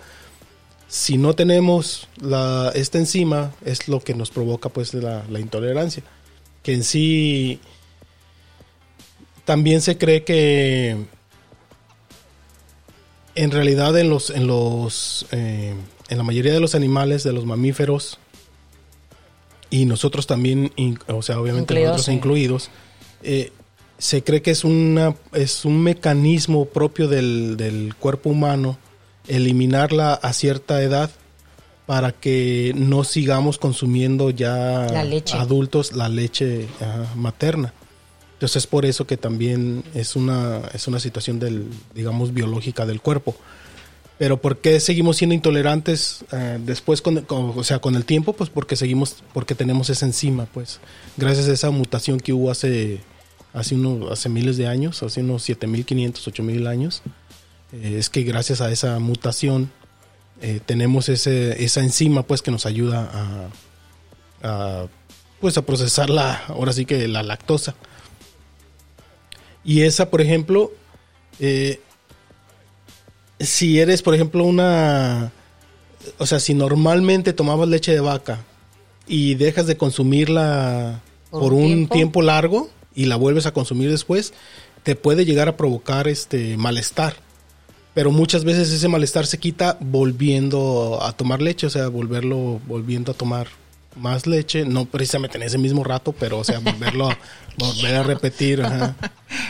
si 0.87 1.17
no 1.17 1.33
tenemos 1.33 2.07
la, 2.21 2.71
esta 2.73 2.97
enzima, 2.97 3.51
es 3.65 3.87
lo 3.87 3.99
que 3.99 4.13
nos 4.13 4.31
provoca 4.31 4.69
pues 4.69 4.93
la, 4.93 5.23
intolerancia. 5.39 6.03
Que 6.63 6.73
en 6.73 6.83
sí 6.83 7.59
también 9.45 9.81
se 9.81 9.97
cree 9.97 10.23
que 10.23 10.97
en 13.35 13.51
realidad 13.51 13.97
en 13.97 14.09
los, 14.09 14.29
en 14.29 14.47
los 14.47 15.25
eh, 15.31 15.75
en 16.09 16.17
la 16.17 16.23
mayoría 16.23 16.53
de 16.53 16.59
los 16.59 16.73
animales, 16.73 17.23
de 17.23 17.33
los 17.33 17.45
mamíferos, 17.45 18.19
y 19.69 19.85
nosotros 19.85 20.27
también, 20.27 20.71
o 21.07 21.21
sea, 21.21 21.39
obviamente 21.41 21.73
nosotros 21.73 22.07
incluidos, 22.07 22.69
eh, 23.23 23.51
se 23.97 24.23
cree 24.23 24.41
que 24.41 24.51
es 24.51 24.63
una 24.63 25.15
es 25.33 25.65
un 25.65 25.83
mecanismo 25.83 26.65
propio 26.65 27.09
del, 27.09 27.57
del 27.57 27.93
cuerpo 27.95 28.29
humano 28.29 28.77
eliminarla 29.27 30.13
a 30.13 30.33
cierta 30.33 30.81
edad 30.81 31.09
para 31.85 32.11
que 32.11 32.73
no 32.75 33.03
sigamos 33.03 33.57
consumiendo 33.57 34.29
ya 34.29 34.87
adultos 35.33 35.93
la 35.93 36.09
leche 36.09 36.67
materna. 37.15 37.73
Entonces 38.33 38.57
es 38.57 38.67
por 38.67 38.85
eso 38.85 39.07
que 39.07 39.17
también 39.17 39.83
es 39.95 40.15
una, 40.15 40.61
es 40.73 40.87
una 40.87 40.99
situación 40.99 41.39
del, 41.39 41.67
digamos, 41.95 42.33
biológica 42.33 42.85
del 42.85 43.01
cuerpo. 43.01 43.35
Pero 44.19 44.41
¿por 44.41 44.57
qué 44.57 44.79
seguimos 44.79 45.17
siendo 45.17 45.33
intolerantes 45.33 46.25
eh, 46.31 46.59
después, 46.63 47.01
con, 47.01 47.25
o 47.27 47.63
sea, 47.63 47.79
con 47.79 47.95
el 47.95 48.05
tiempo? 48.05 48.33
Pues 48.33 48.49
porque 48.49 48.75
seguimos, 48.75 49.23
porque 49.33 49.55
tenemos 49.55 49.89
esa 49.89 50.05
enzima, 50.05 50.45
pues. 50.45 50.79
Gracias 51.17 51.47
a 51.47 51.53
esa 51.53 51.69
mutación 51.69 52.19
que 52.19 52.33
hubo 52.33 52.51
hace, 52.51 52.99
hace, 53.53 53.75
unos, 53.75 54.11
hace 54.11 54.29
miles 54.29 54.57
de 54.57 54.67
años, 54.67 55.01
hace 55.03 55.21
unos 55.21 55.47
7.500, 55.47 56.13
8.000 56.13 56.67
años, 56.67 57.01
eh, 57.73 57.95
es 57.97 58.09
que 58.09 58.23
gracias 58.23 58.61
a 58.61 58.71
esa 58.71 58.99
mutación 58.99 59.71
eh, 60.41 60.59
tenemos 60.65 61.09
ese, 61.09 61.63
esa 61.63 61.81
enzima 61.81 62.23
pues 62.23 62.41
que 62.41 62.51
nos 62.51 62.65
ayuda 62.65 63.49
a, 64.43 64.87
pues 65.41 65.57
a 65.57 65.63
procesar 65.63 66.09
la, 66.09 66.45
ahora 66.47 66.73
sí 66.73 66.85
que 66.85 67.07
la 67.07 67.23
lactosa. 67.23 67.75
Y 69.63 69.81
esa, 69.81 70.09
por 70.09 70.21
ejemplo, 70.21 70.71
eh, 71.39 71.81
si 73.39 73.79
eres, 73.79 74.01
por 74.01 74.15
ejemplo, 74.15 74.43
una, 74.45 75.31
o 76.17 76.25
sea, 76.25 76.39
si 76.39 76.53
normalmente 76.53 77.33
tomabas 77.33 77.67
leche 77.67 77.91
de 77.91 77.99
vaca 77.99 78.39
y 79.07 79.35
dejas 79.35 79.67
de 79.67 79.75
consumirla 79.75 81.01
por, 81.29 81.53
un 81.53 81.87
tiempo? 81.89 82.21
largo 82.21 82.69
y 82.95 83.05
la 83.05 83.15
vuelves 83.17 83.45
a 83.45 83.53
consumir 83.53 83.89
después, 83.89 84.33
te 84.83 84.95
puede 84.95 85.25
llegar 85.25 85.49
a 85.49 85.57
provocar 85.57 86.07
este 86.07 86.55
malestar 86.57 87.26
pero 87.97 88.11
muchas 88.11 88.43
veces 88.43 88.71
ese 88.71 88.87
malestar 88.87 89.25
se 89.25 89.39
quita 89.39 89.75
volviendo 89.79 90.99
a 91.01 91.13
tomar 91.13 91.41
leche, 91.41 91.65
o 91.65 91.69
sea, 91.71 91.87
volverlo, 91.87 92.61
volviendo 92.67 93.11
a 93.11 93.15
tomar 93.15 93.47
más 93.95 94.27
leche, 94.27 94.65
no 94.65 94.85
precisamente 94.85 95.39
en 95.39 95.41
ese 95.41 95.57
mismo 95.57 95.83
rato, 95.83 96.11
pero 96.11 96.37
o 96.37 96.43
sea, 96.43 96.59
volverlo, 96.59 97.09
a, 97.09 97.17
volver 97.57 97.95
a 97.95 98.03
repetir, 98.03 98.63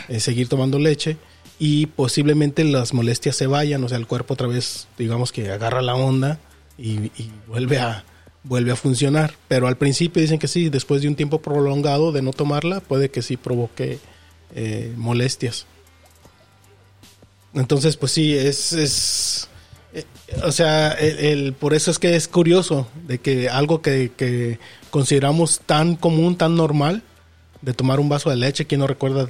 eh, 0.08 0.18
seguir 0.18 0.48
tomando 0.48 0.78
leche 0.78 1.18
y 1.58 1.88
posiblemente 1.88 2.64
las 2.64 2.94
molestias 2.94 3.36
se 3.36 3.46
vayan, 3.46 3.84
o 3.84 3.88
sea, 3.90 3.98
el 3.98 4.06
cuerpo 4.06 4.32
otra 4.32 4.46
vez, 4.46 4.88
digamos 4.96 5.30
que 5.30 5.50
agarra 5.50 5.82
la 5.82 5.94
onda 5.94 6.38
y, 6.78 7.10
vuelve 7.48 7.78
a 7.80 8.06
vuelve 8.44 8.72
a 8.72 8.76
funcionar, 8.76 9.34
pero 9.48 9.68
al 9.68 9.76
principio 9.76 10.22
dicen 10.22 10.38
que 10.38 10.48
sí, 10.48 10.70
después 10.70 11.02
de 11.02 11.08
un 11.08 11.16
tiempo 11.16 11.42
prolongado 11.42 12.12
de 12.12 12.22
no 12.22 12.32
tomarla, 12.32 12.80
puede 12.80 13.10
que 13.10 13.20
sí 13.20 13.36
provoque 13.36 13.98
eh, 14.54 14.90
molestias. 14.96 15.66
Entonces, 17.58 17.96
pues 17.96 18.12
sí, 18.12 18.34
es, 18.34 18.72
es 18.72 19.48
eh, 19.92 20.04
o 20.44 20.52
sea, 20.52 20.92
el, 20.92 21.54
por 21.54 21.74
eso 21.74 21.90
es 21.90 21.98
que 21.98 22.14
es 22.14 22.28
curioso 22.28 22.88
de 23.06 23.18
que 23.18 23.48
algo 23.48 23.82
que, 23.82 24.58
consideramos 24.90 25.60
tan 25.66 25.96
común, 25.96 26.36
tan 26.36 26.56
normal, 26.56 27.02
de 27.62 27.72
tomar 27.74 27.98
un 27.98 28.08
vaso 28.08 28.30
de 28.30 28.36
leche, 28.36 28.66
¿quién 28.66 28.80
no 28.80 28.86
recuerda 28.86 29.26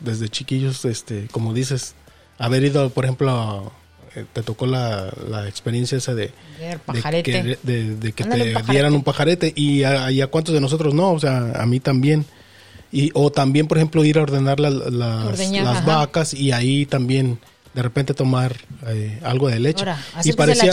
desde 0.00 0.28
chiquillos, 0.28 0.84
este, 0.84 1.26
como 1.32 1.52
dices, 1.52 1.94
haber 2.38 2.62
ido, 2.62 2.90
por 2.90 3.04
ejemplo, 3.04 3.72
eh, 4.14 4.24
te 4.32 4.42
tocó 4.42 4.66
la, 4.66 5.12
experiencia 5.48 5.98
esa 5.98 6.14
de, 6.14 6.30
de 6.60 7.22
que, 7.22 7.58
de, 7.62 8.12
que 8.12 8.24
te 8.24 8.54
dieran 8.70 8.94
un 8.94 9.02
pajarete. 9.02 9.52
Y 9.56 9.82
a, 9.82 10.26
cuántos 10.28 10.54
de 10.54 10.60
nosotros 10.60 10.94
no, 10.94 11.12
o 11.12 11.18
sea, 11.20 11.52
a 11.56 11.66
mí 11.66 11.80
también. 11.80 12.26
Y, 12.92 13.10
o 13.14 13.32
también, 13.32 13.66
por 13.66 13.78
ejemplo, 13.78 14.04
ir 14.04 14.18
a 14.18 14.22
ordenar 14.22 14.60
las, 14.60 14.74
las 14.74 15.84
vacas 15.86 16.34
y 16.34 16.52
ahí 16.52 16.84
también 16.84 17.38
de 17.74 17.82
repente 17.82 18.14
tomar 18.14 18.54
eh, 18.86 19.18
algo 19.22 19.48
de 19.48 19.58
leche. 19.60 19.84
y 20.24 20.32
parecía 20.32 20.72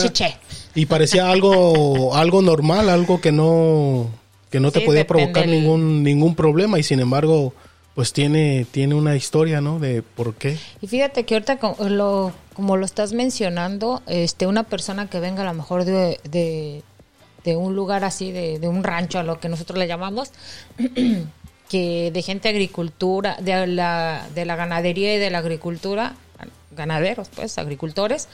y 0.75 0.85
parecía 0.85 1.29
algo 1.29 2.15
algo 2.15 2.41
normal, 2.41 2.89
algo 2.89 3.21
que 3.21 3.31
no 3.31 4.09
que 4.49 4.59
no 4.59 4.71
te 4.71 4.81
podía 4.81 5.05
provocar 5.05 5.47
ningún 5.47 6.03
ningún 6.03 6.35
problema 6.35 6.79
y 6.79 6.83
sin 6.83 6.99
embargo 6.99 7.53
pues 7.95 8.13
tiene 8.13 8.65
tiene 8.71 8.95
una 8.95 9.15
historia, 9.15 9.59
¿no? 9.59 9.79
De 9.79 10.01
por 10.01 10.35
qué. 10.35 10.57
Y 10.79 10.87
fíjate 10.87 11.25
que 11.25 11.35
ahorita 11.35 11.59
lo, 11.89 12.31
como 12.53 12.77
lo 12.77 12.85
estás 12.85 13.11
mencionando, 13.11 14.01
este 14.07 14.47
una 14.47 14.63
persona 14.63 15.09
que 15.09 15.19
venga 15.19 15.41
a 15.41 15.45
lo 15.45 15.53
mejor 15.53 15.83
de, 15.83 16.19
de, 16.23 16.81
de 17.43 17.55
un 17.57 17.75
lugar 17.75 18.05
así, 18.05 18.31
de, 18.31 18.59
de 18.59 18.67
un 18.69 18.83
rancho, 18.83 19.19
a 19.19 19.23
lo 19.23 19.39
que 19.41 19.49
nosotros 19.49 19.77
le 19.77 19.87
llamamos, 19.87 20.31
que 21.69 22.11
de 22.11 22.21
gente 22.21 22.47
agricultura, 22.49 23.37
de 23.41 23.67
la, 23.67 24.27
de 24.33 24.45
la 24.45 24.55
ganadería 24.55 25.15
y 25.15 25.19
de 25.19 25.29
la 25.29 25.39
agricultura, 25.39 26.15
ganaderos, 26.79 27.29
pues, 27.29 27.59
agricultores, 27.59 28.27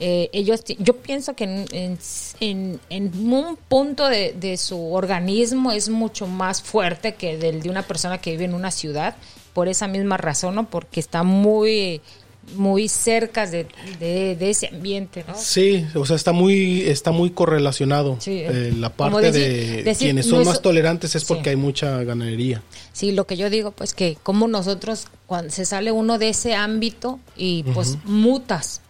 eh, 0.00 0.28
ellos, 0.32 0.64
yo 0.78 0.96
pienso 0.96 1.34
que 1.34 1.44
en, 1.44 2.80
un 2.90 3.58
punto 3.68 4.08
de, 4.08 4.56
su 4.56 4.92
organismo 4.92 5.70
es 5.70 5.88
mucho 5.88 6.26
más 6.26 6.60
fuerte 6.62 7.14
que 7.14 7.36
del 7.38 7.62
de 7.62 7.70
una 7.70 7.82
persona 7.82 8.18
que 8.18 8.32
vive 8.32 8.46
en 8.46 8.54
una 8.54 8.72
ciudad, 8.72 9.14
por 9.52 9.68
esa 9.68 9.86
misma 9.86 10.16
razón, 10.16 10.54
¿no? 10.54 10.68
Porque 10.68 10.98
está 10.98 11.22
muy 11.22 12.00
muy 12.56 12.88
cerca 12.88 13.46
de, 13.46 13.66
ese 14.40 14.68
ambiente, 14.68 15.24
¿no? 15.26 15.34
Sí, 15.36 15.86
o 15.94 16.04
sea, 16.04 16.16
está 16.16 16.32
muy, 16.32 16.82
está 16.82 17.10
muy 17.12 17.30
correlacionado. 17.30 18.18
Eh, 18.26 18.74
la 18.76 18.90
parte 18.90 19.32
de 19.32 19.96
quienes 19.98 20.26
son 20.26 20.44
más 20.44 20.60
tolerantes 20.60 21.14
es 21.14 21.24
porque 21.24 21.50
hay 21.50 21.56
mucha 21.56 22.02
ganadería. 22.04 22.62
Sí, 22.92 23.12
lo 23.12 23.26
que 23.26 23.36
yo 23.36 23.50
digo, 23.50 23.70
pues 23.70 23.94
que 23.94 24.16
como 24.22 24.48
nosotros, 24.48 25.06
cuando 25.26 25.50
se 25.50 25.64
sale 25.64 25.92
uno 25.92 26.18
de 26.18 26.30
ese 26.30 26.54
ámbito 26.54 27.20
y 27.36 27.62
pues 27.74 27.98
mutas 28.04 28.80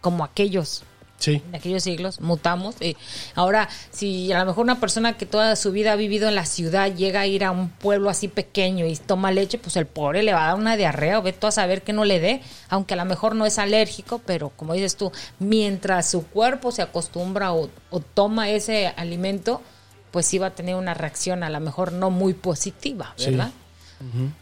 como 0.00 0.24
aquellos. 0.24 0.82
Sí. 1.24 1.40
En 1.48 1.54
aquellos 1.54 1.82
siglos 1.82 2.20
mutamos. 2.20 2.74
y 2.82 2.96
ahora, 3.34 3.68
si 3.90 4.30
a 4.32 4.38
lo 4.40 4.44
mejor 4.46 4.64
una 4.64 4.78
persona 4.80 5.16
que 5.16 5.24
toda 5.26 5.56
su 5.56 5.72
vida 5.72 5.92
ha 5.92 5.96
vivido 5.96 6.28
en 6.28 6.34
la 6.34 6.44
ciudad 6.44 6.92
llega 6.94 7.20
a 7.20 7.26
ir 7.26 7.44
a 7.44 7.50
un 7.50 7.70
pueblo 7.70 8.10
así 8.10 8.28
pequeño 8.28 8.84
y 8.86 8.94
toma 8.96 9.30
leche, 9.32 9.56
pues 9.58 9.76
el 9.76 9.86
pobre 9.86 10.22
le 10.22 10.32
va 10.34 10.44
a 10.44 10.46
dar 10.48 10.56
una 10.56 10.76
diarrea 10.76 11.18
o 11.18 11.22
ve 11.22 11.32
todo 11.32 11.48
a 11.48 11.52
saber 11.52 11.82
que 11.82 11.92
no 11.94 12.04
le 12.04 12.20
dé, 12.20 12.42
aunque 12.68 12.92
a 12.94 12.96
lo 12.98 13.04
mejor 13.06 13.34
no 13.34 13.46
es 13.46 13.58
alérgico, 13.58 14.20
pero 14.26 14.50
como 14.50 14.74
dices 14.74 14.96
tú, 14.96 15.10
mientras 15.38 16.10
su 16.10 16.26
cuerpo 16.26 16.72
se 16.72 16.82
acostumbra 16.82 17.52
o, 17.52 17.70
o 17.90 18.00
toma 18.00 18.50
ese 18.50 18.88
alimento, 18.88 19.62
pues 20.10 20.26
sí 20.26 20.38
va 20.38 20.48
a 20.48 20.54
tener 20.54 20.74
una 20.76 20.94
reacción 20.94 21.42
a 21.42 21.50
lo 21.50 21.58
mejor 21.60 21.92
no 21.92 22.10
muy 22.10 22.34
positiva, 22.34 23.14
Sí. 23.16 23.30
¿verdad? 23.30 23.50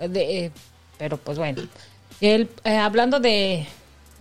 De, 0.08 0.46
eh, 0.46 0.50
pero 0.98 1.16
pues 1.18 1.38
bueno, 1.38 1.62
el, 2.20 2.48
eh, 2.64 2.76
hablando 2.76 3.20
de, 3.20 3.66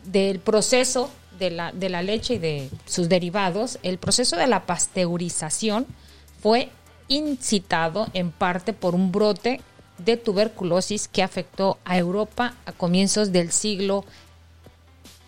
del 0.06 0.40
proceso 0.40 1.10
de 1.42 1.50
la, 1.50 1.72
de 1.72 1.90
la 1.90 2.04
leche 2.04 2.36
y 2.36 2.38
de 2.38 2.70
sus 2.86 3.10
derivados, 3.10 3.80
el 3.82 3.98
proceso 3.98 4.38
de 4.38 4.46
la 4.46 4.68
pasteurización 4.68 5.88
fue 6.40 6.70
incitado 7.08 8.08
en 8.14 8.32
parte 8.32 8.74
por 8.74 8.94
un 8.94 9.12
brote 9.12 9.60
de 9.98 10.18
tuberculosis 10.18 11.08
que 11.08 11.24
afectó 11.24 11.80
a 11.84 11.98
Europa 11.98 12.54
a 12.66 12.72
comienzos 12.72 13.32
del 13.32 13.52
siglo 13.52 14.06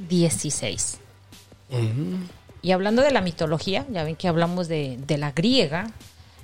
XVI. 0.07 0.77
Y 2.61 2.71
hablando 2.71 3.01
de 3.01 3.11
la 3.11 3.21
mitología, 3.21 3.85
ya 3.89 4.03
ven 4.03 4.15
que 4.15 4.27
hablamos 4.27 4.67
de, 4.67 4.97
de 5.07 5.17
la 5.17 5.31
griega, 5.31 5.91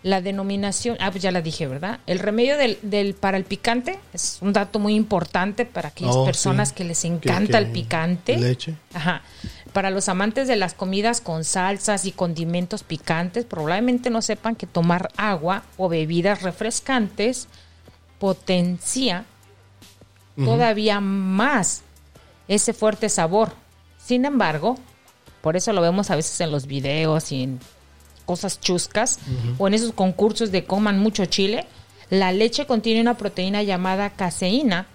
la 0.02 0.22
denominación, 0.22 0.96
ah, 1.02 1.12
pues 1.12 1.22
ya 1.22 1.32
la 1.32 1.42
dije, 1.42 1.68
¿verdad? 1.68 2.00
El 2.08 2.20
remedio 2.20 2.58
del, 2.58 2.78
del- 2.82 3.14
para 3.16 3.36
el 3.38 3.44
picante 3.44 4.00
es 4.14 4.38
un 4.42 4.54
dato 4.54 4.80
muy 4.80 4.96
importante 4.96 5.66
para 5.66 5.90
aquellas 5.90 6.16
Oh, 6.16 6.26
personas 6.26 6.70
sí. 6.70 6.76
que 6.76 6.84
les 6.86 7.04
encanta 7.06 7.58
que 7.60 7.66
el 7.66 7.72
picante. 7.72 8.38
leche. 8.38 8.76
Ajá. 8.94 9.22
Para 9.74 9.90
los 9.92 10.08
amantes 10.10 10.48
de 10.48 10.56
las 10.56 10.74
comidas 10.74 11.20
con 11.22 11.44
salsas 11.44 12.06
y 12.06 12.12
condimentos 12.12 12.84
picantes, 12.84 13.44
probablemente 13.46 14.10
no 14.10 14.22
sepan 14.22 14.56
que 14.56 14.66
tomar 14.68 15.12
agua 15.18 15.64
o 15.78 15.90
bebidas 15.90 16.42
refrescantes 16.44 17.48
potencia 18.20 19.26
todavía 20.36 21.02
más 21.02 21.82
ese 22.48 22.74
fuerte 22.74 23.10
sabor. 23.10 23.52
Sin 24.04 24.26
embargo, 24.26 24.78
por 25.42 25.56
eso 25.58 25.74
lo 25.74 25.82
vemos 25.82 26.10
a 26.10 26.16
veces 26.16 26.40
en 26.42 26.52
los 26.52 26.66
videos 26.66 27.32
y 27.32 27.44
en 27.44 27.60
cosas 28.30 28.62
chuscas 28.62 29.18
o 29.58 29.68
en 29.68 29.74
esos 29.74 29.92
concursos 29.92 30.52
de 30.52 30.64
coman 30.64 31.00
mucho 31.00 31.26
chile, 31.26 31.66
la 32.12 32.32
leche 32.32 32.68
contiene 32.68 33.02
una 33.02 33.18
proteína 33.18 33.64
llamada 33.64 34.12
caseína 34.12 34.86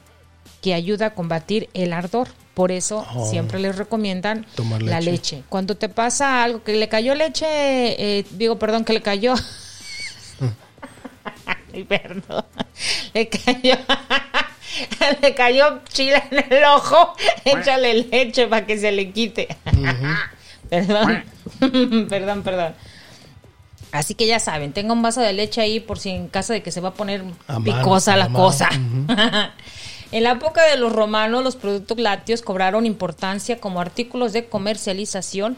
que 0.63 0.73
ayuda 0.73 1.07
a 1.07 1.15
combatir 1.15 1.69
el 1.75 1.93
ardor. 1.93 2.29
Por 2.55 2.71
eso 2.71 3.05
Oh. 3.13 3.29
siempre 3.29 3.59
les 3.59 3.75
recomiendan 3.75 4.47
Tomar 4.55 4.85
la 4.85 5.01
leche. 5.01 5.43
Cuando 5.49 5.77
te 5.77 5.89
pasa 5.89 6.45
algo 6.45 6.63
que 6.63 6.75
le 6.75 6.89
cayó 6.89 7.17
leche, 7.17 7.45
eh, 7.49 8.25
digo, 8.31 8.57
perdón, 8.57 8.85
que 8.85 8.93
le 8.93 9.03
cayó. 9.03 9.35
Ay, 11.75 11.83
perdón. 11.83 12.45
Le 13.15 13.29
cayó. 13.29 13.75
le 15.23 15.35
cayó 15.35 15.81
chile 15.93 16.23
en 16.31 16.53
el 16.53 16.65
ojo. 16.67 17.15
Échale 17.45 17.95
leche 18.05 18.47
para 18.47 18.65
que 18.65 18.79
se 18.79 18.93
le 18.93 19.11
quite. 19.11 19.49
perdón. 20.71 21.25
perdón, 22.09 22.43
perdón. 22.45 22.75
Así 23.95 24.15
que 24.15 24.27
ya 24.27 24.41
saben, 24.41 24.73
tenga 24.73 24.93
un 24.93 25.03
vaso 25.03 25.21
de 25.21 25.33
leche 25.33 25.61
ahí 25.61 25.79
por 25.79 25.99
si 26.01 26.11
en 26.11 26.27
caso 26.29 26.53
de 26.53 26.63
que 26.65 26.73
se 26.73 26.81
va 26.81 26.89
a 26.91 26.95
poner 26.95 27.23
A 27.47 27.61
picosa 27.61 28.17
la 28.17 28.29
mano. 28.29 28.45
cosa. 28.45 28.69
en 30.11 30.23
la 30.25 30.33
época 30.33 30.65
de 30.67 30.77
los 30.77 30.93
romanos, 30.93 31.45
los 31.45 31.55
productos 31.57 31.99
lácteos 31.99 32.43
cobraron 32.43 32.87
importancia 32.87 33.61
como 33.61 33.81
artículos 33.81 34.33
de 34.33 34.47
comercialización. 34.49 35.57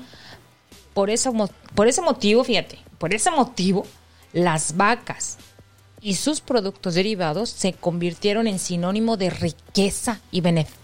Por, 0.92 1.10
mo- 1.32 1.50
por 1.74 1.88
ese 1.88 2.02
motivo, 2.02 2.44
fíjate, 2.44 2.78
por 2.98 3.14
ese 3.14 3.30
motivo, 3.30 3.86
las 4.32 4.76
vacas 4.76 5.38
y 6.02 6.14
sus 6.16 6.40
productos 6.42 6.94
derivados 6.94 7.48
se 7.50 7.72
convirtieron 7.72 8.46
en 8.46 8.58
sinónimo 8.58 9.16
de 9.16 9.30
riqueza 9.30 10.20
y 10.30 10.42
beneficio. 10.42 10.80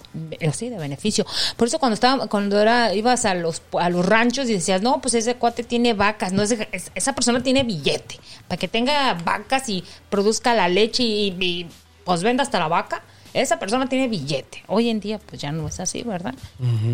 Sí, 0.53 0.69
de 0.69 0.77
beneficio. 0.77 1.25
Por 1.57 1.69
eso 1.69 1.79
cuando 1.79 1.95
estaba, 1.95 2.27
cuando 2.27 2.61
era, 2.61 2.95
ibas 2.95 3.25
a 3.25 3.35
los 3.35 3.63
a 3.81 3.89
los 3.89 4.05
ranchos 4.05 4.49
y 4.49 4.53
decías, 4.55 4.83
no, 4.83 5.01
pues 5.01 5.15
ese 5.15 5.37
cuate 5.37 5.65
tiene 5.65 5.95
vacas, 5.95 6.33
no 6.33 6.43
ese- 6.43 6.69
esa 6.95 7.15
persona 7.15 7.43
tiene 7.43 7.63
billete. 7.63 8.19
Para 8.47 8.59
que 8.59 8.69
tenga 8.69 9.15
vacas 9.15 9.69
y 9.69 9.83
produzca 10.11 10.55
la 10.55 10.69
leche 10.69 11.03
y, 11.03 11.29
y, 11.41 11.69
pues 12.05 12.23
venda 12.23 12.43
hasta 12.43 12.59
la 12.59 12.69
vaca, 12.69 13.03
esa 13.33 13.59
persona 13.59 13.89
tiene 13.89 14.09
billete. 14.09 14.63
Hoy 14.67 14.91
en 14.91 15.01
día, 15.01 15.19
pues 15.19 15.41
ya 15.41 15.51
no 15.53 15.67
es 15.67 15.81
así, 15.81 16.03
¿verdad? 16.03 16.35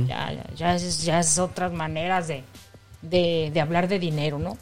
ya, 0.07 0.33
ya, 0.33 0.45
ya 0.57 0.75
es, 0.77 1.03
ya 1.03 1.19
es 1.19 1.39
otras 1.41 1.73
maneras 1.73 2.29
de, 2.29 2.45
de, 3.03 3.51
de 3.53 3.61
hablar 3.61 3.89
de 3.89 3.99
dinero, 3.99 4.39
¿no? 4.39 4.57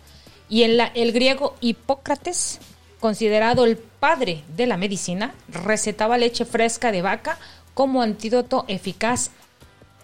Y 0.49 0.63
en 0.63 0.77
la, 0.79 0.87
el 0.95 1.13
griego 1.13 1.57
Hipócrates, 1.61 2.61
considerado 3.01 3.65
el 3.67 3.77
padre 3.77 4.43
de 4.57 4.67
la 4.67 4.77
medicina, 4.77 5.35
recetaba 5.49 6.17
leche 6.19 6.45
fresca 6.45 6.93
de 6.93 7.03
vaca 7.03 7.39
como 7.77 8.01
antídoto 8.01 8.65
eficaz 8.69 9.31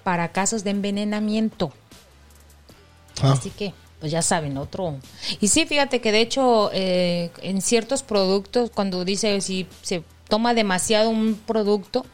para 0.05 0.31
casos 0.31 0.63
de 0.63 0.71
envenenamiento. 0.73 1.73
Ah, 3.23 3.33
Así 3.33 3.49
que, 3.49 3.73
pues 3.99 4.13
ya 4.13 4.21
saben, 4.21 4.59
otro. 4.59 4.97
Y 5.41 5.49
sí, 5.49 5.65
fíjate 5.65 6.03
que 6.03 6.13
de 6.13 6.21
hecho, 6.21 6.69
eh, 6.75 7.31
en 7.41 7.63
ciertos 7.63 8.03
productos, 8.03 8.71
cuando 8.75 9.07
dice 9.07 9.41
si 9.41 9.67
se 9.81 10.05
toma 10.29 10.53
demasiado 10.53 11.09
un 11.09 11.41
producto, 11.47 12.05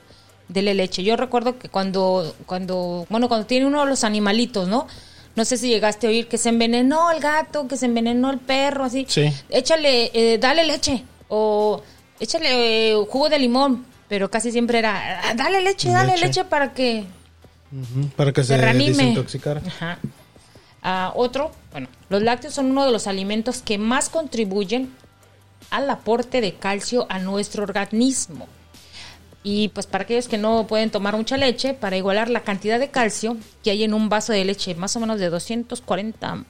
dele 0.47 0.75
leche. 0.75 1.03
Yo 1.03 1.17
recuerdo 1.17 1.59
que 1.59 1.69
cuando, 1.69 2.37
cuando, 2.47 3.05
bueno, 3.11 3.27
cuando 3.27 3.49
tiene 3.49 3.67
uno 3.67 3.81
de 3.81 3.91
los 3.91 4.05
animalitos, 4.05 4.69
¿no? 4.69 4.87
No 5.35 5.45
sé 5.45 5.57
si 5.57 5.69
llegaste 5.69 6.07
a 6.07 6.11
oír 6.11 6.29
que 6.29 6.39
se 6.39 6.51
envenenó 6.51 7.11
el 7.11 7.19
gato, 7.19 7.67
que 7.67 7.77
se 7.77 7.87
envenenó 7.87 8.31
el 8.31 8.39
perro, 8.39 8.85
así. 8.85 9.07
Sí. 9.09 9.33
Échale, 9.51 10.13
eh, 10.15 10.39
dale 10.39 10.65
leche. 10.65 11.03
O 11.29 11.83
échale 12.21 12.93
eh, 12.93 12.95
jugo 13.09 13.29
de 13.29 13.41
limón. 13.41 13.98
Pero 14.09 14.31
casi 14.31 14.51
siempre 14.53 14.79
era, 14.79 15.21
"Ah, 15.29 15.35
dale 15.35 15.61
leche, 15.63 15.91
dale 15.91 16.13
Leche. 16.13 16.27
leche 16.27 16.45
para 16.45 16.73
que 16.73 17.05
para 18.17 18.33
que 18.33 18.43
se 18.43 18.55
se 18.55 18.57
reanime. 18.57 18.87
desintoxicara. 18.97 19.61
Ajá. 19.67 19.99
Ah, 20.83 21.13
otro, 21.15 21.51
bueno, 21.73 21.89
los 22.09 22.23
lácteos 22.23 22.55
son 22.55 22.71
uno 22.71 22.87
de 22.87 22.93
los 22.93 23.07
alimentos 23.07 23.61
que 23.63 23.77
más 23.79 24.09
contribuyen 24.09 24.91
al 25.71 25.91
aporte 25.91 26.41
de 26.41 26.55
calcio 26.55 27.07
a 27.11 27.19
nuestro 27.19 27.65
organismo. 27.65 28.47
Y 29.43 29.69
pues 29.69 29.87
para 29.87 30.05
aquellos 30.05 30.29
que 30.29 30.39
no 30.39 30.67
pueden 30.67 30.91
tomar 30.91 31.15
mucha 31.17 31.37
leche, 31.37 31.75
para 31.75 31.97
igualar 31.97 32.31
la 32.31 32.41
cantidad 32.41 32.79
de 32.79 32.89
calcio 32.91 33.37
que 33.63 33.71
hay 33.71 33.85
en 33.85 33.93
un 33.93 34.09
vaso 34.09 34.33
de 34.33 34.45
leche, 34.45 34.75
más 34.75 34.97
o 34.97 35.01
menos 35.01 35.21
de 35.21 35.29
240 35.29 36.45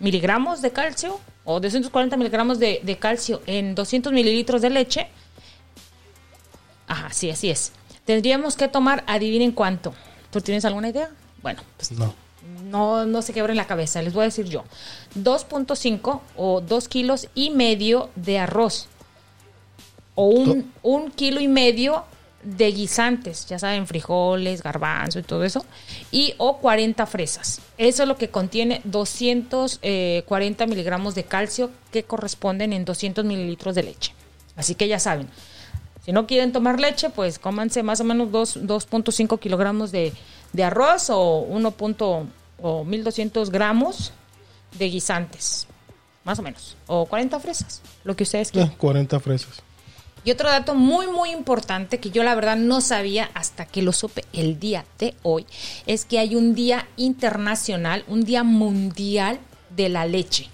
miligramos 0.00 0.60
de 0.62 0.70
calcio 0.70 1.18
o 1.44 1.60
240 1.60 2.16
miligramos 2.16 2.58
de, 2.58 2.80
de 2.82 2.96
calcio 2.98 3.42
en 3.46 3.74
200 3.74 4.12
mililitros 4.12 4.60
de 4.60 4.70
leche. 4.70 5.08
Ajá, 6.88 7.12
sí, 7.12 7.30
así 7.30 7.50
es. 7.50 7.72
Tendríamos 8.04 8.56
que 8.56 8.66
tomar, 8.68 9.04
adivinen 9.06 9.52
cuánto. 9.52 9.94
¿Tú 10.30 10.40
tienes 10.40 10.64
alguna 10.64 10.88
idea? 10.88 11.10
Bueno, 11.42 11.62
pues 11.76 11.92
No. 11.92 12.14
no, 12.64 13.04
no 13.06 13.22
se 13.22 13.32
quebren 13.32 13.56
la 13.56 13.66
cabeza, 13.66 14.02
les 14.02 14.12
voy 14.14 14.22
a 14.22 14.24
decir 14.24 14.46
yo. 14.46 14.64
2.5 15.16 16.20
o 16.36 16.60
2 16.60 16.88
kilos 16.88 17.28
y 17.34 17.50
medio 17.50 18.10
de 18.16 18.38
arroz. 18.38 18.88
O 20.14 20.24
un, 20.26 20.72
un 20.82 21.10
kilo 21.12 21.40
y 21.40 21.46
medio 21.48 22.04
de 22.42 22.72
guisantes, 22.72 23.46
ya 23.46 23.58
saben, 23.58 23.86
frijoles, 23.86 24.62
garbanzo 24.62 25.18
y 25.18 25.22
todo 25.22 25.44
eso. 25.44 25.64
Y 26.10 26.34
o 26.38 26.58
40 26.58 27.06
fresas. 27.06 27.60
Eso 27.76 28.02
es 28.02 28.08
lo 28.08 28.16
que 28.16 28.28
contiene 28.30 28.80
240 28.84 30.66
miligramos 30.66 31.14
de 31.14 31.24
calcio 31.24 31.70
que 31.92 32.04
corresponden 32.04 32.72
en 32.72 32.84
200 32.84 33.24
mililitros 33.24 33.74
de 33.74 33.82
leche. 33.84 34.12
Así 34.56 34.74
que 34.74 34.88
ya 34.88 34.98
saben, 34.98 35.28
si 36.08 36.12
no 36.14 36.26
quieren 36.26 36.52
tomar 36.52 36.80
leche, 36.80 37.10
pues 37.10 37.38
cómanse 37.38 37.82
más 37.82 38.00
o 38.00 38.04
menos 38.04 38.32
dos- 38.32 38.56
2.5 38.56 39.38
kilogramos 39.38 39.92
de, 39.92 40.14
de 40.54 40.64
arroz 40.64 41.10
o 41.10 41.40
1. 41.40 41.70
punto- 41.72 42.26
o 42.62 42.82
1200 42.82 43.50
gramos 43.50 44.14
de 44.78 44.88
guisantes. 44.88 45.66
Más 46.24 46.38
o 46.38 46.42
menos. 46.42 46.78
O 46.86 47.04
40 47.04 47.38
fresas. 47.40 47.82
Lo 48.04 48.16
que 48.16 48.22
ustedes 48.22 48.50
quieran. 48.50 48.70
Ah, 48.72 48.78
40 48.78 49.20
fresas. 49.20 49.60
Y 50.24 50.30
otro 50.30 50.48
dato 50.48 50.74
muy, 50.74 51.08
muy 51.08 51.30
importante 51.30 51.98
que 52.00 52.08
yo 52.10 52.22
la 52.22 52.34
verdad 52.34 52.56
no 52.56 52.80
sabía 52.80 53.30
hasta 53.34 53.66
que 53.66 53.82
lo 53.82 53.92
supe 53.92 54.24
el 54.32 54.58
día 54.58 54.86
de 54.98 55.14
hoy, 55.22 55.44
es 55.86 56.06
que 56.06 56.18
hay 56.18 56.34
un 56.36 56.54
día 56.54 56.88
internacional, 56.96 58.02
un 58.08 58.24
día 58.24 58.44
mundial 58.44 59.40
de 59.76 59.90
la 59.90 60.06
leche. 60.06 60.48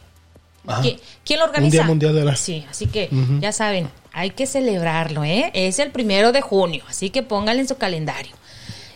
Ah, 0.67 0.83
¿Qui- 0.83 0.99
¿Quién 1.25 1.39
lo 1.39 1.45
organiza? 1.45 1.67
Un 1.67 1.71
día 1.71 1.85
mundial 1.85 2.15
de 2.17 2.25
la- 2.25 2.35
Sí, 2.35 2.65
así 2.69 2.87
que 2.89 3.09
ya 3.41 3.53
saben, 3.53 3.89
hay 4.15 4.31
que 4.31 4.47
celebrarlo, 4.47 5.25
¿eh? 5.25 5.51
Es 5.55 5.81
el 5.81 5.91
primero 5.91 6.31
de 6.31 6.41
junio, 6.41 6.85
así 6.89 7.11
que 7.11 7.23
pónganle 7.25 7.63
en 7.63 7.69
su 7.69 7.77
calendario. 7.77 8.33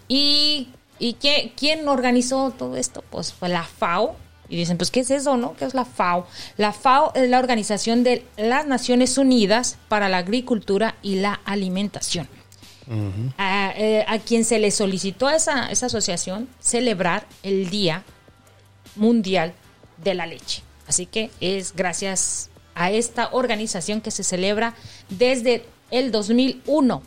¿Y, 0.06 0.68
y 1.00 1.14
quién, 1.14 1.52
quién 1.56 1.88
organizó 1.88 2.52
todo 2.56 2.76
esto? 2.76 3.04
Pues 3.10 3.32
fue 3.32 3.48
la 3.48 3.64
FAO. 3.64 4.16
Y 4.48 4.56
dicen, 4.56 4.78
pues, 4.78 4.90
¿qué 4.90 5.00
es 5.00 5.10
eso, 5.10 5.36
no? 5.36 5.54
¿Qué 5.56 5.66
es 5.66 5.74
la 5.74 5.84
FAO? 5.84 6.26
La 6.56 6.72
FAO 6.72 7.12
es 7.14 7.28
la 7.28 7.38
Organización 7.38 8.02
de 8.02 8.24
las 8.38 8.66
Naciones 8.66 9.18
Unidas 9.18 9.76
para 9.88 10.08
la 10.08 10.18
Agricultura 10.18 10.94
y 11.02 11.16
la 11.16 11.40
Alimentación. 11.44 12.28
a, 13.36 13.74
eh, 13.76 14.06
a 14.08 14.18
quien 14.20 14.46
se 14.46 14.58
le 14.58 14.70
solicitó 14.70 15.26
a 15.26 15.36
esa, 15.36 15.70
esa 15.70 15.86
asociación 15.86 16.48
celebrar 16.60 17.26
el 17.42 17.68
día 17.68 18.04
Mundial 18.96 19.52
de 20.02 20.14
la 20.14 20.24
Leche. 20.24 20.62
Así 20.86 21.04
que 21.04 21.30
es 21.40 21.74
gracias 21.76 22.48
a 22.78 22.92
esta 22.92 23.30
organización 23.32 24.00
que 24.00 24.12
se 24.12 24.22
celebra 24.22 24.74
desde 25.10 25.66
el 25.90 26.12
2001, 26.12 27.02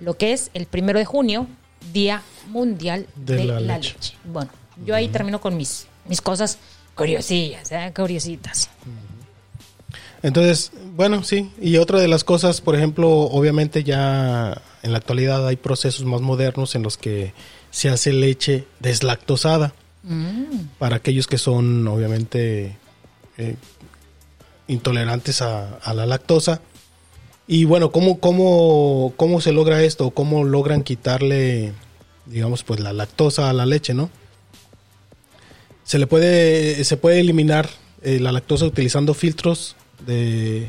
lo 0.00 0.14
que 0.14 0.32
es 0.32 0.50
el 0.54 0.66
primero 0.66 0.98
de 0.98 1.04
junio, 1.04 1.46
Día 1.92 2.22
Mundial 2.48 3.06
de, 3.14 3.44
la, 3.44 3.60
leche. 3.60 3.94
Bueno, 4.24 4.50
yo 4.84 4.94
ahí 4.96 5.08
termino 5.08 5.40
con 5.40 5.56
mis, 5.56 5.86
mis 6.08 6.20
cosas 6.20 6.58
curiosillas, 6.96 7.70
¿eh? 7.70 7.92
curiositas. 7.94 8.68
Entonces, 10.22 10.72
bueno, 10.96 11.22
sí. 11.22 11.50
Y 11.60 11.76
otra 11.76 12.00
de 12.00 12.08
las 12.08 12.24
cosas, 12.24 12.60
por 12.60 12.74
ejemplo, 12.74 13.08
obviamente 13.08 13.84
ya 13.84 14.60
en 14.82 14.92
la 14.92 14.98
actualidad 14.98 15.46
hay 15.46 15.56
procesos 15.56 16.04
más 16.04 16.20
modernos 16.20 16.74
en 16.74 16.82
los 16.82 16.96
que 16.96 17.34
se 17.70 17.88
hace 17.88 18.12
leche 18.12 18.66
deslactosada. 18.80 19.74
Mm. 20.02 20.78
Para 20.78 20.96
aquellos 20.96 21.28
que 21.28 21.38
son, 21.38 21.86
obviamente, 21.86 22.76
eh, 23.38 23.56
intolerantes 24.68 25.42
a, 25.42 25.78
la 25.94 26.06
lactosa. 26.06 26.60
Y 27.46 27.64
bueno, 27.64 27.92
¿cómo, 27.92 28.20
cómo, 28.20 29.12
¿cómo 29.16 29.40
se 29.40 29.52
logra 29.52 29.82
esto? 29.82 30.10
¿Cómo 30.10 30.44
logran 30.44 30.82
quitarle, 30.82 31.72
digamos, 32.26 32.62
pues 32.62 32.80
la 32.80 32.92
lactosa 32.92 33.50
a 33.50 33.52
la 33.52 33.66
leche, 33.66 33.94
no? 33.94 34.10
Se 35.84 35.98
le 35.98 36.06
puede, 36.06 36.84
se 36.84 36.96
puede 36.96 37.20
eliminar 37.20 37.68
eh, 38.02 38.20
la 38.20 38.32
lactosa 38.32 38.64
utilizando 38.64 39.14
filtros 39.14 39.76
de, 40.06 40.68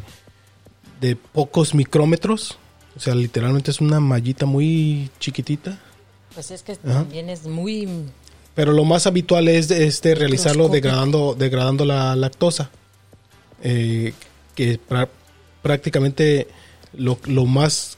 de 0.99 1.15
pocos 1.15 1.75
micrómetros. 1.75 2.57
O 2.95 2.99
sea, 2.99 3.15
literalmente 3.15 3.71
es 3.71 3.81
una 3.81 3.99
mallita 3.99 4.45
muy 4.45 5.09
chiquitita. 5.19 5.79
Pues 6.33 6.51
es 6.51 6.63
que 6.63 6.75
también 6.75 7.29
es 7.29 7.45
muy... 7.45 7.87
Pero 8.55 8.71
lo 8.71 8.85
más 8.85 9.07
habitual 9.07 9.47
es 9.47 9.71
este, 9.71 10.13
realizarlo 10.13 10.69
degradando, 10.69 11.35
degradando 11.37 11.85
la 11.85 12.15
lactosa. 12.15 12.69
Eh, 13.63 14.13
que 14.55 14.79
prácticamente 15.61 16.47
lo, 16.93 17.17
más... 17.45 17.97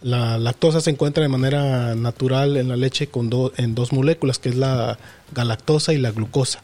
La 0.00 0.38
lactosa 0.38 0.80
se 0.80 0.90
encuentra 0.90 1.24
de 1.24 1.28
manera 1.28 1.96
natural 1.96 2.56
en 2.56 2.68
la 2.68 2.76
leche 2.76 3.08
con 3.08 3.30
en 3.56 3.74
dos 3.74 3.92
moléculas, 3.92 4.38
que 4.38 4.50
es 4.50 4.54
la 4.54 4.96
galactosa 5.34 5.92
y 5.92 5.98
la 5.98 6.12
glucosa. 6.12 6.62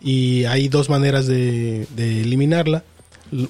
Y 0.00 0.44
hay 0.44 0.68
dos 0.68 0.88
maneras 0.88 1.26
de, 1.26 1.88
de 1.96 2.20
eliminarla. 2.20 2.84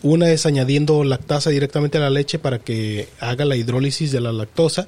Una 0.03 0.31
es 0.31 0.47
añadiendo 0.47 1.05
lactasa 1.05 1.51
directamente 1.51 1.99
a 1.99 2.03
la 2.03 2.09
leche 2.09 2.39
para 2.39 2.61
que 2.61 3.09
haga 3.21 3.45
la 3.45 3.57
hidrólisis 3.57 4.13
de 4.13 4.21
la 4.23 4.33
lactosa. 4.33 4.87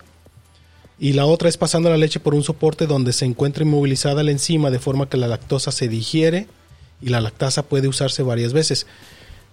Y 0.99 1.13
la 1.13 1.27
otra 1.27 1.51
es 1.51 1.59
pasando 1.59 1.91
la 1.91 1.99
leche 1.99 2.21
por 2.21 2.35
un 2.35 2.45
soporte 2.45 2.87
donde 2.87 3.13
se 3.13 3.27
encuentra 3.27 3.65
inmovilizada 3.65 4.23
la 4.23 4.31
enzima 4.31 4.71
de 4.71 4.79
forma 4.79 5.09
que 5.09 5.19
la 5.19 5.29
lactosa 5.29 5.71
se 5.71 5.89
digiere 5.89 6.47
y 7.01 7.09
la 7.09 7.21
lactasa 7.21 7.63
puede 7.63 7.89
usarse 7.89 8.23
varias 8.23 8.53
veces. 8.53 8.87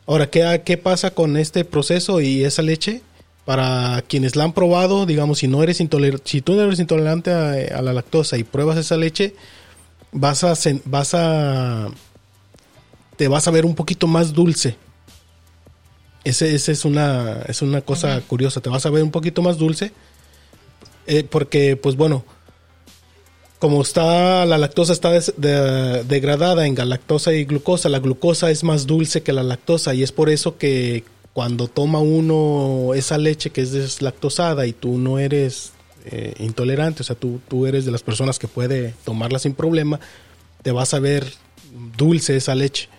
Ahora, 0.08 0.30
¿qué, 0.30 0.62
qué 0.66 0.78
pasa 0.78 1.12
con 1.12 1.38
este 1.38 1.66
proceso 1.66 2.22
y 2.22 2.44
esa 2.44 2.62
leche? 2.62 3.02
Para 3.46 4.04
quienes 4.08 4.36
la 4.36 4.44
han 4.44 4.54
probado, 4.54 5.06
digamos, 5.06 5.40
si 5.40 5.48
no 5.48 5.64
eres 5.64 5.78
si 5.78 6.42
tú 6.42 6.56
no 6.56 6.62
eres 6.62 6.80
intolerante 6.80 7.32
a, 7.32 7.78
a, 7.78 7.82
la 7.82 7.94
lactosa 7.94 8.38
y 8.38 8.44
pruebas 8.44 8.78
esa 8.78 8.98
leche, 8.98 9.36
vas 10.12 10.44
a, 10.44 10.54
vas 10.86 11.14
a, 11.16 11.90
te 13.18 13.28
vas 13.28 13.48
a 13.48 13.52
ver 13.52 13.66
un 13.66 13.76
poquito 13.76 14.08
más 14.08 14.34
dulce 14.34 14.78
ese, 16.24 16.54
es, 16.54 16.86
una, 16.86 17.42
es 17.48 17.62
una 17.62 17.82
cosa 17.82 18.22
curiosa. 18.22 18.62
Te 18.62 18.70
vas 18.70 18.86
a 18.86 18.90
ver 18.90 19.04
un 19.04 19.12
poquito 19.12 19.42
más 19.42 19.58
dulce. 19.58 19.92
Eh, 21.08 21.24
porque, 21.24 21.76
pues 21.76 21.96
bueno, 21.96 22.24
como 23.62 23.84
está 23.84 24.44
la 24.48 24.58
lactosa 24.58 24.92
está 24.92 25.12
degradada 25.12 26.66
en 26.66 26.74
galactosa 26.74 27.32
y 27.34 27.46
glucosa, 27.46 27.90
la 27.90 28.00
glucosa 28.00 28.50
es 28.50 28.64
más 28.64 28.88
dulce 28.88 29.22
que 29.22 29.34
la 29.34 29.44
lactosa 29.44 29.94
y 29.94 30.02
es 30.02 30.12
por 30.12 30.32
eso 30.32 30.58
que 30.58 31.04
cuando 31.34 31.68
toma 31.68 32.00
uno 32.00 32.96
esa 32.96 33.20
leche 33.20 33.52
que 33.52 33.62
es 33.62 33.72
deslactosada 33.72 34.66
y 34.66 34.74
tú 34.74 34.98
no 34.98 35.20
eres 35.20 35.74
eh, 36.06 36.34
intolerante, 36.40 37.04
o 37.04 37.06
sea, 37.06 37.16
tú, 37.16 37.40
tú 37.48 37.68
eres 37.68 37.86
de 37.86 37.92
las 37.92 38.02
personas 38.02 38.40
que 38.40 38.48
puede 38.48 38.96
tomarla 39.06 39.38
sin 39.38 39.54
problema, 39.54 40.00
te 40.64 40.72
vas 40.72 40.96
a 40.96 41.00
ver 41.00 41.32
dulce 41.96 42.36
esa 42.36 42.56
leche. 42.56 42.90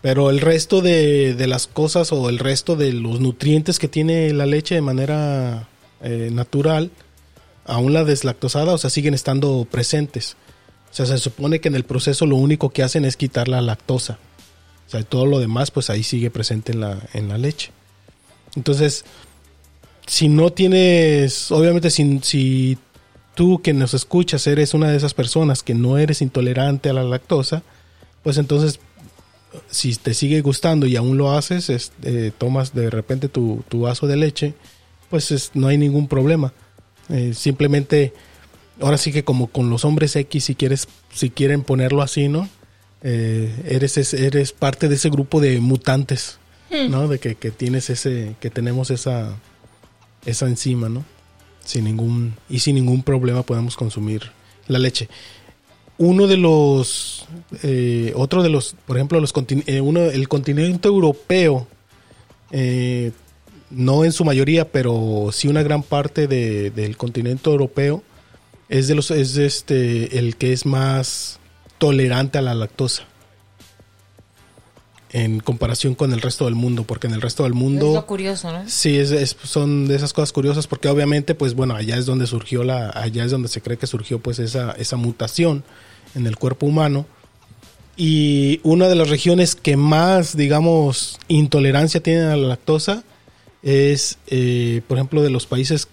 Pero 0.00 0.30
el 0.30 0.40
resto 0.40 0.80
de, 0.80 1.36
las 1.46 1.66
cosas 1.66 2.12
o 2.12 2.30
el 2.30 2.38
resto 2.38 2.76
de 2.76 2.94
los 2.94 3.20
nutrientes 3.20 3.78
que 3.78 3.88
tiene 3.88 4.32
la 4.32 4.46
leche 4.46 4.74
de 4.74 4.80
manera 4.80 5.68
eh, 6.00 6.30
natural, 6.32 6.90
aún 7.68 7.92
la 7.92 8.04
deslactosada, 8.04 8.72
o 8.72 8.78
sea, 8.78 8.90
siguen 8.90 9.14
estando 9.14 9.66
presentes. 9.70 10.36
O 10.90 10.94
sea, 10.94 11.06
se 11.06 11.18
supone 11.18 11.60
que 11.60 11.68
en 11.68 11.74
el 11.74 11.84
proceso 11.84 12.26
lo 12.26 12.36
único 12.36 12.70
que 12.70 12.82
hacen 12.82 13.04
es 13.04 13.16
quitar 13.16 13.46
la 13.48 13.60
lactosa. 13.60 14.18
O 14.86 14.90
sea, 14.90 15.02
todo 15.02 15.26
lo 15.26 15.38
demás, 15.38 15.70
pues 15.70 15.90
ahí 15.90 16.02
sigue 16.02 16.30
presente 16.30 16.72
en 16.72 16.80
la, 16.80 16.98
en 17.12 17.28
la 17.28 17.38
leche. 17.38 17.70
Entonces, 18.56 19.04
si 20.06 20.28
no 20.28 20.50
tienes, 20.50 21.52
obviamente, 21.52 21.90
si, 21.90 22.18
si 22.22 22.78
tú 23.34 23.60
que 23.62 23.74
nos 23.74 23.94
escuchas 23.94 24.46
eres 24.46 24.74
una 24.74 24.90
de 24.90 24.96
esas 24.96 25.14
personas 25.14 25.62
que 25.62 25.74
no 25.74 25.98
eres 25.98 26.22
intolerante 26.22 26.88
a 26.88 26.94
la 26.94 27.04
lactosa, 27.04 27.62
pues 28.22 28.38
entonces 28.38 28.80
si 29.70 29.94
te 29.96 30.14
sigue 30.14 30.40
gustando 30.40 30.86
y 30.86 30.96
aún 30.96 31.18
lo 31.18 31.32
haces, 31.32 31.92
eh, 32.02 32.32
tomas 32.36 32.74
de 32.74 32.90
repente 32.90 33.28
tu, 33.28 33.64
vaso 33.72 34.06
de 34.06 34.16
leche, 34.16 34.54
pues 35.10 35.50
no 35.54 35.68
hay 35.68 35.78
ningún 35.78 36.08
problema. 36.08 36.52
Eh, 37.10 37.32
simplemente, 37.34 38.12
ahora 38.80 38.98
sí 38.98 39.12
que 39.12 39.24
como 39.24 39.48
con 39.48 39.70
los 39.70 39.84
hombres 39.84 40.16
X, 40.16 40.44
si 40.44 40.54
quieres, 40.54 40.88
si 41.12 41.30
quieren 41.30 41.62
ponerlo 41.62 42.02
así, 42.02 42.28
¿no? 42.28 42.48
Eh, 43.02 43.54
eres, 43.66 44.12
eres 44.14 44.52
parte 44.52 44.88
de 44.88 44.96
ese 44.96 45.08
grupo 45.08 45.40
de 45.40 45.60
mutantes, 45.60 46.38
hmm. 46.70 46.90
¿no? 46.90 47.08
De 47.08 47.18
que, 47.18 47.34
que, 47.36 47.50
tienes 47.50 47.90
ese, 47.90 48.34
que 48.40 48.50
tenemos 48.50 48.90
esa, 48.90 49.36
esa 50.26 50.46
enzima, 50.46 50.88
¿no? 50.88 51.04
Sin 51.64 51.84
ningún, 51.84 52.34
y 52.48 52.60
sin 52.60 52.74
ningún 52.76 53.02
problema 53.02 53.42
podemos 53.42 53.76
consumir 53.76 54.30
la 54.66 54.78
leche 54.78 55.08
uno 55.98 56.28
de 56.28 56.36
los, 56.36 57.26
eh, 57.62 58.12
otro 58.14 58.42
de 58.42 58.48
los, 58.48 58.76
por 58.86 58.96
ejemplo, 58.96 59.20
los 59.20 59.34
eh, 59.66 59.80
uno, 59.80 60.02
el 60.02 60.28
continente 60.28 60.88
europeo, 60.88 61.66
eh, 62.52 63.10
no 63.70 64.04
en 64.04 64.12
su 64.12 64.24
mayoría, 64.24 64.70
pero 64.70 65.30
sí 65.32 65.48
una 65.48 65.62
gran 65.62 65.82
parte 65.82 66.26
de, 66.26 66.70
del 66.70 66.96
continente 66.96 67.50
europeo, 67.50 68.02
es 68.68 68.88
de 68.88 68.94
los, 68.94 69.10
es 69.10 69.36
este, 69.36 70.18
el 70.18 70.36
que 70.36 70.52
es 70.52 70.66
más 70.66 71.38
tolerante 71.78 72.38
a 72.38 72.42
la 72.42 72.54
lactosa 72.54 73.04
en 75.10 75.40
comparación 75.40 75.94
con 75.94 76.12
el 76.12 76.20
resto 76.20 76.44
del 76.44 76.54
mundo, 76.54 76.84
porque 76.84 77.06
en 77.06 77.14
el 77.14 77.22
resto 77.22 77.44
del 77.44 77.54
mundo... 77.54 77.88
Es 77.88 77.94
lo 77.94 78.06
curioso, 78.06 78.52
¿no? 78.52 78.64
Sí, 78.66 78.98
es, 78.98 79.36
son 79.42 79.88
de 79.88 79.96
esas 79.96 80.12
cosas 80.12 80.32
curiosas, 80.32 80.66
porque 80.66 80.88
obviamente, 80.88 81.34
pues 81.34 81.54
bueno, 81.54 81.74
allá 81.74 81.96
es 81.96 82.06
donde 82.06 82.26
surgió 82.26 82.62
la, 82.62 82.90
allá 82.90 83.24
es 83.24 83.30
donde 83.30 83.48
se 83.48 83.62
cree 83.62 83.78
que 83.78 83.86
surgió 83.86 84.18
pues 84.18 84.38
esa, 84.38 84.72
esa 84.72 84.96
mutación 84.96 85.64
en 86.14 86.26
el 86.26 86.36
cuerpo 86.36 86.66
humano. 86.66 87.06
Y 87.96 88.60
una 88.62 88.86
de 88.86 88.94
las 88.94 89.08
regiones 89.08 89.56
que 89.56 89.76
más, 89.76 90.36
digamos, 90.36 91.18
intolerancia 91.26 92.02
tienen 92.02 92.26
a 92.26 92.36
la 92.36 92.48
lactosa 92.48 93.02
es, 93.68 94.18
eh, 94.28 94.80
por 94.88 94.96
ejemplo, 94.96 95.22
de 95.22 95.28
los 95.28 95.46
países, 95.46 95.88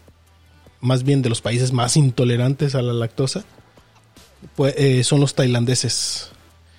más 0.79 1.03
bien 1.03 1.21
de 1.21 1.27
los 1.27 1.41
países 1.41 1.73
más 1.73 1.97
intolerantes 1.97 2.73
a 2.73 2.81
la 2.81 2.93
lactosa, 2.93 3.43
pues, 4.55 4.75
eh, 4.77 5.03
son 5.03 5.19
los 5.19 5.35
tailandeses. 5.35 6.29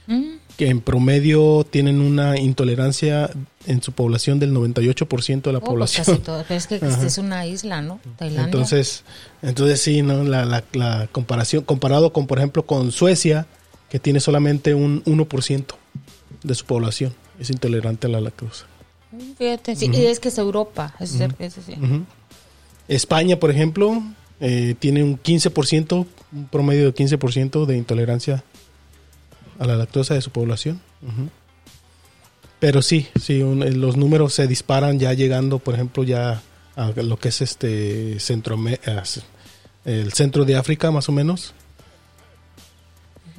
Mm. 0.07 0.37
Que 0.57 0.71
en 0.71 0.81
promedio 0.81 1.67
tienen 1.69 2.01
una 2.01 2.39
intolerancia 2.39 3.31
en 3.67 3.83
su 3.83 3.93
población 3.93 4.39
del 4.39 4.55
98% 4.55 5.43
de 5.43 5.53
la 5.53 5.59
oh, 5.59 5.61
pues 5.61 5.69
población. 5.69 6.23
es 6.49 6.67
que 6.67 6.77
es 7.07 7.19
una 7.19 7.45
isla, 7.45 7.83
¿no? 7.83 8.01
Tailandia. 8.17 8.45
Entonces, 8.47 9.05
entonces 9.43 9.83
sí, 9.83 10.01
¿no? 10.01 10.25
La, 10.25 10.65
la, 10.73 11.09
comparación, 11.13 11.63
comparado 11.65 12.15
con, 12.15 12.27
por 12.27 12.39
ejemplo, 12.39 12.65
con 12.65 12.91
Suecia, 12.91 13.47
que 13.91 13.99
tiene 13.99 14.21
solamente 14.21 14.73
un 14.73 15.05
1% 15.05 15.67
de 16.43 16.55
su 16.55 16.65
población, 16.65 17.13
es 17.39 17.51
intolerante 17.51 18.07
a 18.07 18.11
la 18.11 18.23
lactosa. 18.23 18.67
Fíjate, 19.39 19.77
sí, 19.77 19.91
es 19.95 20.21
que 20.21 20.29
es 20.29 20.39
Europa, 20.39 20.95
es, 20.99 21.17
España, 22.89 23.39
por 23.39 23.51
ejemplo, 23.51 24.03
eh, 24.41 24.75
tiene 24.79 25.03
un 25.03 25.21
15%, 25.21 26.07
un 26.33 26.49
promedio 26.49 26.87
de 26.87 26.95
15% 26.95 27.67
de 27.67 27.77
intolerancia 27.77 28.45
a 29.59 29.67
la 29.67 29.77
lactosa 29.77 30.15
de 30.15 30.23
su 30.23 30.31
población. 30.31 30.81
Pero 32.59 32.83
sí, 32.83 33.07
sí, 33.21 33.41
los 33.41 33.97
números 33.97 34.35
se 34.35 34.47
disparan 34.47 34.99
ya 34.99 35.13
llegando, 35.13 35.59
por 35.59 35.75
ejemplo, 35.75 36.05
ya 36.05 36.43
a 36.75 36.91
lo 36.91 37.19
que 37.19 37.29
es 37.29 37.41
este 37.41 38.19
centro, 38.21 38.59
el 39.85 40.13
centro 40.13 40.45
de 40.45 40.57
África, 40.57 40.91
más 40.91 41.09
o 41.09 41.13
menos. 41.13 41.55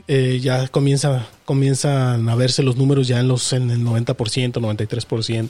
Eh, 0.07 0.39
ya 0.41 0.67
comienza, 0.69 1.27
comienzan 1.43 2.29
a 2.29 2.35
verse 2.35 2.63
los 2.63 2.77
números 2.77 3.07
ya 3.07 3.19
en 3.19 3.27
los 3.27 3.51
en 3.51 3.69
el 3.69 3.83
90%, 3.83 4.53
93%. 4.53 5.49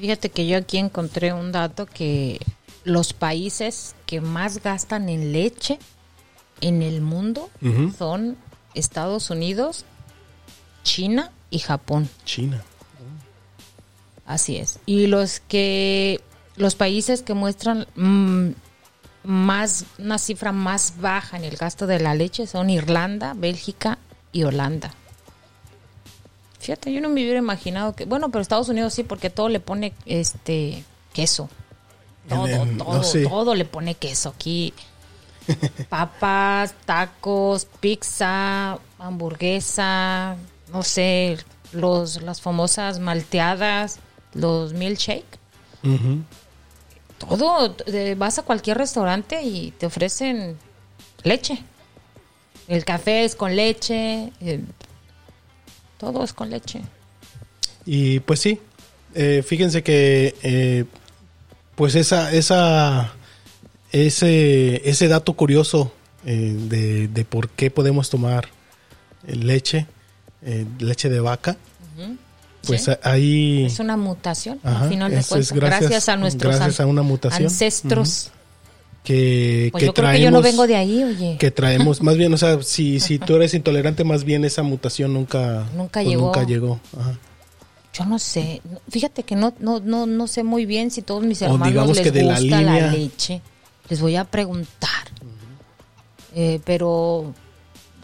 Fíjate 0.00 0.30
que 0.30 0.46
yo 0.46 0.58
aquí 0.58 0.78
encontré 0.78 1.32
un 1.32 1.52
dato 1.52 1.86
que 1.86 2.40
los 2.84 3.12
países 3.12 3.94
que 4.04 4.20
más 4.20 4.62
gastan 4.62 5.08
en 5.08 5.32
leche 5.32 5.78
en 6.60 6.82
el 6.82 7.00
mundo 7.00 7.50
son 7.96 8.36
Estados 8.74 9.30
Unidos, 9.30 9.84
China 10.82 11.30
y 11.50 11.60
Japón. 11.60 12.08
China. 12.24 12.62
Así 14.26 14.56
es. 14.56 14.80
Y 14.86 15.06
los 15.06 15.40
que 15.40 16.20
los 16.56 16.74
países 16.74 17.22
que 17.22 17.34
muestran 17.34 17.86
mm, 17.94 18.50
más 19.26 19.84
una 19.98 20.18
cifra 20.18 20.52
más 20.52 20.94
baja 21.00 21.36
en 21.36 21.44
el 21.44 21.56
gasto 21.56 21.86
de 21.86 21.98
la 21.98 22.14
leche 22.14 22.46
son 22.46 22.70
Irlanda, 22.70 23.34
Bélgica 23.36 23.98
y 24.32 24.44
Holanda. 24.44 24.92
Fíjate, 26.60 26.92
yo 26.92 27.00
no 27.00 27.08
me 27.08 27.22
hubiera 27.22 27.38
imaginado 27.38 27.94
que, 27.94 28.06
bueno, 28.06 28.30
pero 28.30 28.42
Estados 28.42 28.68
Unidos 28.68 28.94
sí, 28.94 29.02
porque 29.02 29.30
todo 29.30 29.48
le 29.48 29.60
pone 29.60 29.92
este 30.04 30.84
queso. 31.12 31.48
Todo, 32.28 32.66
no 32.66 32.84
todo, 32.84 33.02
sé. 33.02 33.24
todo 33.24 33.54
le 33.54 33.64
pone 33.64 33.94
queso 33.94 34.30
aquí. 34.30 34.74
Papas, 35.88 36.74
tacos, 36.84 37.66
pizza, 37.78 38.78
hamburguesa, 38.98 40.36
no 40.72 40.82
sé, 40.82 41.38
los 41.72 42.22
las 42.22 42.40
famosas 42.40 42.98
malteadas, 42.98 44.00
los 44.34 44.72
milkshake. 44.72 45.38
Ujú. 45.84 46.22
Todo, 47.18 47.76
vas 48.16 48.38
a 48.38 48.42
cualquier 48.42 48.78
restaurante 48.78 49.42
y 49.42 49.72
te 49.72 49.86
ofrecen 49.86 50.56
leche. 51.22 51.62
El 52.68 52.84
café 52.84 53.24
es 53.24 53.36
con 53.36 53.54
leche, 53.54 54.32
eh, 54.40 54.60
todo 55.98 56.24
es 56.24 56.32
con 56.32 56.50
leche. 56.50 56.82
Y 57.84 58.20
pues 58.20 58.40
sí, 58.40 58.60
eh, 59.14 59.42
fíjense 59.46 59.82
que 59.82 60.34
eh, 60.42 60.84
pues 61.74 61.94
esa, 61.94 62.32
esa, 62.32 63.14
ese, 63.92 64.88
ese 64.88 65.08
dato 65.08 65.32
curioso 65.32 65.92
eh, 66.26 66.54
de, 66.54 67.08
de 67.08 67.24
por 67.24 67.48
qué 67.48 67.70
podemos 67.70 68.10
tomar 68.10 68.48
leche, 69.26 69.86
leche 70.78 71.08
de 71.08 71.18
vaca, 71.20 71.56
pues 72.66 72.84
Sí. 72.84 72.90
ahí 73.02 73.64
Es 73.66 73.78
una 73.80 73.96
mutación, 73.96 74.58
Ajá, 74.62 74.82
al 74.84 74.88
final 74.88 75.10
de 75.10 75.22
cuentas. 75.22 75.52
gracias- 75.52 75.80
gracias, 75.90 76.08
a 76.08 76.16
nuestros 76.16 76.54
gracias 76.56 76.80
an- 76.80 76.86
a 76.86 76.90
una 76.90 77.02
mutación. 77.02 77.44
ancestros. 77.44 78.30
que, 79.04 79.68
Pues 79.70 79.82
que 79.82 79.86
yo 79.86 79.94
creo 79.94 80.02
traemos, 80.06 80.18
que 80.18 80.24
yo 80.24 80.30
no 80.32 80.42
vengo 80.42 80.66
de 80.66 80.74
ahí, 80.74 81.04
oye. 81.04 81.36
que 81.38 81.52
traemos, 81.52 82.02
más 82.02 82.16
bien, 82.16 82.34
o 82.34 82.36
sea, 82.36 82.60
si, 82.64 82.98
si 82.98 83.20
tú 83.20 83.36
eres 83.36 83.54
intolerante, 83.54 84.02
más 84.02 84.24
bien 84.24 84.44
esa 84.44 84.64
mutación 84.64 85.14
nunca, 85.14 85.64
Nunca 85.76 86.00
pues, 86.00 86.08
llegó. 86.08 86.24
nunca 86.26 86.42
llegó. 86.42 86.80
Ajá. 86.98 87.16
Yo 87.94 88.04
no 88.04 88.18
sé. 88.18 88.60
Fíjate 88.90 89.22
que 89.22 89.36
no, 89.36 89.54
no, 89.60 89.78
no, 89.78 90.06
no 90.06 90.26
sé 90.26 90.42
muy 90.42 90.66
bien 90.66 90.90
si 90.90 91.02
todos 91.02 91.22
mis 91.22 91.40
O 91.42 91.44
hermanos 91.44 91.68
digamos 91.68 91.96
les 91.96 92.04
que 92.04 92.10
de 92.10 92.24
gusta 92.24 92.40
la, 92.40 92.40
línea- 92.40 92.90
leche. 92.90 93.42
Les 93.88 94.00
voy 94.00 94.16
a 94.16 94.24
preguntar. 94.24 94.90
Eh, 96.34 96.60
pero 96.64 97.32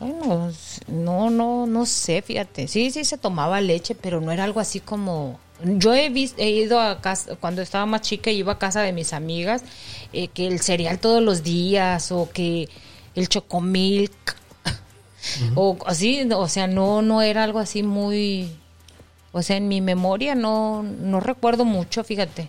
bueno, 0.04 0.52
no, 0.88 1.30
no, 1.30 1.66
no 1.66 1.86
sé, 1.86 2.22
fíjate. 2.22 2.68
Sí, 2.68 2.90
sí 2.90 3.04
se 3.04 3.18
tomaba 3.18 3.60
leche, 3.60 3.94
pero 3.94 4.20
no 4.20 4.32
era 4.32 4.44
algo 4.44 4.60
así 4.60 4.80
como. 4.80 5.38
Yo 5.64 5.94
he, 5.94 6.08
vis- 6.10 6.34
he 6.38 6.50
ido 6.50 6.80
a 6.80 7.00
casa, 7.00 7.36
cuando 7.36 7.62
estaba 7.62 7.86
más 7.86 8.00
chica, 8.02 8.30
iba 8.30 8.52
a 8.54 8.58
casa 8.58 8.80
de 8.82 8.92
mis 8.92 9.12
amigas, 9.12 9.62
eh, 10.12 10.28
que 10.28 10.46
el 10.48 10.60
cereal 10.60 10.98
todos 10.98 11.22
los 11.22 11.42
días, 11.44 12.10
o 12.10 12.28
que 12.32 12.68
el 13.14 13.28
chocomilk, 13.28 14.36
o 15.54 15.76
así, 15.86 16.28
o 16.34 16.48
sea, 16.48 16.66
no, 16.66 17.00
no 17.02 17.22
era 17.22 17.44
algo 17.44 17.58
así 17.60 17.82
muy, 17.82 18.50
o 19.32 19.42
sea, 19.42 19.56
en 19.56 19.68
mi 19.68 19.80
memoria 19.80 20.34
no, 20.34 20.82
no 20.82 21.20
recuerdo 21.20 21.64
mucho, 21.64 22.02
fíjate. 22.04 22.48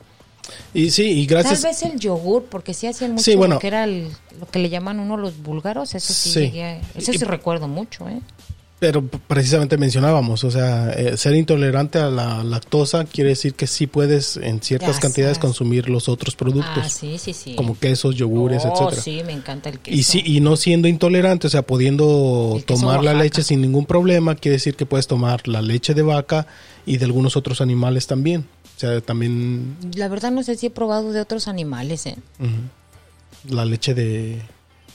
Y 0.74 0.92
sí, 0.92 1.04
y 1.04 1.26
gracias. 1.26 1.62
Tal 1.62 1.72
vez 1.72 1.84
el 1.84 2.00
yogur, 2.00 2.46
porque 2.46 2.74
sí 2.74 2.88
hacían 2.88 3.12
mucho 3.14 3.24
Sí, 3.24 3.36
bueno. 3.36 3.56
lo 3.56 3.60
que 3.60 3.68
era 3.68 3.84
el- 3.86 4.10
lo 4.40 4.48
que 4.48 4.60
le 4.60 4.70
llaman 4.70 5.00
uno 5.00 5.16
los 5.18 5.42
búlgaros, 5.42 5.96
eso 5.96 6.14
sí, 6.14 6.30
Sí. 6.32 6.40
llegué 6.42 6.64
a- 6.64 6.78
eso 6.96 7.12
Y- 7.14 7.18
sí 7.18 7.24
recuerdo 7.26 7.68
mucho, 7.68 8.08
¿eh? 8.10 8.20
Pero 8.80 9.02
precisamente 9.08 9.78
mencionábamos, 9.78 10.44
o 10.44 10.52
sea, 10.52 10.92
eh, 10.92 11.16
ser 11.16 11.36
intolerante 11.36 12.00
a 12.00 12.10
la 12.10 12.44
lactosa 12.44 13.06
quiere 13.06 13.30
decir 13.30 13.54
que 13.54 13.66
sí 13.66 13.88
puedes 13.88 14.36
en 14.36 14.62
ciertas 14.62 14.96
Ya 14.98 15.02
cantidades 15.02 15.40
consumir 15.40 15.88
los 15.90 16.10
otros 16.10 16.36
productos, 16.36 16.84
Ah, 16.84 16.90
sí, 16.90 17.18
sí, 17.18 17.32
sí. 17.32 17.56
como 17.56 17.80
quesos, 17.80 18.16
yogures, 18.16 18.66
oh, 18.66 18.74
etcétera. 18.74 19.02
sí, 19.02 19.22
me 19.26 19.32
encanta 19.32 19.70
el 19.70 19.80
queso. 19.80 19.98
Y 19.98 20.04
sí, 20.04 20.22
y 20.26 20.42
no 20.42 20.58
siendo 20.58 20.90
intolerante, 20.90 21.48
o 21.48 21.50
sea, 21.50 21.62
pudiendo 21.62 22.62
tomar 22.66 22.96
la 22.96 23.12
Oaxaca. 23.12 23.24
leche 23.24 23.44
sin 23.44 23.62
ningún 23.62 23.86
problema, 23.86 24.36
quiere 24.36 24.58
decir 24.58 24.76
que 24.76 24.86
puedes 24.86 25.08
tomar 25.08 25.48
la 25.48 25.62
leche 25.62 25.94
de 25.94 26.02
vaca 26.02 26.46
y 26.86 26.98
de 26.98 27.06
algunos 27.06 27.38
otros 27.38 27.62
animales 27.62 28.06
también. 28.08 28.48
O 28.84 28.86
sea, 28.86 29.00
también 29.00 29.78
La 29.96 30.10
verdad 30.10 30.30
no 30.32 30.44
sé 30.44 30.58
si 30.58 30.66
he 30.66 30.70
probado 30.70 31.14
de 31.14 31.22
otros 31.22 31.48
animales, 31.48 32.06
¿eh? 32.06 32.18
la 33.50 33.64
leche 33.64 33.94
de, 33.94 34.42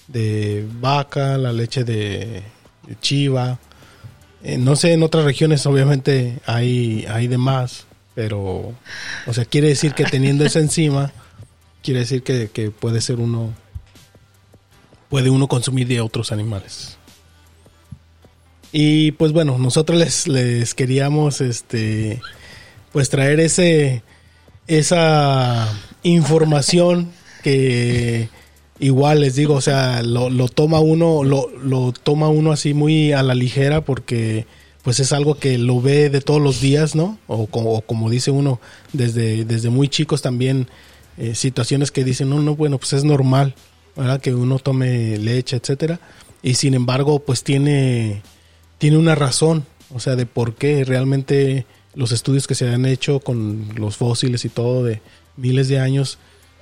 de 0.08 0.66
vaca, 0.78 1.38
la 1.38 1.54
leche 1.54 1.84
de, 1.84 2.42
de 2.86 3.00
chiva. 3.00 3.58
Eh, 4.42 4.58
no 4.58 4.76
sé, 4.76 4.92
en 4.92 5.02
otras 5.02 5.24
regiones 5.24 5.64
obviamente 5.64 6.38
hay, 6.44 7.06
hay 7.08 7.28
de 7.28 7.38
más, 7.38 7.86
pero, 8.14 8.74
o 9.26 9.32
sea, 9.32 9.46
quiere 9.46 9.68
decir 9.68 9.94
que 9.94 10.04
teniendo 10.04 10.44
esa 10.44 10.58
enzima, 10.60 11.10
quiere 11.82 12.00
decir 12.00 12.22
que, 12.22 12.50
que 12.50 12.70
puede 12.70 13.00
ser 13.00 13.20
uno, 13.20 13.54
puede 15.08 15.30
uno 15.30 15.48
consumir 15.48 15.88
de 15.88 16.02
otros 16.02 16.30
animales. 16.30 16.98
Y 18.70 19.12
pues 19.12 19.32
bueno, 19.32 19.56
nosotros 19.56 19.98
les, 19.98 20.28
les 20.28 20.74
queríamos 20.74 21.40
este 21.40 22.20
pues 22.98 23.10
traer 23.10 23.38
ese 23.38 24.02
esa 24.66 25.72
información 26.02 27.12
que 27.44 28.28
igual 28.80 29.20
les 29.20 29.36
digo, 29.36 29.54
o 29.54 29.60
sea, 29.60 30.02
lo, 30.02 30.30
lo 30.30 30.48
toma 30.48 30.80
uno, 30.80 31.22
lo, 31.22 31.48
lo 31.62 31.92
toma 31.92 32.26
uno 32.26 32.50
así 32.50 32.74
muy 32.74 33.12
a 33.12 33.22
la 33.22 33.36
ligera 33.36 33.82
porque 33.82 34.46
pues 34.82 34.98
es 34.98 35.12
algo 35.12 35.36
que 35.36 35.58
lo 35.58 35.80
ve 35.80 36.10
de 36.10 36.20
todos 36.20 36.42
los 36.42 36.60
días, 36.60 36.96
¿no? 36.96 37.20
O 37.28 37.46
como, 37.46 37.82
como 37.82 38.10
dice 38.10 38.32
uno, 38.32 38.58
desde, 38.92 39.44
desde 39.44 39.70
muy 39.70 39.86
chicos 39.86 40.20
también, 40.20 40.66
eh, 41.18 41.36
situaciones 41.36 41.92
que 41.92 42.02
dicen, 42.02 42.28
no, 42.28 42.40
no, 42.40 42.56
bueno, 42.56 42.78
pues 42.78 42.94
es 42.94 43.04
normal, 43.04 43.54
¿verdad? 43.94 44.20
Que 44.20 44.34
uno 44.34 44.58
tome 44.58 45.18
leche, 45.18 45.54
etcétera. 45.54 46.00
Y 46.42 46.54
sin 46.54 46.74
embargo, 46.74 47.20
pues 47.20 47.44
tiene, 47.44 48.22
tiene 48.78 48.96
una 48.96 49.14
razón, 49.14 49.66
o 49.94 50.00
sea, 50.00 50.16
de 50.16 50.26
por 50.26 50.56
qué 50.56 50.84
realmente 50.84 51.64
los 51.94 52.12
estudios 52.12 52.46
que 52.46 52.54
se 52.54 52.68
han 52.68 52.86
hecho 52.86 53.20
con 53.20 53.70
los 53.76 53.96
fósiles 53.96 54.44
y 54.44 54.48
todo 54.48 54.84
de 54.84 55.00
miles 55.36 55.68
de 55.68 55.78
años 55.80 56.18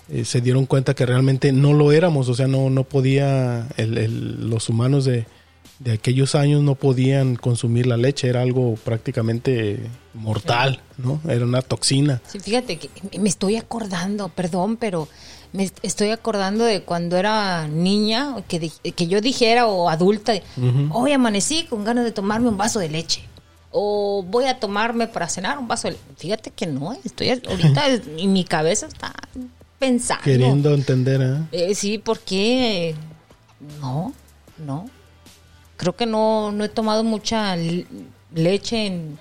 eh, 0.09 0.25
se 0.25 0.41
dieron 0.41 0.67
cuenta 0.67 0.95
que 0.95 1.05
realmente 1.05 1.51
no 1.53 1.73
lo 1.73 1.91
éramos, 1.93 2.29
o 2.29 2.35
sea, 2.35 2.47
no, 2.47 2.71
no 2.71 2.85
podía, 2.85 3.67
el- 3.77 3.99
el- 3.99 4.49
los 4.51 4.69
humanos 4.69 5.05
de, 5.05 5.27
de 5.81 5.93
aquellos 5.93 6.35
años 6.37 6.63
no 6.63 6.75
podían 6.77 7.35
consumir 7.37 7.87
la 7.87 7.97
leche, 7.97 8.29
era 8.29 8.41
algo 8.41 8.77
prácticamente 8.77 9.81
mortal, 10.15 10.81
¿no? 10.99 11.21
Era 11.29 11.45
una 11.45 11.61
toxina. 11.63 12.23
Sí, 12.29 12.39
fíjate 12.39 12.77
que 12.79 12.89
me 13.19 13.29
estoy 13.29 13.57
acordando, 13.57 14.29
perdón, 14.29 14.77
pero 14.77 15.09
me 15.53 15.65
est- 15.65 15.79
estoy 15.83 16.11
acordando 16.11 16.65
de 16.65 16.83
cuando 16.83 17.17
era 17.17 17.67
niña, 17.69 18.37
que, 18.49 18.71
que 18.95 19.07
yo 19.09 19.21
dijera 19.21 19.67
o 19.67 19.89
adulta, 19.91 20.33
hoy 20.93 21.13
amanecí 21.13 21.65
con 21.65 21.85
ganas 21.85 22.05
de 22.05 22.13
tomarme 22.13 22.49
un 22.49 22.57
vaso 22.57 22.79
de 22.79 22.89
leche. 22.89 23.23
O 23.79 24.23
voy 24.27 24.47
a 24.47 24.59
tomarme 24.59 25.07
para 25.07 25.29
cenar 25.29 25.59
un 25.59 25.69
vaso 25.69 25.89
de 25.89 25.93
leche. 25.93 26.05
Fíjate 26.17 26.51
que 26.51 26.67
no, 26.67 26.97
estoy 27.05 27.29
ahorita 27.29 27.83
en 28.17 28.33
mi 28.33 28.43
cabeza 28.45 28.87
está 28.87 29.13
pensando. 29.79 30.25
Queriendo 30.25 30.73
entender, 30.73 31.21
¿eh? 31.53 31.69
Eh, 31.71 31.75
sí, 31.75 31.99
porque 31.99 32.95
no, 33.83 34.15
no. 34.65 34.89
Creo 35.77 35.95
que 35.95 36.07
no, 36.07 36.53
no 36.53 36.65
he 36.65 36.71
tomado 36.71 37.05
mucha 37.05 37.55
leche 38.35 38.87
en, 38.87 39.19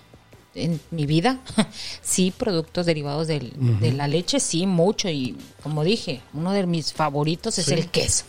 en 0.53 0.80
mi 0.89 1.06
vida. 1.06 1.39
sí, 2.01 2.32
productos 2.36 2.86
derivados 2.86 3.28
del- 3.28 3.51
de 3.82 3.91
la 3.91 4.08
leche, 4.08 4.39
sí, 4.39 4.66
mucho. 4.66 5.10
Y 5.10 5.36
como 5.64 5.84
dije, 5.84 6.22
uno 6.34 6.53
de 6.53 6.66
mis 6.66 6.93
favoritos 6.93 7.60
es 7.60 7.68
el 7.68 7.89
queso. 7.89 8.24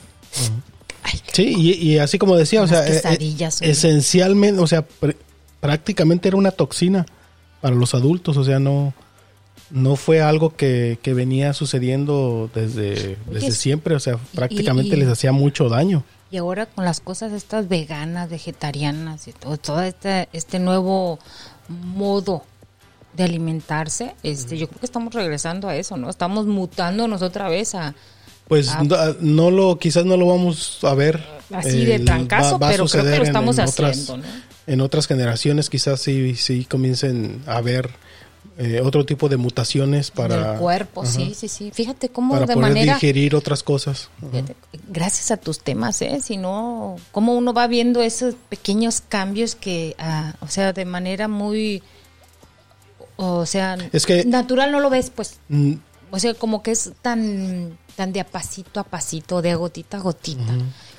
Ay, 1.05 1.21
qué- 1.25 1.33
Sí, 1.33 1.55
y, 1.57 1.73
y 1.93 1.99
así 1.99 2.19
como 2.19 2.35
decía, 2.35 2.63
o 2.63 2.67
sea, 2.67 2.85
eh, 2.85 2.91
quesadillas, 2.95 3.63
oye. 3.63 3.71
esencialmente, 3.71 4.61
o 4.61 4.67
sea, 4.67 4.85
prácticamente 5.61 6.29
era 6.29 6.37
una 6.37 6.51
toxina 6.51 7.07
para 7.61 7.75
los 7.75 7.95
adultos, 7.95 8.37
o 8.37 8.45
sea, 8.45 8.59
no, 8.59 8.93
no 9.71 9.97
fue 9.97 10.21
algo 10.23 10.55
que, 10.55 10.99
que 11.03 11.15
venía 11.15 11.53
sucediendo 11.53 12.51
desde, 12.55 13.17
desde 13.31 13.51
siempre, 13.53 13.95
o 13.95 14.01
sea, 14.01 14.19
prácticamente 14.35 14.97
y- 14.97 15.01
les 15.01 15.09
hacía 15.09 15.33
mucho 15.33 15.69
daño. 15.69 16.05
Y 16.31 16.39
ahora 16.39 16.67
con 16.67 16.85
las 16.85 17.01
cosas 17.01 17.33
estas 17.33 17.69
veganas, 17.69 18.29
vegetarianas 18.29 19.29
y 19.29 19.33
todo, 19.33 19.57
todo 19.59 19.83
este, 19.83 20.29
este 20.33 20.59
nuevo 20.59 21.19
modo 21.69 22.43
de 23.15 23.25
alimentarse, 23.25 24.15
este, 24.23 24.59
yo 24.59 24.67
creo 24.69 24.81
que 24.81 24.87
estamos 24.87 25.15
regresando 25.15 25.69
a 25.69 25.77
eso, 25.77 25.97
¿no? 25.97 26.11
Estamos 26.11 26.47
mutándonos 26.47 27.23
otra 27.23 27.49
vez 27.49 27.75
a... 27.75 27.95
Pues 28.49 28.69
Ah. 28.69 28.83
no, 28.85 28.97
no 29.21 29.51
lo, 29.51 29.79
quizás 29.79 30.05
no 30.05 30.17
lo 30.17 30.27
vamos 30.27 30.79
a 30.85 30.95
ver. 30.95 31.25
Así 31.53 31.85
de 31.85 31.99
trancazo, 32.01 32.59
pero 32.59 32.87
creo 32.87 33.05
que 33.05 33.19
lo 33.19 33.25
estamos 33.25 33.59
otras- 33.59 33.91
haciendo, 33.91 34.19
¿no? 34.19 34.25
En 34.67 34.81
otras 34.81 35.07
generaciones 35.07 35.71
quizás 35.71 36.01
sí, 36.01 36.35
sí 36.37 36.65
comiencen 36.65 37.43
a 37.47 37.61
ver 37.61 37.91
eh, 38.59 38.81
otro 38.83 39.05
tipo 39.05 39.29
de 39.29 39.37
mutaciones 39.37 40.11
para 40.11 40.55
el 40.55 40.59
cuerpo, 40.59 41.05
sí, 41.05 41.35
sí, 41.35 41.47
sí. 41.49 41.71
Fíjate 41.75 42.09
cómo 42.09 42.33
para 42.35 42.47
de 42.47 42.55
poder 42.55 42.71
manera 42.71 42.95
digerir 42.95 43.35
otras 43.37 43.63
cosas. 43.63 44.09
Ajá. 44.27 44.45
Gracias 44.89 45.31
a 45.31 45.37
tus 45.37 45.61
temas, 45.61 46.01
¿eh? 46.03 46.21
Si 46.23 46.37
no, 46.39 46.97
cómo 47.13 47.35
uno 47.35 47.53
va 47.53 47.67
viendo 47.67 48.03
esos 48.03 48.35
pequeños 48.49 49.03
cambios 49.07 49.55
que, 49.55 49.95
ah, 49.99 50.35
o 50.41 50.49
sea, 50.49 50.73
de 50.73 50.85
manera 50.87 51.29
muy, 51.29 51.83
o 53.17 53.47
sea, 53.47 53.77
Es 53.93 54.07
que- 54.07 54.25
natural 54.25 54.73
no 54.73 54.81
lo 54.81 54.91
ves, 54.91 55.11
pues. 55.15 55.39
Mm, 55.49 55.75
O 56.13 56.19
sea, 56.21 56.35
como 56.35 56.63
que 56.63 56.71
es 56.71 56.93
tan, 57.03 57.77
tan 57.97 58.13
de 58.13 58.21
a 58.21 58.25
pasito 58.27 58.79
a 58.81 58.85
pasito, 58.85 59.43
de 59.43 59.51
a 59.51 59.57
gotita 59.57 59.97
a 59.97 60.01
gotita, 60.01 60.55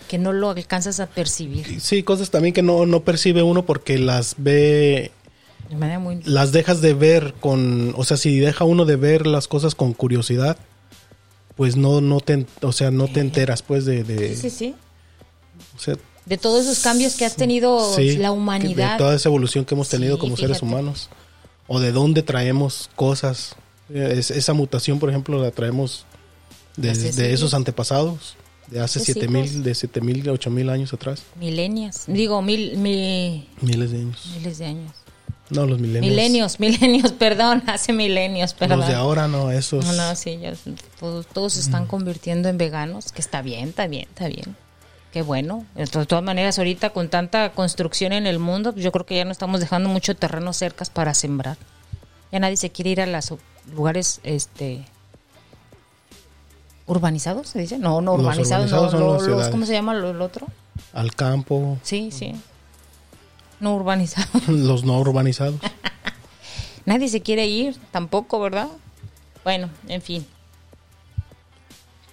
que 0.07 0.17
no 0.17 0.33
lo 0.33 0.49
alcanzas 0.51 0.99
a 0.99 1.07
percibir 1.07 1.79
Sí, 1.81 2.03
cosas 2.03 2.29
también 2.31 2.53
que 2.53 2.61
no, 2.63 2.85
no 2.85 3.01
percibe 3.03 3.43
uno 3.43 3.65
porque 3.65 3.97
las 3.99 4.35
ve, 4.37 5.11
de 5.69 5.75
manera 5.75 5.99
muy... 5.99 6.21
las 6.23 6.51
dejas 6.51 6.81
de 6.81 6.93
ver 6.93 7.33
con, 7.39 7.93
o 7.97 8.03
sea, 8.03 8.17
si 8.17 8.39
deja 8.39 8.63
uno 8.65 8.85
de 8.85 8.95
ver 8.95 9.27
las 9.27 9.47
cosas 9.47 9.75
con 9.75 9.93
curiosidad, 9.93 10.57
pues 11.55 11.75
no, 11.75 12.01
no 12.01 12.19
te, 12.21 12.45
o 12.61 12.71
sea, 12.71 12.91
no 12.91 13.07
te 13.07 13.19
enteras, 13.19 13.61
pues, 13.63 13.85
de, 13.85 14.03
de 14.03 14.35
Sí, 14.35 14.49
sí, 14.49 14.49
sí. 14.49 14.75
o 15.75 15.79
sea, 15.79 15.95
De 16.25 16.37
todos 16.37 16.65
esos 16.65 16.83
cambios 16.83 17.15
que 17.15 17.25
ha 17.25 17.29
tenido 17.29 17.93
sí, 17.95 18.17
la 18.17 18.31
humanidad. 18.31 18.93
de 18.93 18.97
toda 18.99 19.15
esa 19.15 19.29
evolución 19.29 19.65
que 19.65 19.73
hemos 19.75 19.89
tenido 19.89 20.15
Sí, 20.15 20.19
como 20.21 20.37
seres 20.37 20.61
humanos, 20.61 21.09
o 21.67 21.79
de 21.79 21.91
dónde 21.91 22.21
traemos 22.23 22.89
cosas. 22.95 23.55
Es- 23.93 24.31
esa 24.31 24.53
mutación, 24.53 24.99
por 24.99 25.09
ejemplo, 25.09 25.41
la 25.41 25.51
traemos 25.51 26.05
de, 26.75 26.91
esos 27.33 27.53
antepasados, 27.55 28.35
de 28.67 28.79
hace 28.81 28.99
Hace 28.99 29.13
siete 29.13 29.27
siglos. 29.27 29.51
mil, 29.51 29.63
de 29.63 29.75
siete 29.75 30.01
mil, 30.01 30.29
ocho 30.29 30.49
mil 30.49 30.69
años 30.69 30.93
atrás, 30.93 31.23
Milenias. 31.39 32.03
Digo, 32.07 32.41
mil, 32.41 32.77
mil, 32.77 33.47
miles 33.61 33.91
de 33.91 33.97
años. 33.99 34.31
miles 34.35 34.57
de 34.57 34.65
años. 34.65 34.91
No, 35.49 35.65
los 35.65 35.79
milenios. 35.79 36.09
Milenios, 36.11 36.59
milenios, 36.59 37.13
perdón, 37.13 37.63
hace 37.67 37.93
milenios, 37.93 38.53
perdón. 38.53 38.79
Los 38.79 38.89
de 38.89 38.95
ahora 38.95 39.27
no, 39.29 39.49
esos. 39.51 39.85
No, 39.85 39.93
no, 39.93 40.15
sí, 40.15 40.37
ya 40.41 40.53
todos, 40.99 41.25
todos 41.27 41.53
se 41.53 41.61
están 41.61 41.85
convirtiendo 41.87 42.49
en 42.49 42.57
veganos, 42.57 43.11
que 43.13 43.21
está 43.21 43.41
bien, 43.41 43.69
está 43.69 43.87
bien, 43.87 44.07
está 44.09 44.27
bien. 44.27 44.55
Qué 45.13 45.21
bueno. 45.21 45.65
De 45.73 45.87
to- 45.87 46.05
todas 46.05 46.23
maneras, 46.23 46.57
ahorita 46.59 46.89
con 46.89 47.07
tanta 47.09 47.53
construcción 47.53 48.11
en 48.11 48.27
el 48.27 48.39
mundo, 48.39 48.75
yo 48.75 48.91
creo 48.91 49.05
que 49.05 49.15
ya 49.15 49.23
no 49.25 49.31
estamos 49.31 49.61
dejando 49.61 49.87
mucho 49.87 50.15
terreno 50.15 50.51
cercas 50.51 50.89
para 50.89 51.13
sembrar. 51.13 51.57
Ya 52.31 52.39
nadie 52.41 52.57
se 52.57 52.69
quiere 52.71 52.89
ir 52.91 53.01
a 53.01 53.05
los 53.07 53.33
lugares 53.73 54.19
este 54.23 54.83
urbanizados, 56.87 57.49
se 57.49 57.59
dice. 57.59 57.77
No, 57.77 58.01
no 58.01 58.17
Los 58.17 58.25
urbanizados, 58.25 58.71
no, 58.71 59.19
los. 59.19 59.49
¿cómo 59.49 59.65
se 59.65 59.73
llama 59.73 59.93
lo, 59.93 60.13
lo 60.13 60.25
otro? 60.25 60.47
Al 60.93 61.13
campo, 61.13 61.77
Sí, 61.83 62.09
sí. 62.11 62.33
No 63.59 63.75
urbanizados. 63.75 64.47
los 64.47 64.83
no 64.83 64.99
urbanizados. 64.99 65.59
Nadie 66.85 67.09
se 67.09 67.21
quiere 67.21 67.47
ir, 67.47 67.75
tampoco, 67.91 68.39
¿verdad? 68.39 68.69
Bueno, 69.43 69.69
en 69.87 70.01
fin. 70.01 70.25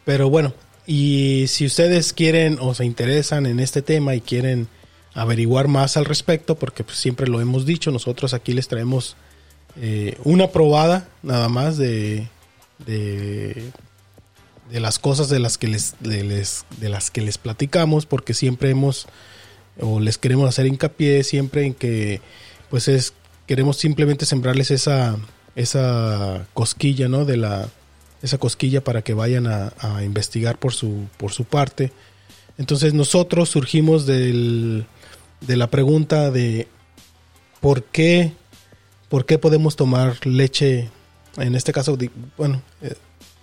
Pero 0.05 0.29
bueno, 0.29 0.53
y 0.87 1.47
si 1.49 1.65
ustedes 1.67 2.13
quieren 2.13 2.59
o 2.61 2.75
se 2.75 2.85
interesan 2.85 3.47
en 3.47 3.61
este 3.61 3.83
tema 3.83 4.15
y 4.15 4.21
quieren 4.21 4.69
averiguar 5.15 5.69
más 5.69 5.97
al 5.97 6.05
respecto, 6.05 6.57
porque 6.57 6.85
pues, 6.85 6.99
siempre 6.99 7.29
lo 7.29 7.41
hemos 7.41 7.65
dicho, 7.65 7.91
nosotros 7.91 8.35
aquí 8.35 8.53
les 8.53 8.69
traemos 8.69 9.17
eh, 9.81 10.19
una 10.25 10.49
probada 10.49 11.09
nada 11.23 11.49
más 11.49 11.77
de, 11.79 12.29
de, 12.85 13.71
de 14.71 14.81
las 14.81 14.99
cosas 14.99 15.29
de 15.29 15.39
las 15.39 15.59
que 15.59 15.69
les, 15.69 15.95
de 16.01 16.25
les- 16.25 16.65
de 16.79 16.89
las 16.89 17.11
que 17.11 17.21
les 17.21 17.39
platicamos, 17.39 18.07
porque 18.07 18.35
siempre 18.35 18.71
hemos 18.71 19.07
o 19.81 19.99
les 20.01 20.19
queremos 20.19 20.49
hacer 20.49 20.67
hincapié 20.67 21.25
siempre 21.25 21.67
en 21.67 21.75
que 21.75 22.21
pues 22.71 22.89
es 22.89 23.13
queremos 23.47 23.77
simplemente 23.77 24.25
sembrarles 24.27 24.71
esa 24.71 25.17
esa 25.57 26.47
cosquilla 26.55 27.09
no 27.09 27.25
de 27.25 27.37
la 27.37 27.69
esa 28.23 28.39
cosquilla 28.39 28.83
para 28.83 29.03
que 29.03 29.15
vayan 29.15 29.47
a, 29.47 29.73
a 29.79 30.03
investigar 30.05 30.59
por 30.59 30.73
su 30.73 31.07
por 31.19 31.33
su 31.33 31.45
parte. 31.45 31.93
Entonces 32.57 32.95
nosotros 32.95 33.49
surgimos 33.51 34.07
del, 34.07 34.87
de 35.41 35.57
la 35.57 35.69
pregunta 35.71 36.31
de 36.31 36.69
por 37.61 37.83
qué 37.85 38.33
por 39.09 39.27
qué 39.27 39.39
podemos 39.39 39.77
tomar 39.77 40.25
leche 40.27 40.89
en 41.37 41.55
este 41.57 41.73
caso 41.73 41.99
bueno 42.37 42.63
eh, 42.81 42.95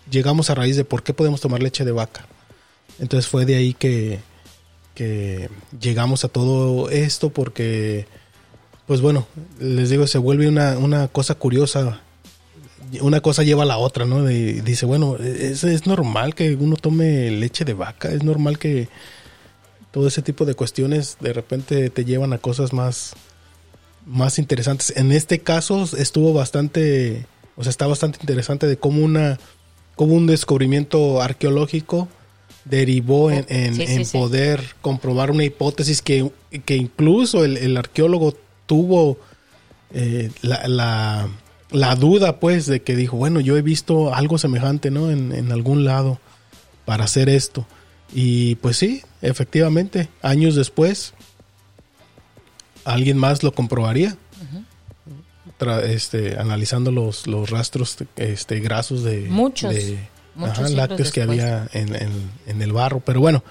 llegamos 0.09 0.49
a 0.49 0.55
raíz 0.55 0.75
de 0.75 0.85
por 0.85 1.03
qué 1.03 1.13
podemos 1.13 1.41
tomar 1.41 1.61
leche 1.61 1.85
de 1.85 1.91
vaca 1.91 2.25
entonces 2.99 3.29
fue 3.29 3.45
de 3.45 3.55
ahí 3.55 3.73
que 3.73 4.19
que 4.95 5.49
llegamos 5.79 6.25
a 6.25 6.27
todo 6.27 6.89
esto 6.89 7.29
porque, 7.29 8.05
pues 8.87 8.99
bueno, 8.99 9.25
les 9.59 9.89
digo, 9.89 10.05
se 10.05 10.17
vuelve 10.17 10.49
una, 10.49 10.77
una 10.77 11.07
cosa 11.07 11.33
curiosa. 11.35 12.01
Una 12.99 13.21
cosa 13.21 13.43
lleva 13.43 13.63
a 13.63 13.65
la 13.65 13.77
otra, 13.77 14.05
¿no? 14.05 14.21
De- 14.23 14.61
dice, 14.63 14.85
bueno, 14.85 15.15
es, 15.15 15.63
es 15.63 15.87
normal 15.87 16.35
que 16.35 16.55
uno 16.55 16.75
tome 16.75 17.31
leche 17.31 17.63
de 17.63 17.73
vaca, 17.73 18.09
es 18.11 18.21
normal 18.23 18.59
que 18.59 18.89
todo 19.91 20.09
ese 20.09 20.21
tipo 20.21 20.43
de 20.43 20.55
cuestiones 20.55 21.15
de 21.21 21.31
repente 21.31 21.89
te 21.89 22.03
llevan 22.03 22.33
a 22.33 22.37
cosas 22.37 22.73
más, 22.73 23.13
más 24.05 24.39
interesantes. 24.39 24.93
En 24.97 25.13
este 25.13 25.39
caso 25.39 25.87
estuvo 25.97 26.33
bastante, 26.33 27.25
o 27.55 27.63
sea, 27.63 27.69
está 27.69 27.87
bastante 27.87 28.19
interesante 28.21 28.67
de 28.67 28.75
cómo 28.77 29.01
una, 29.05 29.39
cómo 30.01 30.15
un 30.15 30.25
descubrimiento 30.25 31.21
arqueológico 31.21 32.07
derivó 32.65 33.29
en, 33.29 33.45
en- 33.49 33.75
Sí, 33.75 33.85
sí, 33.85 33.93
en 33.93 34.05
sí. 34.07 34.17
poder 34.17 34.59
comprobar 34.81 35.29
una 35.29 35.43
hipótesis 35.43 36.01
que, 36.01 36.31
que 36.65 36.75
incluso 36.75 37.45
el, 37.45 37.55
el 37.57 37.77
arqueólogo 37.77 38.35
tuvo 38.65 39.19
eh, 39.93 40.31
la, 40.41 40.67
la- 40.67 41.27
la 41.69 41.95
duda, 41.95 42.39
pues, 42.39 42.65
de 42.65 42.81
que 42.81 42.95
dijo, 42.95 43.15
bueno, 43.15 43.41
yo 43.41 43.55
he 43.57 43.61
visto 43.61 44.11
algo 44.15 44.39
semejante, 44.39 44.89
¿no? 44.89 45.11
En, 45.11 45.31
en 45.33 45.51
algún 45.51 45.83
lado 45.85 46.19
para 46.85 47.03
hacer 47.03 47.29
esto. 47.29 47.67
Y 48.11 48.55
pues 48.55 48.77
sí, 48.77 49.03
efectivamente, 49.21 50.09
años 50.23 50.55
después, 50.55 51.13
alguien 52.85 53.19
más 53.19 53.43
lo 53.43 53.51
comprobaría. 53.53 54.17
Tra- 55.61 55.83
este, 55.83 56.37
analizando 56.39 56.91
los, 56.91 57.27
los 57.27 57.49
rastros 57.51 57.97
este, 58.15 58.59
grasos 58.59 59.03
de, 59.03 59.27
Muchos, 59.29 59.73
de 59.73 59.99
muchos 60.35 60.57
ajá, 60.59 60.67
siglos 60.67 60.89
lácteos 60.89 61.11
que 61.11 61.21
había 61.21 61.69
en, 61.73 61.95
en- 61.95 62.31
en 62.47 62.61
el 62.63 62.73
barro. 62.73 62.99
Pero 63.05 63.19
bueno, 63.21 63.43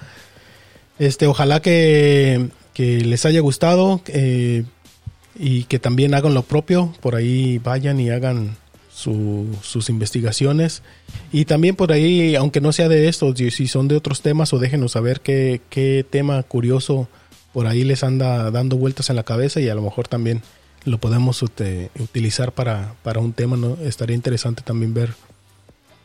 este, 0.99 1.25
ojalá 1.27 1.61
que, 1.61 2.49
que 2.73 2.97
les 3.05 3.25
haya 3.25 3.39
gustado 3.39 4.01
eh, 4.07 4.65
y 5.39 5.63
que 5.63 5.79
también 5.79 6.13
hagan 6.13 6.33
lo 6.33 6.43
propio. 6.43 6.93
Por 7.01 7.15
ahí 7.15 7.57
vayan 7.59 7.99
y 7.99 8.09
hagan 8.09 8.57
su- 8.93 9.55
sus 9.63 9.89
investigaciones. 9.89 10.83
Y 11.31 11.45
también 11.45 11.75
por 11.77 11.91
ahí, 11.93 12.35
aunque 12.35 12.59
no 12.61 12.71
sea 12.73 12.89
de 12.89 13.07
esto, 13.07 13.33
si 13.35 13.67
son 13.67 13.87
de 13.87 13.95
otros 13.95 14.21
temas 14.21 14.51
o 14.53 14.59
déjenos 14.59 14.91
saber 14.91 15.21
qué, 15.21 15.61
qué 15.69 16.05
tema 16.09 16.43
curioso 16.43 17.07
por 17.53 17.67
ahí 17.67 17.83
les 17.83 18.03
anda 18.03 18.49
dando 18.51 18.77
vueltas 18.77 19.09
en 19.09 19.15
la 19.17 19.23
cabeza 19.23 19.59
y 19.59 19.67
a 19.69 19.75
lo 19.75 19.81
mejor 19.81 20.07
también 20.07 20.41
lo 20.85 20.97
podemos 20.97 21.41
ute- 21.43 21.89
utilizar 21.99 22.51
para, 22.53 22.95
para 23.03 23.19
un 23.19 23.33
tema. 23.33 23.57
¿no? 23.57 23.77
Estaría 23.83 24.15
interesante 24.15 24.61
también 24.63 24.93
ver 24.93 25.13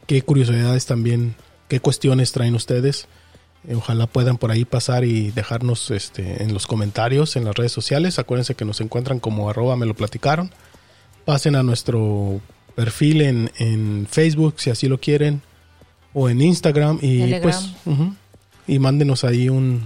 qué 0.06 0.22
curiosidades 0.22 0.86
también, 0.86 1.34
qué 1.68 1.80
cuestiones 1.80 2.32
traen 2.32 2.54
ustedes. 2.54 3.08
Eh, 3.68 3.74
Ojalá 3.74 4.06
puedan 4.06 4.36
por 4.38 4.50
ahí 4.50 4.64
pasar 4.64 5.04
y 5.04 5.30
dejarnos 5.30 5.90
este, 5.90 6.42
en 6.42 6.52
los 6.54 6.66
comentarios, 6.66 7.36
en 7.36 7.44
las 7.44 7.54
redes 7.54 7.72
sociales. 7.72 8.18
Acuérdense 8.18 8.54
que 8.54 8.64
nos 8.64 8.80
encuentran 8.80 9.18
como 9.18 9.48
arroba 9.50 9.76
me 9.76 9.86
lo 9.86 9.94
platicaron. 9.94 10.50
Pasen 11.24 11.56
a 11.56 11.62
nuestro 11.62 12.40
perfil 12.74 13.22
en, 13.22 13.50
en 13.58 14.06
Facebook 14.10 14.54
si 14.58 14.70
así 14.70 14.86
lo 14.88 15.00
quieren. 15.00 15.42
O 16.14 16.28
en 16.28 16.40
Instagram. 16.40 16.98
Y 17.02 17.18
Telegram. 17.20 17.42
pues 17.42 17.70
y 18.68 18.78
mándenos 18.78 19.22
ahí 19.24 19.48
un, 19.48 19.82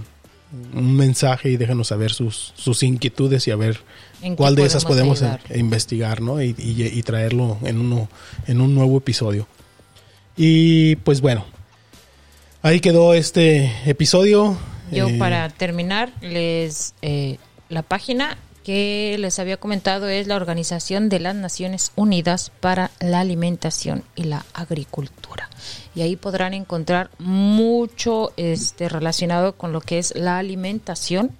un 0.73 0.95
mensaje 0.95 1.49
y 1.49 1.57
déjenos 1.57 1.87
saber 1.89 2.11
sus, 2.13 2.53
sus 2.55 2.83
inquietudes 2.83 3.47
y 3.47 3.51
a 3.51 3.55
ver 3.55 3.75
¿En 3.75 3.79
qué 3.79 3.83
cuál 4.35 4.55
de 4.55 4.65
esas 4.65 4.85
podemos 4.85 5.21
eh, 5.21 5.37
investigar 5.55 6.21
¿no? 6.21 6.41
y, 6.41 6.55
y- 6.57 6.85
y 6.87 7.03
traerlo 7.03 7.57
en, 7.63 7.79
uno, 7.79 8.07
en 8.47 8.61
un 8.61 8.73
nuevo 8.75 8.97
episodio. 8.97 9.47
Y 10.37 10.95
pues 10.97 11.21
bueno, 11.21 11.45
ahí 12.61 12.79
quedó 12.79 13.13
este 13.13 13.71
episodio. 13.85 14.57
Yo 14.91 15.07
Eh, 15.09 15.17
para 15.17 15.47
terminar, 15.49 16.11
les 16.21 16.93
eh, 17.01 17.37
la 17.69 17.81
página 17.81 18.37
que 18.63 19.15
les 19.19 19.39
había 19.39 19.57
comentado 19.57 20.07
es 20.09 20.27
la 20.27 20.35
Organización 20.35 21.09
de 21.09 21.19
las 21.19 21.33
Naciones 21.35 21.91
Unidas 21.95 22.51
para 22.59 22.91
la 22.99 23.19
Alimentación 23.21 24.03
y 24.15 24.25
la 24.25 24.45
Agricultura. 24.53 25.49
Y 25.95 26.01
ahí 26.01 26.15
podrán 26.15 26.53
encontrar 26.53 27.09
mucho 27.17 28.31
este 28.37 28.87
relacionado 28.87 29.53
con 29.53 29.71
lo 29.73 29.81
que 29.81 29.97
es 29.97 30.13
la 30.15 30.37
alimentación 30.37 31.31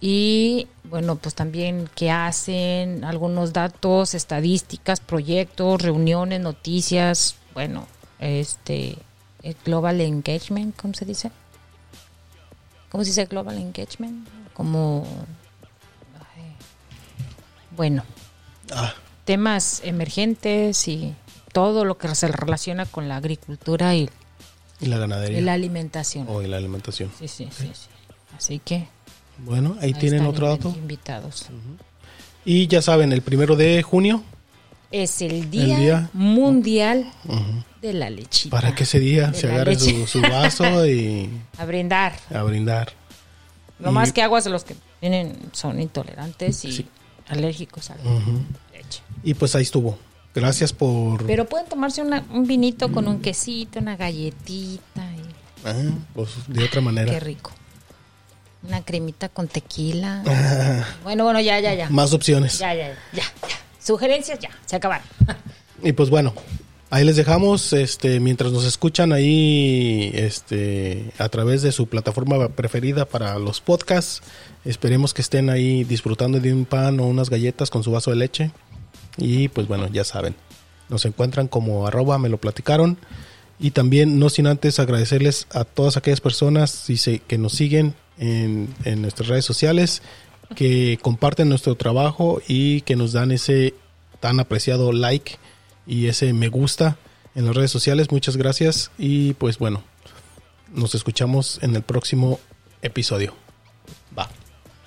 y 0.00 0.68
bueno, 0.84 1.16
pues 1.16 1.34
también 1.34 1.88
qué 1.94 2.10
hacen, 2.10 3.04
algunos 3.04 3.52
datos, 3.52 4.14
estadísticas, 4.14 5.00
proyectos, 5.00 5.82
reuniones, 5.82 6.40
noticias, 6.40 7.34
bueno, 7.54 7.86
este 8.20 8.96
el 9.42 9.56
Global 9.64 10.00
Engagement, 10.00 10.76
¿cómo 10.76 10.94
se 10.94 11.04
dice? 11.04 11.30
¿Cómo 12.90 13.04
se 13.04 13.10
dice 13.10 13.26
Global 13.26 13.58
Engagement? 13.58 14.28
Como 14.54 15.06
ay, 16.36 16.54
bueno, 17.76 18.04
ah, 18.72 18.94
temas 19.24 19.80
emergentes 19.84 20.88
y 20.88 21.14
todo 21.52 21.84
lo 21.84 21.98
que 21.98 22.14
se 22.14 22.28
relaciona 22.28 22.86
con 22.86 23.08
la 23.08 23.16
agricultura 23.16 23.94
y, 23.94 24.08
Y 24.80 24.86
la 24.86 24.98
ganadería. 24.98 25.38
y 25.38 25.40
la 25.42 25.54
alimentación. 25.54 26.26
O 26.28 26.42
y 26.42 26.46
la 26.46 26.56
alimentación. 26.56 27.10
Sí, 27.18 27.28
sí, 27.28 27.48
sí, 27.50 27.70
sí. 27.74 27.88
Así 28.36 28.58
que 28.60 28.88
Bueno, 29.38 29.76
ahí, 29.80 29.88
ahí 29.88 29.94
tienen 29.94 30.26
otro 30.26 30.48
dato. 30.48 30.68
invitados. 30.76 31.46
Y 32.44 32.66
ya 32.66 32.82
saben, 32.82 33.12
el 33.12 33.22
primero 33.22 33.56
de 33.56 33.82
junio, 33.82 34.22
Es 34.90 35.20
el 35.20 35.50
Día, 35.50 35.78
día- 35.78 36.10
Mundial 36.14 37.12
de 37.82 37.92
la 37.92 38.08
Lechita. 38.10 38.56
para 38.56 38.74
que 38.74 38.84
ese 38.84 38.98
día 38.98 39.34
se 39.34 39.46
agarre 39.50 39.78
su, 39.78 40.06
su 40.06 40.20
vaso 40.22 40.86
y 40.86 41.28
A 41.58 41.64
brindar. 41.66 42.14
a 42.34 42.42
brindar. 42.42 42.92
No 43.78 43.90
Y- 43.90 43.94
más 43.94 44.12
que 44.12 44.22
aguas 44.22 44.46
los 44.46 44.64
que 44.64 44.74
tienen, 45.00 45.36
son 45.52 45.78
intolerantes 45.80 46.64
y 46.64 46.86
alérgicos 47.28 47.90
a 47.90 47.96
la 47.96 48.02
leche. 48.72 49.02
Y 49.22 49.34
pues 49.34 49.54
ahí 49.54 49.62
estuvo. 49.62 49.98
Gracias 50.34 50.72
por... 50.72 51.26
Pero 51.26 51.44
pueden 51.46 51.68
tomarse 51.68 52.00
una- 52.02 52.24
un 52.32 52.46
vinito 52.46 52.90
con 52.90 53.06
un 53.08 53.20
quesito, 53.20 53.78
una 53.80 53.96
galletita. 53.96 55.02
y- 55.16 55.66
Ah, 55.66 55.74
pues 56.14 56.30
de 56.46 56.64
otra 56.64 56.80
manera. 56.80 57.12
qué 57.12 57.20
rico. 57.20 57.50
Una 58.62 58.82
cremita 58.82 59.28
con 59.28 59.48
tequila. 59.48 60.22
Bueno, 61.02 61.24
bueno, 61.24 61.40
ya, 61.40 61.60
ya, 61.60 61.74
ya. 61.74 61.88
Más 61.90 62.12
opciones. 62.12 62.58
Ya, 62.58 62.74
ya, 62.74 62.88
ya, 62.88 63.22
ya. 63.22 63.24
Sugerencias 63.78 64.38
ya, 64.38 64.50
se 64.66 64.76
acabaron. 64.76 65.06
Y 65.80 65.92
pues 65.92 66.10
bueno, 66.10 66.34
ahí 66.90 67.04
les 67.04 67.14
dejamos, 67.14 67.72
este, 67.72 68.18
mientras 68.18 68.50
nos 68.50 68.64
escuchan 68.64 69.12
ahí, 69.12 70.10
este, 70.12 71.12
a 71.18 71.28
través 71.28 71.62
de 71.62 71.70
su 71.70 71.86
plataforma 71.86 72.48
preferida 72.48 73.04
para 73.04 73.38
los 73.38 73.60
podcasts. 73.60 74.22
Esperemos 74.64 75.14
que 75.14 75.22
estén 75.22 75.50
ahí 75.50 75.84
disfrutando 75.84 76.40
de 76.40 76.52
un 76.52 76.64
pan 76.64 76.98
o 76.98 77.06
unas 77.06 77.30
galletas 77.30 77.70
con 77.70 77.84
su 77.84 77.92
vaso 77.92 78.10
de 78.10 78.16
leche. 78.16 78.50
Y 79.16 79.48
pues 79.48 79.68
bueno, 79.68 79.86
ya 79.86 80.02
saben, 80.02 80.34
nos 80.88 81.04
encuentran 81.04 81.46
como 81.46 81.86
arroba 81.86 82.18
me 82.18 82.28
lo 82.28 82.38
platicaron. 82.38 82.98
Y 83.60 83.72
también, 83.72 84.18
no 84.18 84.30
sin 84.30 84.46
antes 84.46 84.78
agradecerles 84.78 85.46
a 85.52 85.64
todas 85.64 85.96
aquellas 85.96 86.20
personas 86.20 86.86
que 87.26 87.38
nos 87.38 87.52
siguen 87.52 87.94
en, 88.18 88.74
en 88.84 89.02
nuestras 89.02 89.28
redes 89.28 89.44
sociales, 89.44 90.02
que 90.54 90.98
comparten 91.02 91.48
nuestro 91.48 91.74
trabajo 91.74 92.40
y 92.46 92.80
que 92.82 92.96
nos 92.96 93.12
dan 93.12 93.32
ese 93.32 93.74
tan 94.20 94.40
apreciado 94.40 94.92
like 94.92 95.36
y 95.86 96.06
ese 96.06 96.32
me 96.32 96.48
gusta 96.48 96.98
en 97.34 97.46
las 97.46 97.54
redes 97.54 97.70
sociales. 97.70 98.10
Muchas 98.10 98.36
gracias 98.36 98.90
y 98.98 99.34
pues 99.34 99.58
bueno, 99.58 99.82
nos 100.72 100.94
escuchamos 100.94 101.58
en 101.62 101.74
el 101.76 101.82
próximo 101.82 102.40
episodio. 102.82 103.34
Va. 104.16 104.28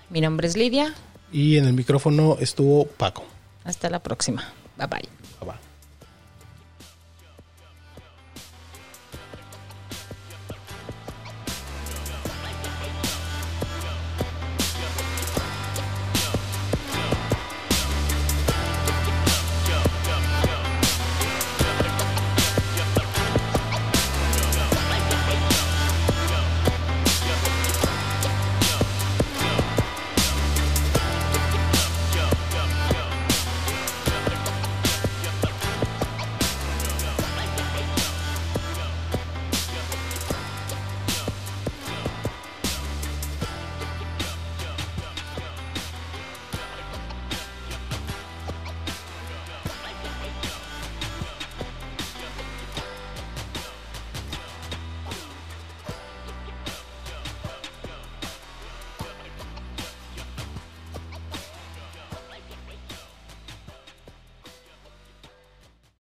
Mi 0.09 0.21
nombre 0.21 0.47
es 0.47 0.55
Lidia. 0.55 0.93
Y 1.31 1.57
en 1.57 1.65
el 1.65 1.73
micrófono 1.73 2.37
estuvo 2.39 2.85
Paco. 2.85 3.23
Hasta 3.63 3.89
la 3.89 3.99
próxima. 3.99 4.53
Bye 4.77 4.87
bye. 4.87 5.09
Bye, 5.39 5.51
bye. 5.51 5.70